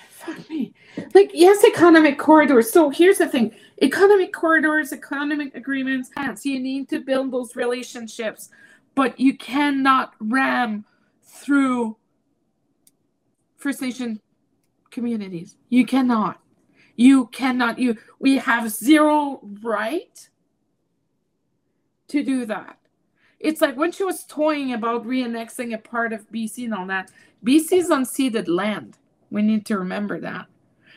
[0.09, 0.73] fuck me,
[1.13, 2.71] like, yes, economic corridors.
[2.71, 3.53] So here's the thing
[3.83, 8.49] economic corridors, economic agreements, yes, you need to build those relationships,
[8.95, 10.85] but you cannot ram
[11.21, 11.97] through
[13.57, 14.21] First Nation
[14.89, 15.57] communities.
[15.69, 16.39] You cannot.
[16.95, 17.79] You cannot.
[17.79, 20.29] You we have zero right
[22.07, 22.77] to do that.
[23.39, 27.11] it's like when she was toying about re-annexing a part of BC and all that,
[27.43, 28.97] BC is unceded land.
[29.31, 30.47] We need to remember that.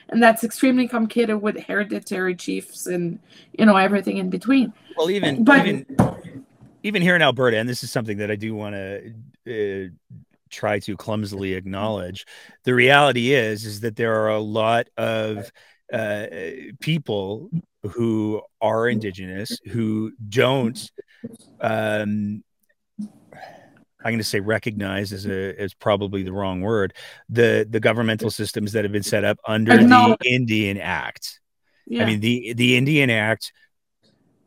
[0.09, 3.19] And that's extremely complicated with hereditary chiefs and
[3.59, 4.73] you know everything in between.
[4.97, 5.87] Well, even But- even
[6.83, 9.15] even here in Alberta, and this is something that I do want to
[9.49, 9.89] uh,
[10.51, 12.27] try to clumsily acknowledge.
[12.63, 15.51] The reality is is that there are a lot of
[15.93, 16.27] uh,
[16.81, 17.51] people
[17.83, 20.91] who are indigenous who don't
[21.61, 22.43] um
[24.07, 26.95] I'm going to say recognize as a is probably the wrong word
[27.29, 31.41] the the governmental systems that have been set up under the Indian Act.
[31.87, 32.05] Yeah.
[32.05, 33.53] I mean the the Indian Act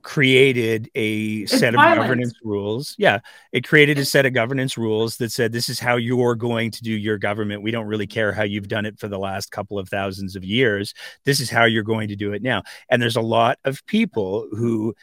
[0.02, 2.02] created a set of violent.
[2.02, 2.96] governance rules.
[2.98, 3.20] Yeah,
[3.52, 6.82] it created a set of governance rules that said this is how you're going to
[6.82, 7.62] do your government.
[7.62, 10.46] We don't really care how you've done it for the last couple of thousands of
[10.46, 10.94] years.
[11.26, 12.64] This is how you're going to do it now.
[12.90, 14.96] And there's a lot of people who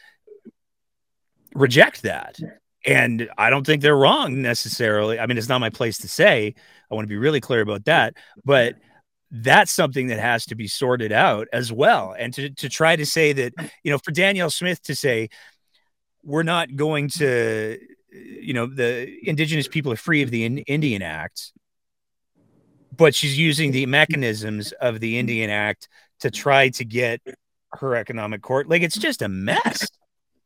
[1.53, 2.39] reject that.
[2.87, 5.19] And I don't think they're wrong necessarily.
[5.19, 6.55] I mean, it's not my place to say.
[6.89, 8.15] I want to be really clear about that.
[8.45, 8.75] But
[9.29, 12.15] that's something that has to be sorted out as well.
[12.17, 13.53] And to, to try to say that,
[13.83, 15.29] you know, for Danielle Smith to say,
[16.23, 17.77] we're not going to,
[18.11, 21.51] you know, the indigenous people are free of the In- Indian Act,
[22.95, 25.89] but she's using the mechanisms of the Indian Act
[26.21, 27.21] to try to get
[27.73, 28.69] her economic court.
[28.69, 29.87] Like it's just a mess.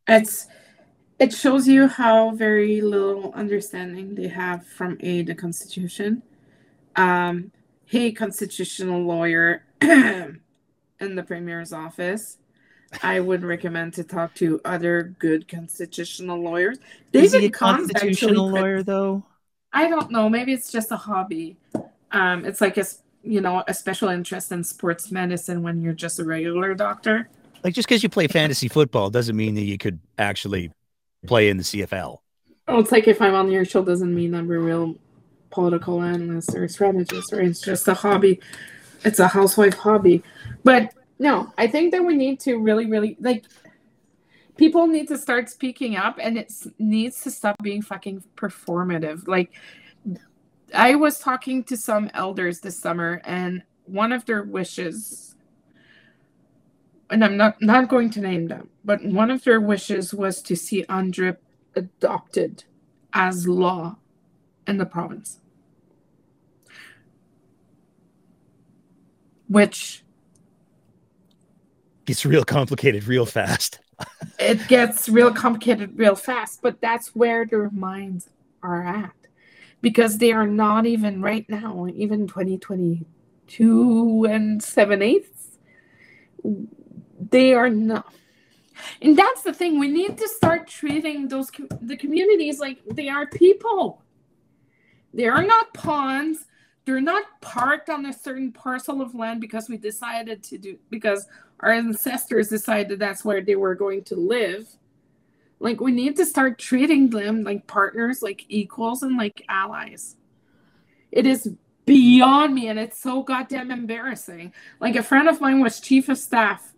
[0.07, 0.47] it's
[1.21, 6.23] it shows you how very little understanding they have from a the constitution.
[6.95, 7.51] Um
[7.85, 10.41] hey constitutional lawyer in
[10.99, 12.37] the premier's office.
[13.03, 16.79] I would recommend to talk to other good constitutional lawyers.
[17.13, 19.23] Is he a David constitutional lawyer, though?
[19.73, 20.27] i don't know.
[20.27, 21.55] Maybe it's just a hobby.
[22.11, 22.85] Um it's like a
[23.21, 27.29] you know a special interest in sports medicine when you're just a regular doctor.
[27.63, 30.71] Like just because you play fantasy football doesn't mean that you could actually
[31.25, 32.19] play in the CFL.
[32.67, 34.95] Oh, it's like if I'm on your show doesn't mean I'm a real
[35.49, 37.45] political analyst or strategist, right?
[37.45, 38.39] It's just a hobby.
[39.03, 40.23] It's a housewife hobby.
[40.63, 43.45] But no, I think that we need to really, really like
[44.57, 49.27] people need to start speaking up and it needs to stop being fucking performative.
[49.27, 49.51] Like
[50.73, 55.30] I was talking to some elders this summer and one of their wishes
[57.11, 60.55] and I'm not not going to name them, but one of their wishes was to
[60.55, 61.37] see UNDRIP
[61.75, 62.63] adopted
[63.13, 63.97] as law
[64.65, 65.39] in the province.
[69.47, 70.03] Which
[72.05, 73.81] gets real complicated real fast.
[74.39, 78.29] it gets real complicated real fast, but that's where their minds
[78.63, 79.11] are at.
[79.81, 85.57] Because they are not even right now, even 2022 and 7 eighths,
[87.29, 88.13] they are not.
[89.01, 89.79] And that's the thing.
[89.79, 94.01] We need to start treating those com- the communities like they are people.
[95.13, 96.45] They are not pawns.
[96.85, 101.27] They're not parked on a certain parcel of land because we decided to do because
[101.59, 104.67] our ancestors decided that's where they were going to live.
[105.59, 110.15] Like we need to start treating them like partners, like equals and like allies.
[111.11, 111.53] It is
[111.85, 114.53] beyond me and it's so goddamn embarrassing.
[114.79, 116.70] Like a friend of mine was chief of staff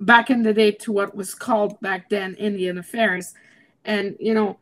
[0.00, 3.34] back in the day to what was called back then Indian Affairs.
[3.84, 4.58] And you know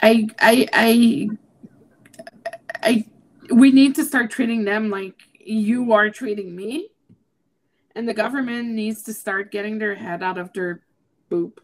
[0.00, 1.28] I I I
[2.82, 3.04] I
[3.50, 6.88] we need to start treating them like you are treating me.
[7.96, 10.80] And the government needs to start getting their head out of their
[11.30, 11.58] boop.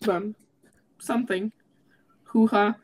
[0.00, 0.34] Bum.
[0.98, 1.52] Something.
[2.24, 2.74] Hoo ha.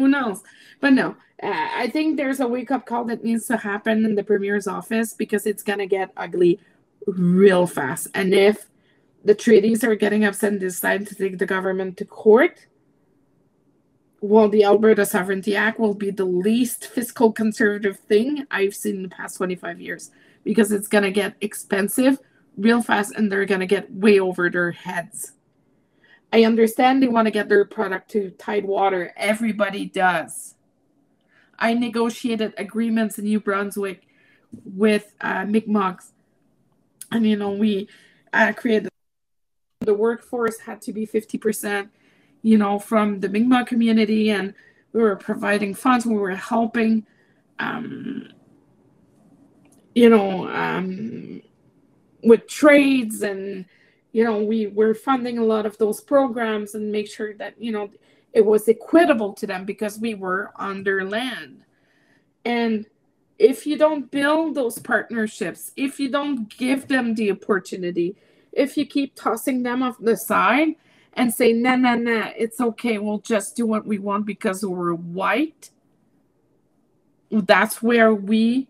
[0.00, 0.42] Who knows?
[0.80, 1.10] But no,
[1.42, 4.66] uh, I think there's a wake up call that needs to happen in the premier's
[4.66, 6.58] office because it's going to get ugly
[7.06, 8.08] real fast.
[8.14, 8.70] And if
[9.24, 12.66] the treaties are getting upset and decide to take the government to court,
[14.22, 19.02] well, the Alberta Sovereignty Act will be the least fiscal conservative thing I've seen in
[19.02, 20.10] the past 25 years
[20.44, 22.18] because it's going to get expensive
[22.56, 25.32] real fast and they're going to get way over their heads.
[26.32, 29.12] I understand they want to get their product to Tidewater.
[29.16, 30.54] Everybody does.
[31.58, 34.06] I negotiated agreements in New Brunswick
[34.64, 36.12] with uh, Mi'kmaqs.
[37.12, 37.88] And, you know, we
[38.32, 38.88] uh, created
[39.80, 41.88] the workforce had to be 50%
[42.42, 44.54] you know, from the Mi'kmaq community, and
[44.92, 46.06] we were providing funds.
[46.06, 47.06] We were helping,
[47.58, 48.28] um,
[49.94, 51.42] you know, um,
[52.22, 53.66] with trades, and
[54.12, 57.72] you know, we were funding a lot of those programs and make sure that you
[57.72, 57.90] know
[58.32, 61.62] it was equitable to them because we were on their land.
[62.44, 62.86] And
[63.38, 68.16] if you don't build those partnerships, if you don't give them the opportunity,
[68.52, 70.74] if you keep tossing them off the side
[71.14, 74.94] and say, nah, nah, nah, it's okay, we'll just do what we want because we're
[74.94, 75.70] white,
[77.30, 78.68] that's where we,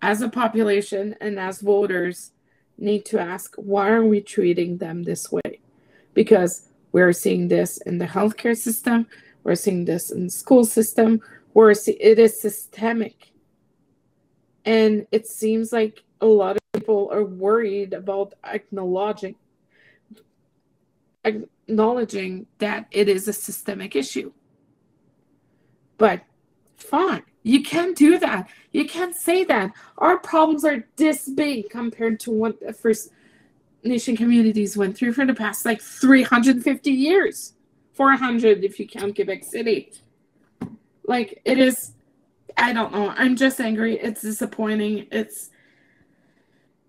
[0.00, 2.32] as a population and as voters,
[2.78, 5.60] need to ask why are we treating them this way?
[6.14, 9.06] Because we're seeing this in the healthcare system,
[9.44, 11.20] we're seeing this in the school system,
[11.54, 13.32] we're see- it is systemic.
[14.64, 19.34] And it seems like a lot of people are worried about acknowledging
[21.24, 24.32] acknowledging that it is a systemic issue.
[25.98, 26.22] But
[26.76, 28.48] fine, you can't do that.
[28.70, 29.72] You can't say that.
[29.98, 33.10] Our problems are this big compared to what the First
[33.82, 37.54] Nation communities went through for the past like 350 years.
[37.94, 39.92] 400 if you count Quebec City.
[41.06, 41.92] Like it is,
[42.56, 43.10] I don't know.
[43.16, 43.98] I'm just angry.
[43.98, 45.08] It's disappointing.
[45.10, 45.50] It's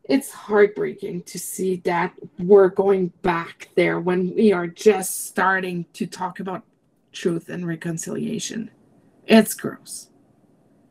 [0.04, 6.06] it's heartbreaking to see that we're going back there when we are just starting to
[6.06, 6.64] talk about
[7.14, 8.70] truth and reconciliation.
[9.26, 10.10] It's gross.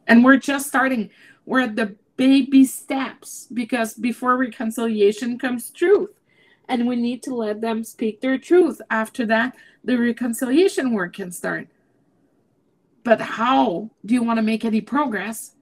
[0.07, 1.11] And we're just starting.
[1.47, 6.11] We're at the baby steps because before reconciliation comes truth.
[6.69, 8.81] And we need to let them speak their truth.
[8.91, 11.69] After that, the reconciliation work can start.
[13.05, 15.57] But how do you want to make any progress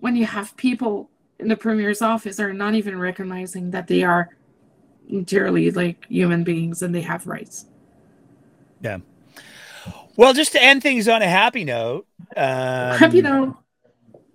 [0.00, 1.08] when you have people
[1.38, 4.36] in the premier's office are not even recognizing that they are
[5.08, 7.66] entirely like human beings and they have rights?
[8.80, 8.98] Yeah.
[10.16, 12.06] Well, just to end things on a happy note.
[12.36, 13.56] Um, happy note.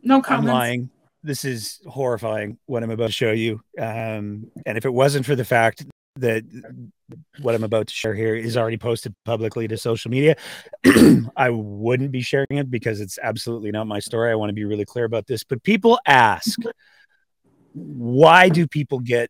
[0.04, 0.50] No comments.
[0.50, 0.90] I'm lying.
[1.24, 3.62] This is horrifying what I'm about to show you.
[3.78, 6.44] Um, and if it wasn't for the fact that
[7.42, 10.36] what I'm about to share here is already posted publicly to social media,
[11.38, 14.32] I wouldn't be sharing it because it's absolutely not my story.
[14.32, 15.44] I want to be really clear about this.
[15.44, 16.60] But people ask,
[17.74, 19.30] why do people get,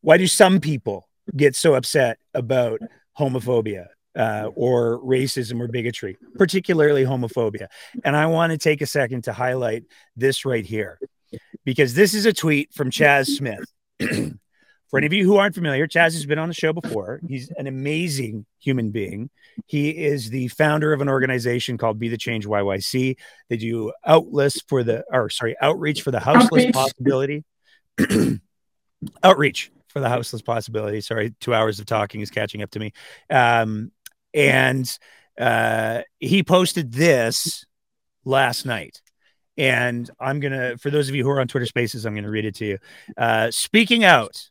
[0.00, 2.80] why do some people get so upset about
[3.18, 3.86] homophobia?
[4.14, 7.68] Uh, or racism or bigotry, particularly homophobia.
[8.04, 9.84] And I want to take a second to highlight
[10.16, 10.98] this right here
[11.64, 13.64] because this is a tweet from Chaz Smith.
[14.92, 17.18] For any of you who aren't familiar, Chaz has been on the show before.
[17.26, 19.30] He's an amazing human being.
[19.66, 23.16] He is the founder of an organization called Be the Change YYC.
[23.48, 26.74] They do outlets for the, or sorry, outreach for the houseless outreach.
[26.74, 27.44] possibility.
[29.22, 31.00] outreach for the houseless possibility.
[31.00, 32.92] Sorry, two hours of talking is catching up to me.
[33.30, 33.92] Um,
[34.34, 34.98] and
[35.38, 37.64] uh, he posted this
[38.24, 39.00] last night.
[39.58, 42.24] And I'm going to, for those of you who are on Twitter Spaces, I'm going
[42.24, 42.78] to read it to you.
[43.16, 44.48] Uh, speaking out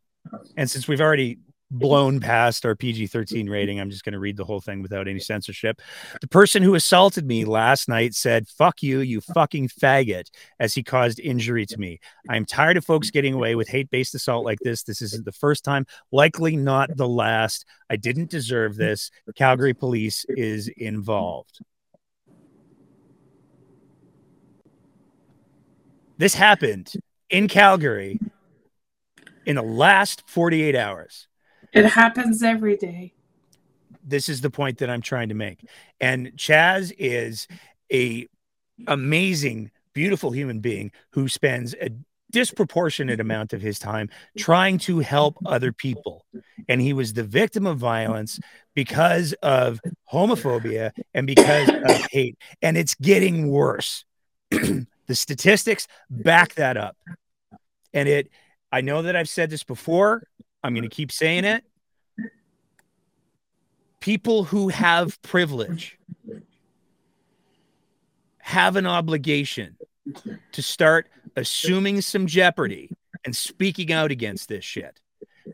[0.55, 1.39] and since we've already
[1.71, 3.51] blown past our PG 13 mm-hmm.
[3.51, 5.81] rating, I'm just going to read the whole thing without any censorship.
[6.19, 10.29] The person who assaulted me last night said, Fuck you, you fucking faggot,
[10.59, 11.99] as he caused injury to me.
[12.29, 14.83] I'm tired of folks getting away with hate based assault like this.
[14.83, 17.65] This isn't the first time, likely not the last.
[17.89, 19.09] I didn't deserve this.
[19.35, 21.59] Calgary police is involved.
[26.17, 26.93] This happened
[27.31, 28.19] in Calgary
[29.45, 31.27] in the last 48 hours.
[31.73, 33.13] It happens every day.
[34.03, 35.65] This is the point that I'm trying to make.
[35.99, 37.47] And Chaz is
[37.91, 38.27] a
[38.87, 41.91] amazing, beautiful human being who spends a
[42.31, 46.25] disproportionate amount of his time trying to help other people.
[46.67, 48.39] And he was the victim of violence
[48.73, 49.79] because of
[50.11, 52.37] homophobia and because of hate.
[52.61, 54.05] And it's getting worse.
[54.49, 56.97] the statistics back that up.
[57.93, 58.29] And it
[58.71, 60.23] I know that I've said this before.
[60.63, 61.63] I'm going to keep saying it.
[63.99, 65.97] People who have privilege
[68.39, 69.77] have an obligation
[70.51, 72.89] to start assuming some jeopardy
[73.23, 74.99] and speaking out against this shit.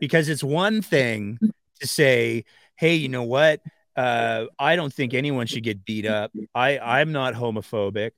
[0.00, 1.38] Because it's one thing
[1.80, 2.44] to say,
[2.76, 3.60] hey, you know what?
[3.96, 6.32] Uh, I don't think anyone should get beat up.
[6.54, 8.12] I, I'm not homophobic.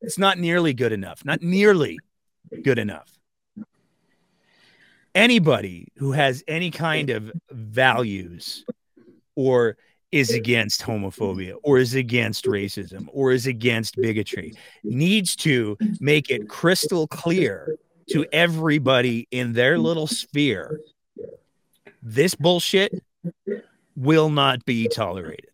[0.00, 1.24] It's not nearly good enough.
[1.24, 1.98] Not nearly
[2.62, 3.19] good enough
[5.14, 8.64] anybody who has any kind of values
[9.36, 9.76] or
[10.12, 16.48] is against homophobia or is against racism or is against bigotry needs to make it
[16.48, 17.76] crystal clear
[18.08, 20.80] to everybody in their little sphere
[22.02, 23.02] this bullshit
[23.96, 25.50] will not be tolerated.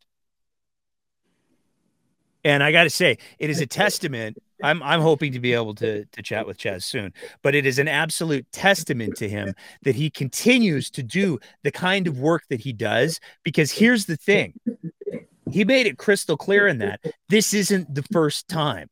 [2.44, 5.74] And I got to say, it is a testament I'm I'm hoping to be able
[5.76, 7.12] to to chat with Chaz soon,
[7.42, 12.06] but it is an absolute testament to him that he continues to do the kind
[12.06, 13.20] of work that he does.
[13.42, 14.54] Because here's the thing,
[15.50, 18.88] he made it crystal clear in that this isn't the first time.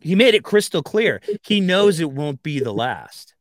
[0.00, 1.20] He made it crystal clear.
[1.42, 3.34] He knows it won't be the last.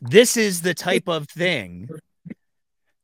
[0.00, 1.88] This is the type of thing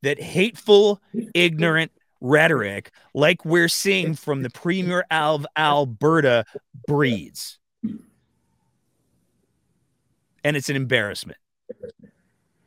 [0.01, 1.01] that hateful,
[1.33, 1.91] ignorant
[2.21, 6.45] rhetoric, like we're seeing from the premier of Alberta,
[6.87, 7.57] breeds.
[10.43, 11.37] And it's an embarrassment.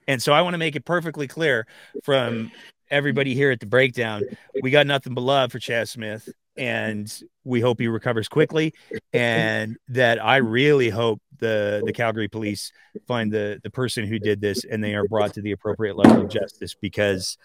[0.07, 1.67] And so I want to make it perfectly clear
[2.03, 2.51] from
[2.91, 4.23] everybody here at the breakdown
[4.63, 8.75] we got nothing but love for Chaz Smith and we hope he recovers quickly
[9.15, 12.71] and that I really hope the the Calgary police
[13.09, 16.23] find the the person who did this and they are brought to the appropriate level
[16.23, 17.39] of justice because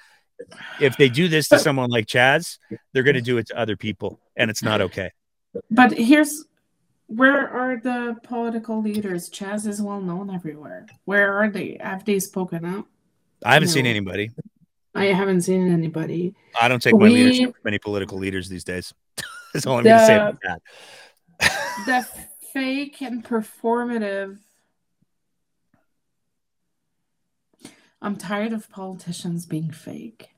[0.80, 2.57] if they do this to someone like Chaz,
[2.93, 5.11] they're going to do it to other people and it's not okay.
[5.72, 6.45] But here's
[7.07, 9.30] where are the political leaders?
[9.30, 10.85] Chaz is well known everywhere.
[11.05, 11.77] Where are they?
[11.80, 12.85] Have they spoken up?
[13.45, 13.73] I haven't No.
[13.73, 14.31] seen anybody.
[14.93, 16.34] I haven't seen anybody.
[16.59, 18.93] I don't take my We- leadership from any political leaders these days.
[19.53, 20.61] That's all I'm going to say about that.
[21.85, 22.07] the
[22.53, 24.39] fake and performative.
[28.01, 30.29] I'm tired of politicians being fake.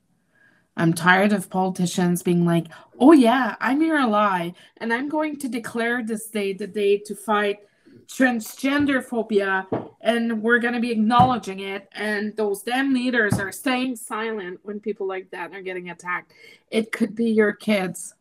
[0.78, 2.68] I'm tired of politicians being like,
[3.00, 7.16] oh, yeah, I'm your ally, and I'm going to declare this day the day to
[7.16, 7.60] fight
[8.08, 9.68] transgender phobia,
[10.02, 11.90] and we're going to be acknowledging it.
[11.92, 16.32] And those damn leaders are staying silent when people like that are getting attacked.
[16.72, 18.16] It could be your kids.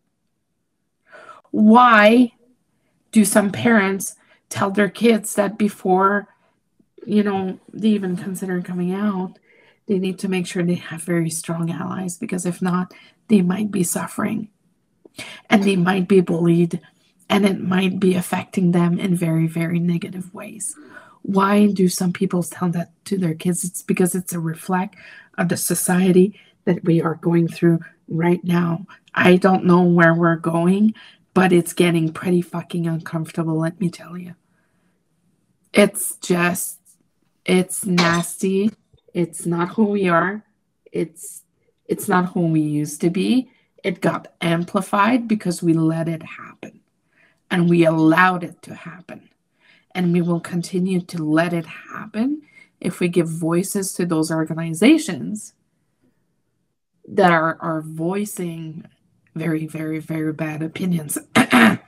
[1.52, 2.32] Why
[3.12, 4.16] do some parents
[4.48, 6.28] tell their kids that before
[7.06, 9.38] you know they even consider coming out
[9.88, 12.92] they need to make sure they have very strong allies because if not
[13.28, 14.48] they might be suffering.
[15.50, 16.80] And they might be bullied
[17.28, 20.76] and it might be affecting them in very very negative ways.
[21.22, 23.64] Why do some people tell that to their kids?
[23.64, 24.96] It's because it's a reflect
[25.36, 28.86] of the society that we are going through right now.
[29.14, 30.94] I don't know where we're going
[31.34, 34.34] but it's getting pretty fucking uncomfortable let me tell you.
[35.72, 36.78] It's just
[37.48, 38.70] it's nasty.
[39.14, 40.44] It's not who we are.
[40.92, 41.42] It's
[41.86, 43.50] it's not who we used to be.
[43.82, 46.80] It got amplified because we let it happen
[47.50, 49.30] and we allowed it to happen.
[49.94, 52.42] And we will continue to let it happen
[52.80, 55.54] if we give voices to those organizations
[57.08, 58.84] that are are voicing
[59.34, 61.16] very very very bad opinions.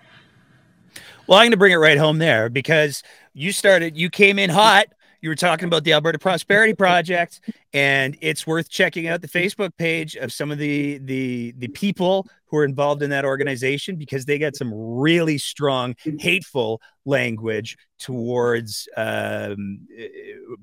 [1.31, 3.05] Well, I'm going to bring it right home there because
[3.35, 4.89] you started, you came in hot.
[5.21, 7.41] You were talking about the Alberta Prosperity Project,
[7.73, 12.27] and it's worth checking out the Facebook page of some of the the the people
[12.47, 18.89] who are involved in that organization because they got some really strong, hateful language towards
[18.97, 19.87] um,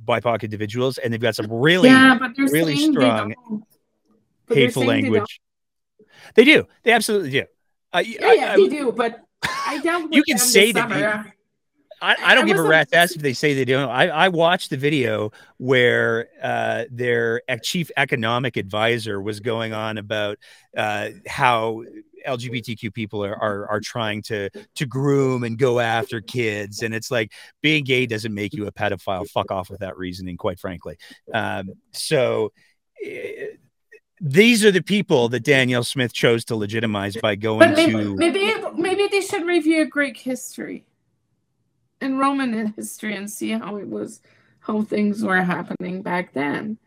[0.05, 3.63] BIPOC individuals, and they've got some really yeah really strong don't.
[4.47, 5.41] But they're hateful saying they language.
[6.35, 6.65] They do.
[6.83, 7.43] They absolutely do.
[7.93, 8.91] Uh, Yeah, yeah, I, they do.
[8.91, 11.33] But I with You can say that
[12.01, 13.89] I, I don't I give a rat's ass if they say they don't.
[13.89, 20.37] I, I watched the video where uh, their chief economic advisor was going on about
[20.75, 21.83] uh, how
[22.27, 27.09] LGBTQ people are, are are trying to to groom and go after kids, and it's
[27.09, 29.27] like being gay doesn't make you a pedophile.
[29.29, 30.97] Fuck off with that reasoning, quite frankly.
[31.33, 32.51] Um, so.
[33.03, 33.47] eh,
[34.19, 38.15] these are the people that Danielle Smith chose to legitimize by going But maybe, to
[38.15, 40.85] maybe maybe they should review Greek history
[42.01, 44.21] and Roman history and see how it was,
[44.59, 46.77] how things were happening back then.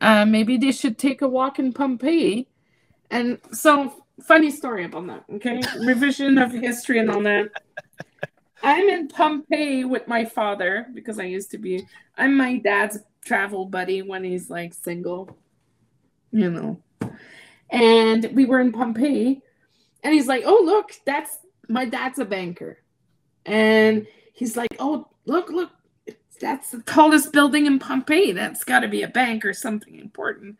[0.00, 2.48] Uh, maybe they should take a walk in Pompeii.
[3.10, 5.24] And so, funny story about that.
[5.34, 7.50] Okay, revision of history and all that.
[8.62, 11.86] I'm in Pompeii with my father because I used to be.
[12.16, 15.36] I'm my dad's travel buddy when he's like single,
[16.32, 16.80] you know.
[17.70, 19.40] And we were in Pompeii,
[20.02, 21.38] and he's like, "Oh, look, that's
[21.68, 22.78] my dad's a banker,"
[23.44, 24.06] and
[24.36, 25.70] he's like, "Oh, look, look,
[26.40, 28.32] that's the tallest building in Pompeii.
[28.32, 30.56] That's got to be a bank or something important."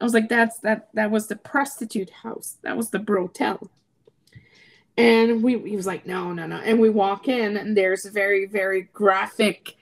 [0.00, 0.88] I was like, "That's that.
[0.94, 2.56] That was the prostitute house.
[2.62, 3.70] That was the brothel."
[4.96, 8.46] And we, he was like, "No, no, no." And we walk in, and there's very,
[8.46, 9.76] very graphic,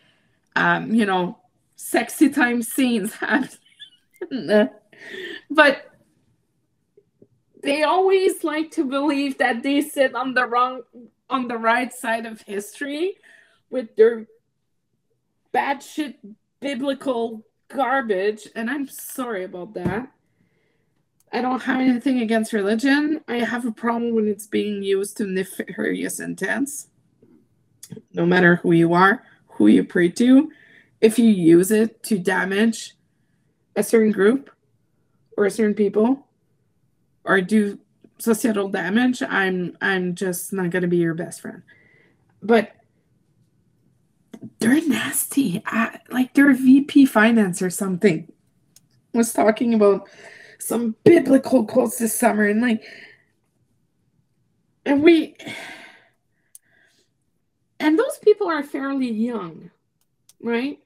[0.56, 1.38] um, you know,
[1.76, 4.68] sexy time scenes happening.
[5.48, 5.84] but
[7.62, 10.82] they always like to believe that they sit on the wrong
[11.30, 13.16] on the right side of history
[13.70, 14.26] with their
[15.52, 16.18] bad shit
[16.60, 20.10] biblical garbage and i'm sorry about that.
[21.30, 23.20] I don't have anything against religion.
[23.28, 26.88] I have a problem when it's being used to nefarious intents
[28.14, 30.50] no matter who you are who you pray to
[31.00, 32.94] if you use it to damage
[33.76, 34.50] a certain group
[35.36, 36.26] or a certain people
[37.24, 37.78] or do
[38.18, 41.62] societal damage, I'm I'm just not gonna be your best friend.
[42.42, 42.72] But
[44.58, 45.62] they're nasty.
[45.66, 48.30] I, like their VP finance or something
[49.12, 50.08] was talking about
[50.58, 52.84] some biblical quotes this summer and like
[54.84, 55.36] and we
[57.80, 59.70] and those people are fairly young,
[60.42, 60.78] right?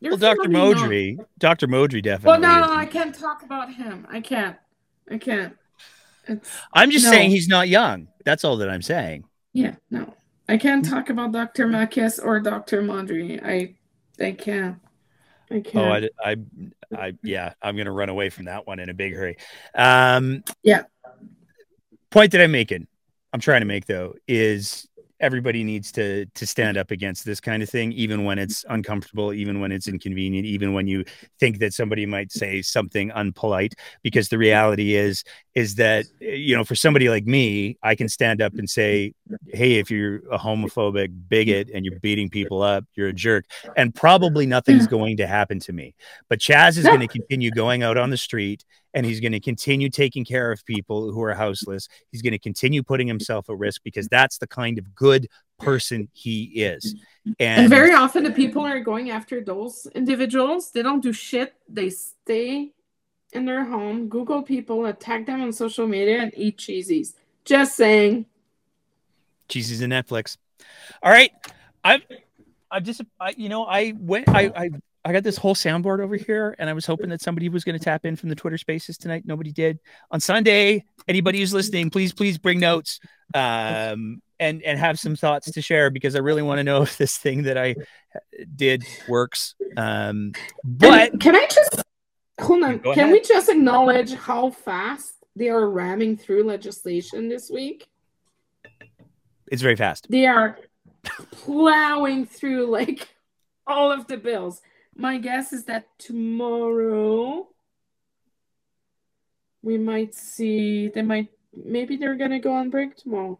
[0.00, 0.50] They're well, Dr.
[0.50, 0.74] young.
[0.74, 1.68] Modry, Dr.
[1.68, 2.40] Modry definitely.
[2.46, 4.06] Well, no, no, I can't talk about him.
[4.10, 4.56] I can't.
[5.10, 5.56] I can't.
[6.26, 7.12] It's I'm just no.
[7.12, 8.08] saying he's not young.
[8.24, 9.24] That's all that I'm saying.
[9.52, 10.12] yeah, no.
[10.48, 11.66] I can't talk about Dr.
[11.66, 12.82] Macias or Dr.
[12.82, 13.42] Modry.
[13.44, 13.74] I
[14.24, 14.78] I can't.
[15.50, 15.76] I can't.
[15.76, 16.36] Oh, I, I,
[16.96, 19.36] I, yeah, I'm gonna run away from that one in a big hurry.
[19.74, 20.82] Um, Yeah.
[22.10, 22.86] Point that I'm making,
[23.32, 24.88] I'm trying to make though, is
[25.20, 28.44] everybody needs to to stand up against this kind of thing, even when mm-hmm.
[28.44, 31.04] it's uncomfortable, even when it's inconvenient, even when you
[31.40, 33.72] think that somebody might say something unpolite.
[34.02, 34.40] Because the mm-hmm.
[34.40, 35.24] reality is,
[35.54, 39.14] is that eh, you know, for somebody like me, I can stand up and say,
[39.48, 43.94] "Hey, if you're a homophobic bigot and you're beating people up, you're a jerk," and
[43.94, 44.50] probably mm-hmm.
[44.50, 45.94] nothing's going to happen to me.
[46.28, 48.64] But Chaz is going to continue going out on the street
[48.96, 51.86] and he's going to continue taking care of people who are houseless.
[52.10, 55.28] He's going to continue putting himself at risk because that's the kind of good
[55.58, 56.94] person he is.
[57.38, 60.70] And, And very often the people are going after those individuals.
[60.70, 61.52] They don't do shit.
[61.68, 62.72] They stay
[63.32, 67.12] in their home, Google people, attack them on social media, and eat cheesies.
[67.44, 68.24] Just saying.
[69.50, 70.38] Cheesies and Netflix.
[71.02, 71.32] All right,
[71.84, 72.02] I've
[72.70, 74.70] I've just I, you know I went I I
[75.06, 77.78] I got this whole soundboard over here, and I was hoping that somebody was going
[77.78, 79.22] to tap in from the Twitter Spaces tonight.
[79.24, 79.78] Nobody did.
[80.10, 82.98] On Sunday, anybody who's listening, please please bring notes
[83.32, 86.98] um, and and have some thoughts to share because I really want to know if
[86.98, 87.76] this thing that I
[88.56, 89.54] did works.
[89.76, 90.32] Um,
[90.64, 91.82] but And can I just
[92.40, 92.80] hold on?
[92.80, 93.12] Can ahead.
[93.12, 97.86] we just acknowledge how fast they are ramming through legislation this week?
[99.52, 100.08] it's very fast.
[100.10, 100.58] They are
[101.30, 103.08] plowing through like
[103.68, 104.60] all of the bills.
[104.96, 107.48] My guess is that tomorrow
[109.62, 113.38] we might see they might maybe they're gonna go on break tomorrow.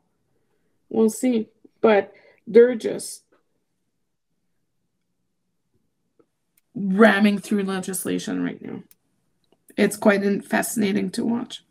[0.90, 1.48] We'll see.
[1.80, 2.12] But
[2.46, 3.24] they're just
[6.74, 8.82] ramming through legislation right now.
[9.76, 11.65] It's quite fascinating to watch.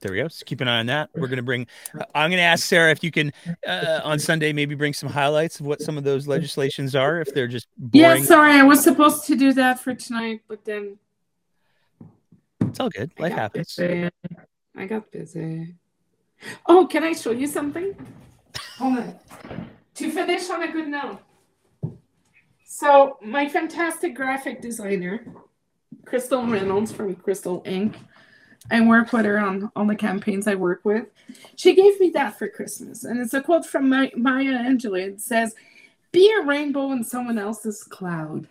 [0.00, 0.28] There we go.
[0.28, 1.08] Just keep an eye on that.
[1.14, 1.66] We're going to bring,
[2.14, 3.32] I'm going to ask Sarah if you can,
[3.66, 7.32] uh, on Sunday, maybe bring some highlights of what some of those legislations are, if
[7.32, 10.98] they're just Yeah, sorry, I was supposed to do that for tonight, but then
[12.60, 13.10] It's all good.
[13.18, 13.74] Life got happens.
[13.74, 14.10] busy.
[14.76, 15.74] I got busy.
[16.66, 17.94] Oh, can I show you something?
[18.78, 19.14] Hold on.
[19.94, 21.20] To finish on a good note.
[22.66, 25.26] So, my fantastic graphic designer,
[26.04, 27.94] Crystal Reynolds from Crystal Inc.,
[28.70, 31.06] I work with her on all the campaigns I work with.
[31.54, 33.04] She gave me that for Christmas.
[33.04, 35.00] And it's a quote from Maya Angelou.
[35.00, 35.54] It says,
[36.12, 38.48] Be a rainbow in someone else's cloud.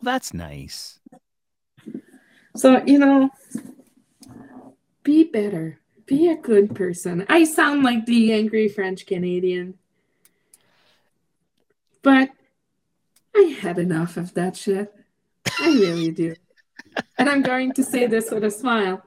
[0.00, 1.00] Well, that's nice.
[2.54, 3.30] So, you know,
[5.02, 5.80] be better.
[6.06, 7.26] Be a good person.
[7.28, 9.74] I sound like the angry French Canadian.
[12.02, 12.30] But
[13.34, 14.94] I had enough of that shit.
[15.60, 16.34] I really do.
[17.18, 19.02] And I'm going to say this with a smile.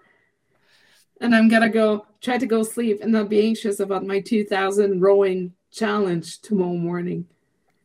[1.19, 4.19] And I'm going to go try to go sleep and not be anxious about my
[4.21, 7.27] 2000 rowing challenge tomorrow morning.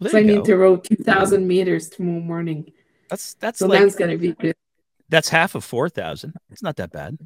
[0.01, 2.73] Well, so I you need to row 2000 meters tomorrow morning.
[3.09, 4.55] That's that's So like that's going to be good.
[5.09, 6.35] that's half of four thousand.
[6.51, 7.19] It's not that bad.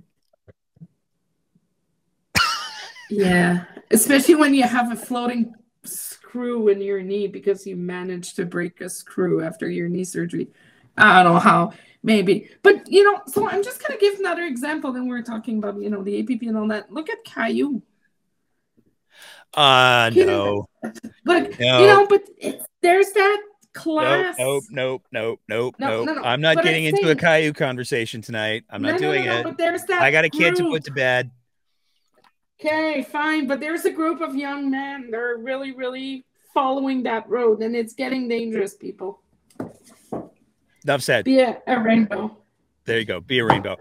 [3.08, 5.54] Yeah, especially when you have a floating
[5.84, 10.48] screw in your knee because you managed to break a screw after your knee surgery.
[10.96, 11.72] I don't know how,
[12.02, 12.48] maybe.
[12.62, 14.92] But, you know, so I'm just going to give another example.
[14.92, 16.92] Then we're talking about, you know, the APP and all that.
[16.92, 17.82] Look at Caillou.
[19.54, 20.68] Uh You no.
[21.24, 21.80] Like, No.
[21.80, 24.36] you know, but it's, there's that class.
[24.38, 26.06] nope, nope, nope, nope, No, nope.
[26.06, 26.22] no, no.
[26.22, 28.64] I'm not But I'm getting into a Caillou conversation tonight.
[28.70, 29.44] I'm not No, no, doing no, no, it.
[29.44, 31.30] But there's that I got a kid to put to bed.
[32.60, 35.10] Okay, fine, but there's a group of young men.
[35.10, 39.22] They're really, really following that road, and it's getting dangerous, people.
[40.84, 41.24] Enough said.
[41.24, 42.36] Be a, a rainbow.
[42.86, 43.20] There you go.
[43.20, 43.76] Be a rainbow.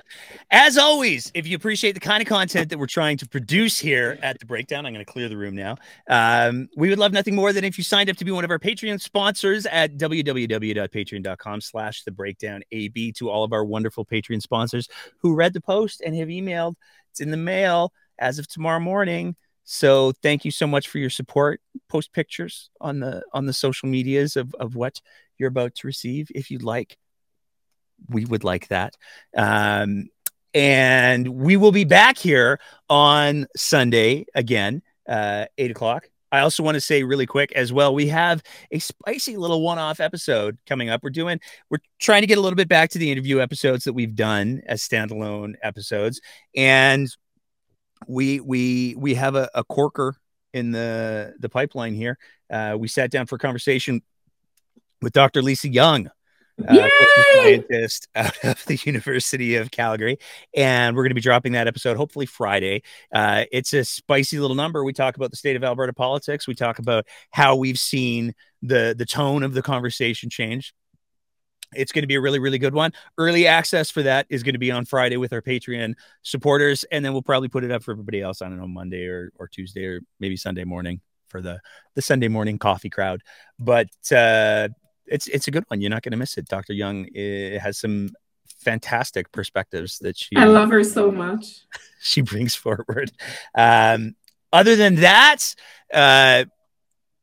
[0.51, 4.19] As always, if you appreciate the kind of content that we're trying to produce here
[4.21, 5.77] at the breakdown, I'm going to clear the room now.
[6.09, 8.51] Um, we would love nothing more than if you signed up to be one of
[8.51, 14.41] our Patreon sponsors at www.patreon.com slash the breakdown AB to all of our wonderful Patreon
[14.41, 14.87] sponsors
[15.19, 16.75] who read the post and have emailed.
[17.09, 19.35] It's in the mail as of tomorrow morning.
[19.71, 21.61] So thank you so much for your support.
[21.89, 24.99] Post pictures on the on the social medias of, of what
[25.37, 26.97] you're about to receive if you'd like
[28.07, 28.95] we would like that.
[29.37, 30.07] Um,
[30.55, 32.59] and we will be back here
[32.89, 37.93] on Sunday again, uh, eight o'clock I also want to say really quick as well,
[37.93, 41.01] we have a spicy little one-off episode coming up.
[41.03, 41.39] We're doing,
[41.69, 44.61] we're trying to get a little bit back to the interview episodes that we've done
[44.67, 46.21] as standalone episodes,
[46.55, 47.07] and
[48.07, 50.15] we we we have a, a corker
[50.53, 52.17] in the the pipeline here.
[52.49, 54.01] Uh, we sat down for a conversation
[55.01, 55.41] with Dr.
[55.41, 56.09] Lisa Young,
[56.67, 56.89] uh,
[57.35, 60.17] scientist out of the University of Calgary,
[60.55, 62.83] and we're going to be dropping that episode hopefully Friday.
[63.13, 64.83] Uh, it's a spicy little number.
[64.83, 66.47] We talk about the state of Alberta politics.
[66.47, 70.73] We talk about how we've seen the the tone of the conversation change.
[71.75, 72.93] It's going to be a really, really good one.
[73.17, 75.93] Early access for that is going to be on Friday with our Patreon
[76.23, 78.41] supporters, and then we'll probably put it up for everybody else.
[78.41, 81.59] I don't know Monday or or Tuesday or maybe Sunday morning for the
[81.95, 83.21] the Sunday morning coffee crowd.
[83.59, 84.69] But uh,
[85.05, 85.81] it's it's a good one.
[85.81, 86.47] You're not going to miss it.
[86.47, 86.73] Dr.
[86.73, 88.09] Young uh, has some
[88.59, 90.35] fantastic perspectives that she.
[90.35, 91.61] I love her so much.
[92.01, 93.11] she brings forward.
[93.55, 94.15] Um,
[94.51, 95.55] other than that,
[95.93, 96.45] uh,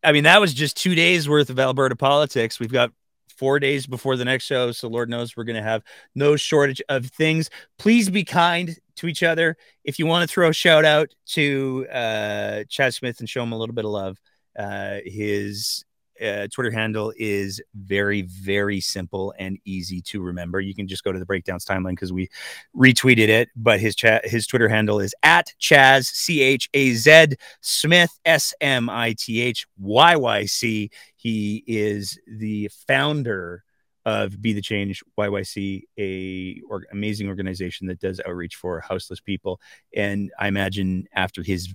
[0.03, 2.61] I mean, that was just two days worth of Alberta politics.
[2.61, 2.93] We've got
[3.37, 4.73] four days before the next show.
[4.73, 5.83] So Lord knows we're going to have
[6.15, 7.49] no shortage of things.
[7.79, 9.57] Please be kind to each other.
[9.85, 13.53] If you want to throw a shout out to uh, Chaz Smith and show him
[13.53, 14.19] a little bit of love,
[14.59, 15.85] uh, his
[16.23, 20.61] uh, Twitter handle is very, very simple and easy to remember.
[20.61, 22.29] You can just go to the breakdowns timeline because we
[22.77, 23.49] retweeted it.
[23.57, 28.55] But his chat, his Twitter handle is at Chaz C H A Z Smith S
[28.61, 30.91] M I T H Y Y C.
[31.17, 33.65] He is the founder
[34.07, 39.61] of Be the Change YYC, a or, amazing organization that does outreach for houseless people.
[39.95, 41.75] And I imagine after his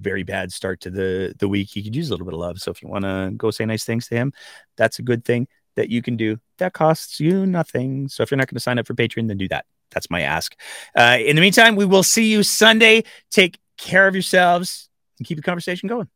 [0.00, 2.58] very bad start to the the week, he could use a little bit of love.
[2.58, 4.32] So if you want to go say nice things to him,
[4.76, 6.38] that's a good thing that you can do.
[6.58, 8.08] That costs you nothing.
[8.08, 9.66] So if you're not going to sign up for Patreon, then do that.
[9.90, 10.56] That's my ask.
[10.96, 13.04] Uh, in the meantime, we will see you Sunday.
[13.30, 16.08] Take care of yourselves and keep the conversation going.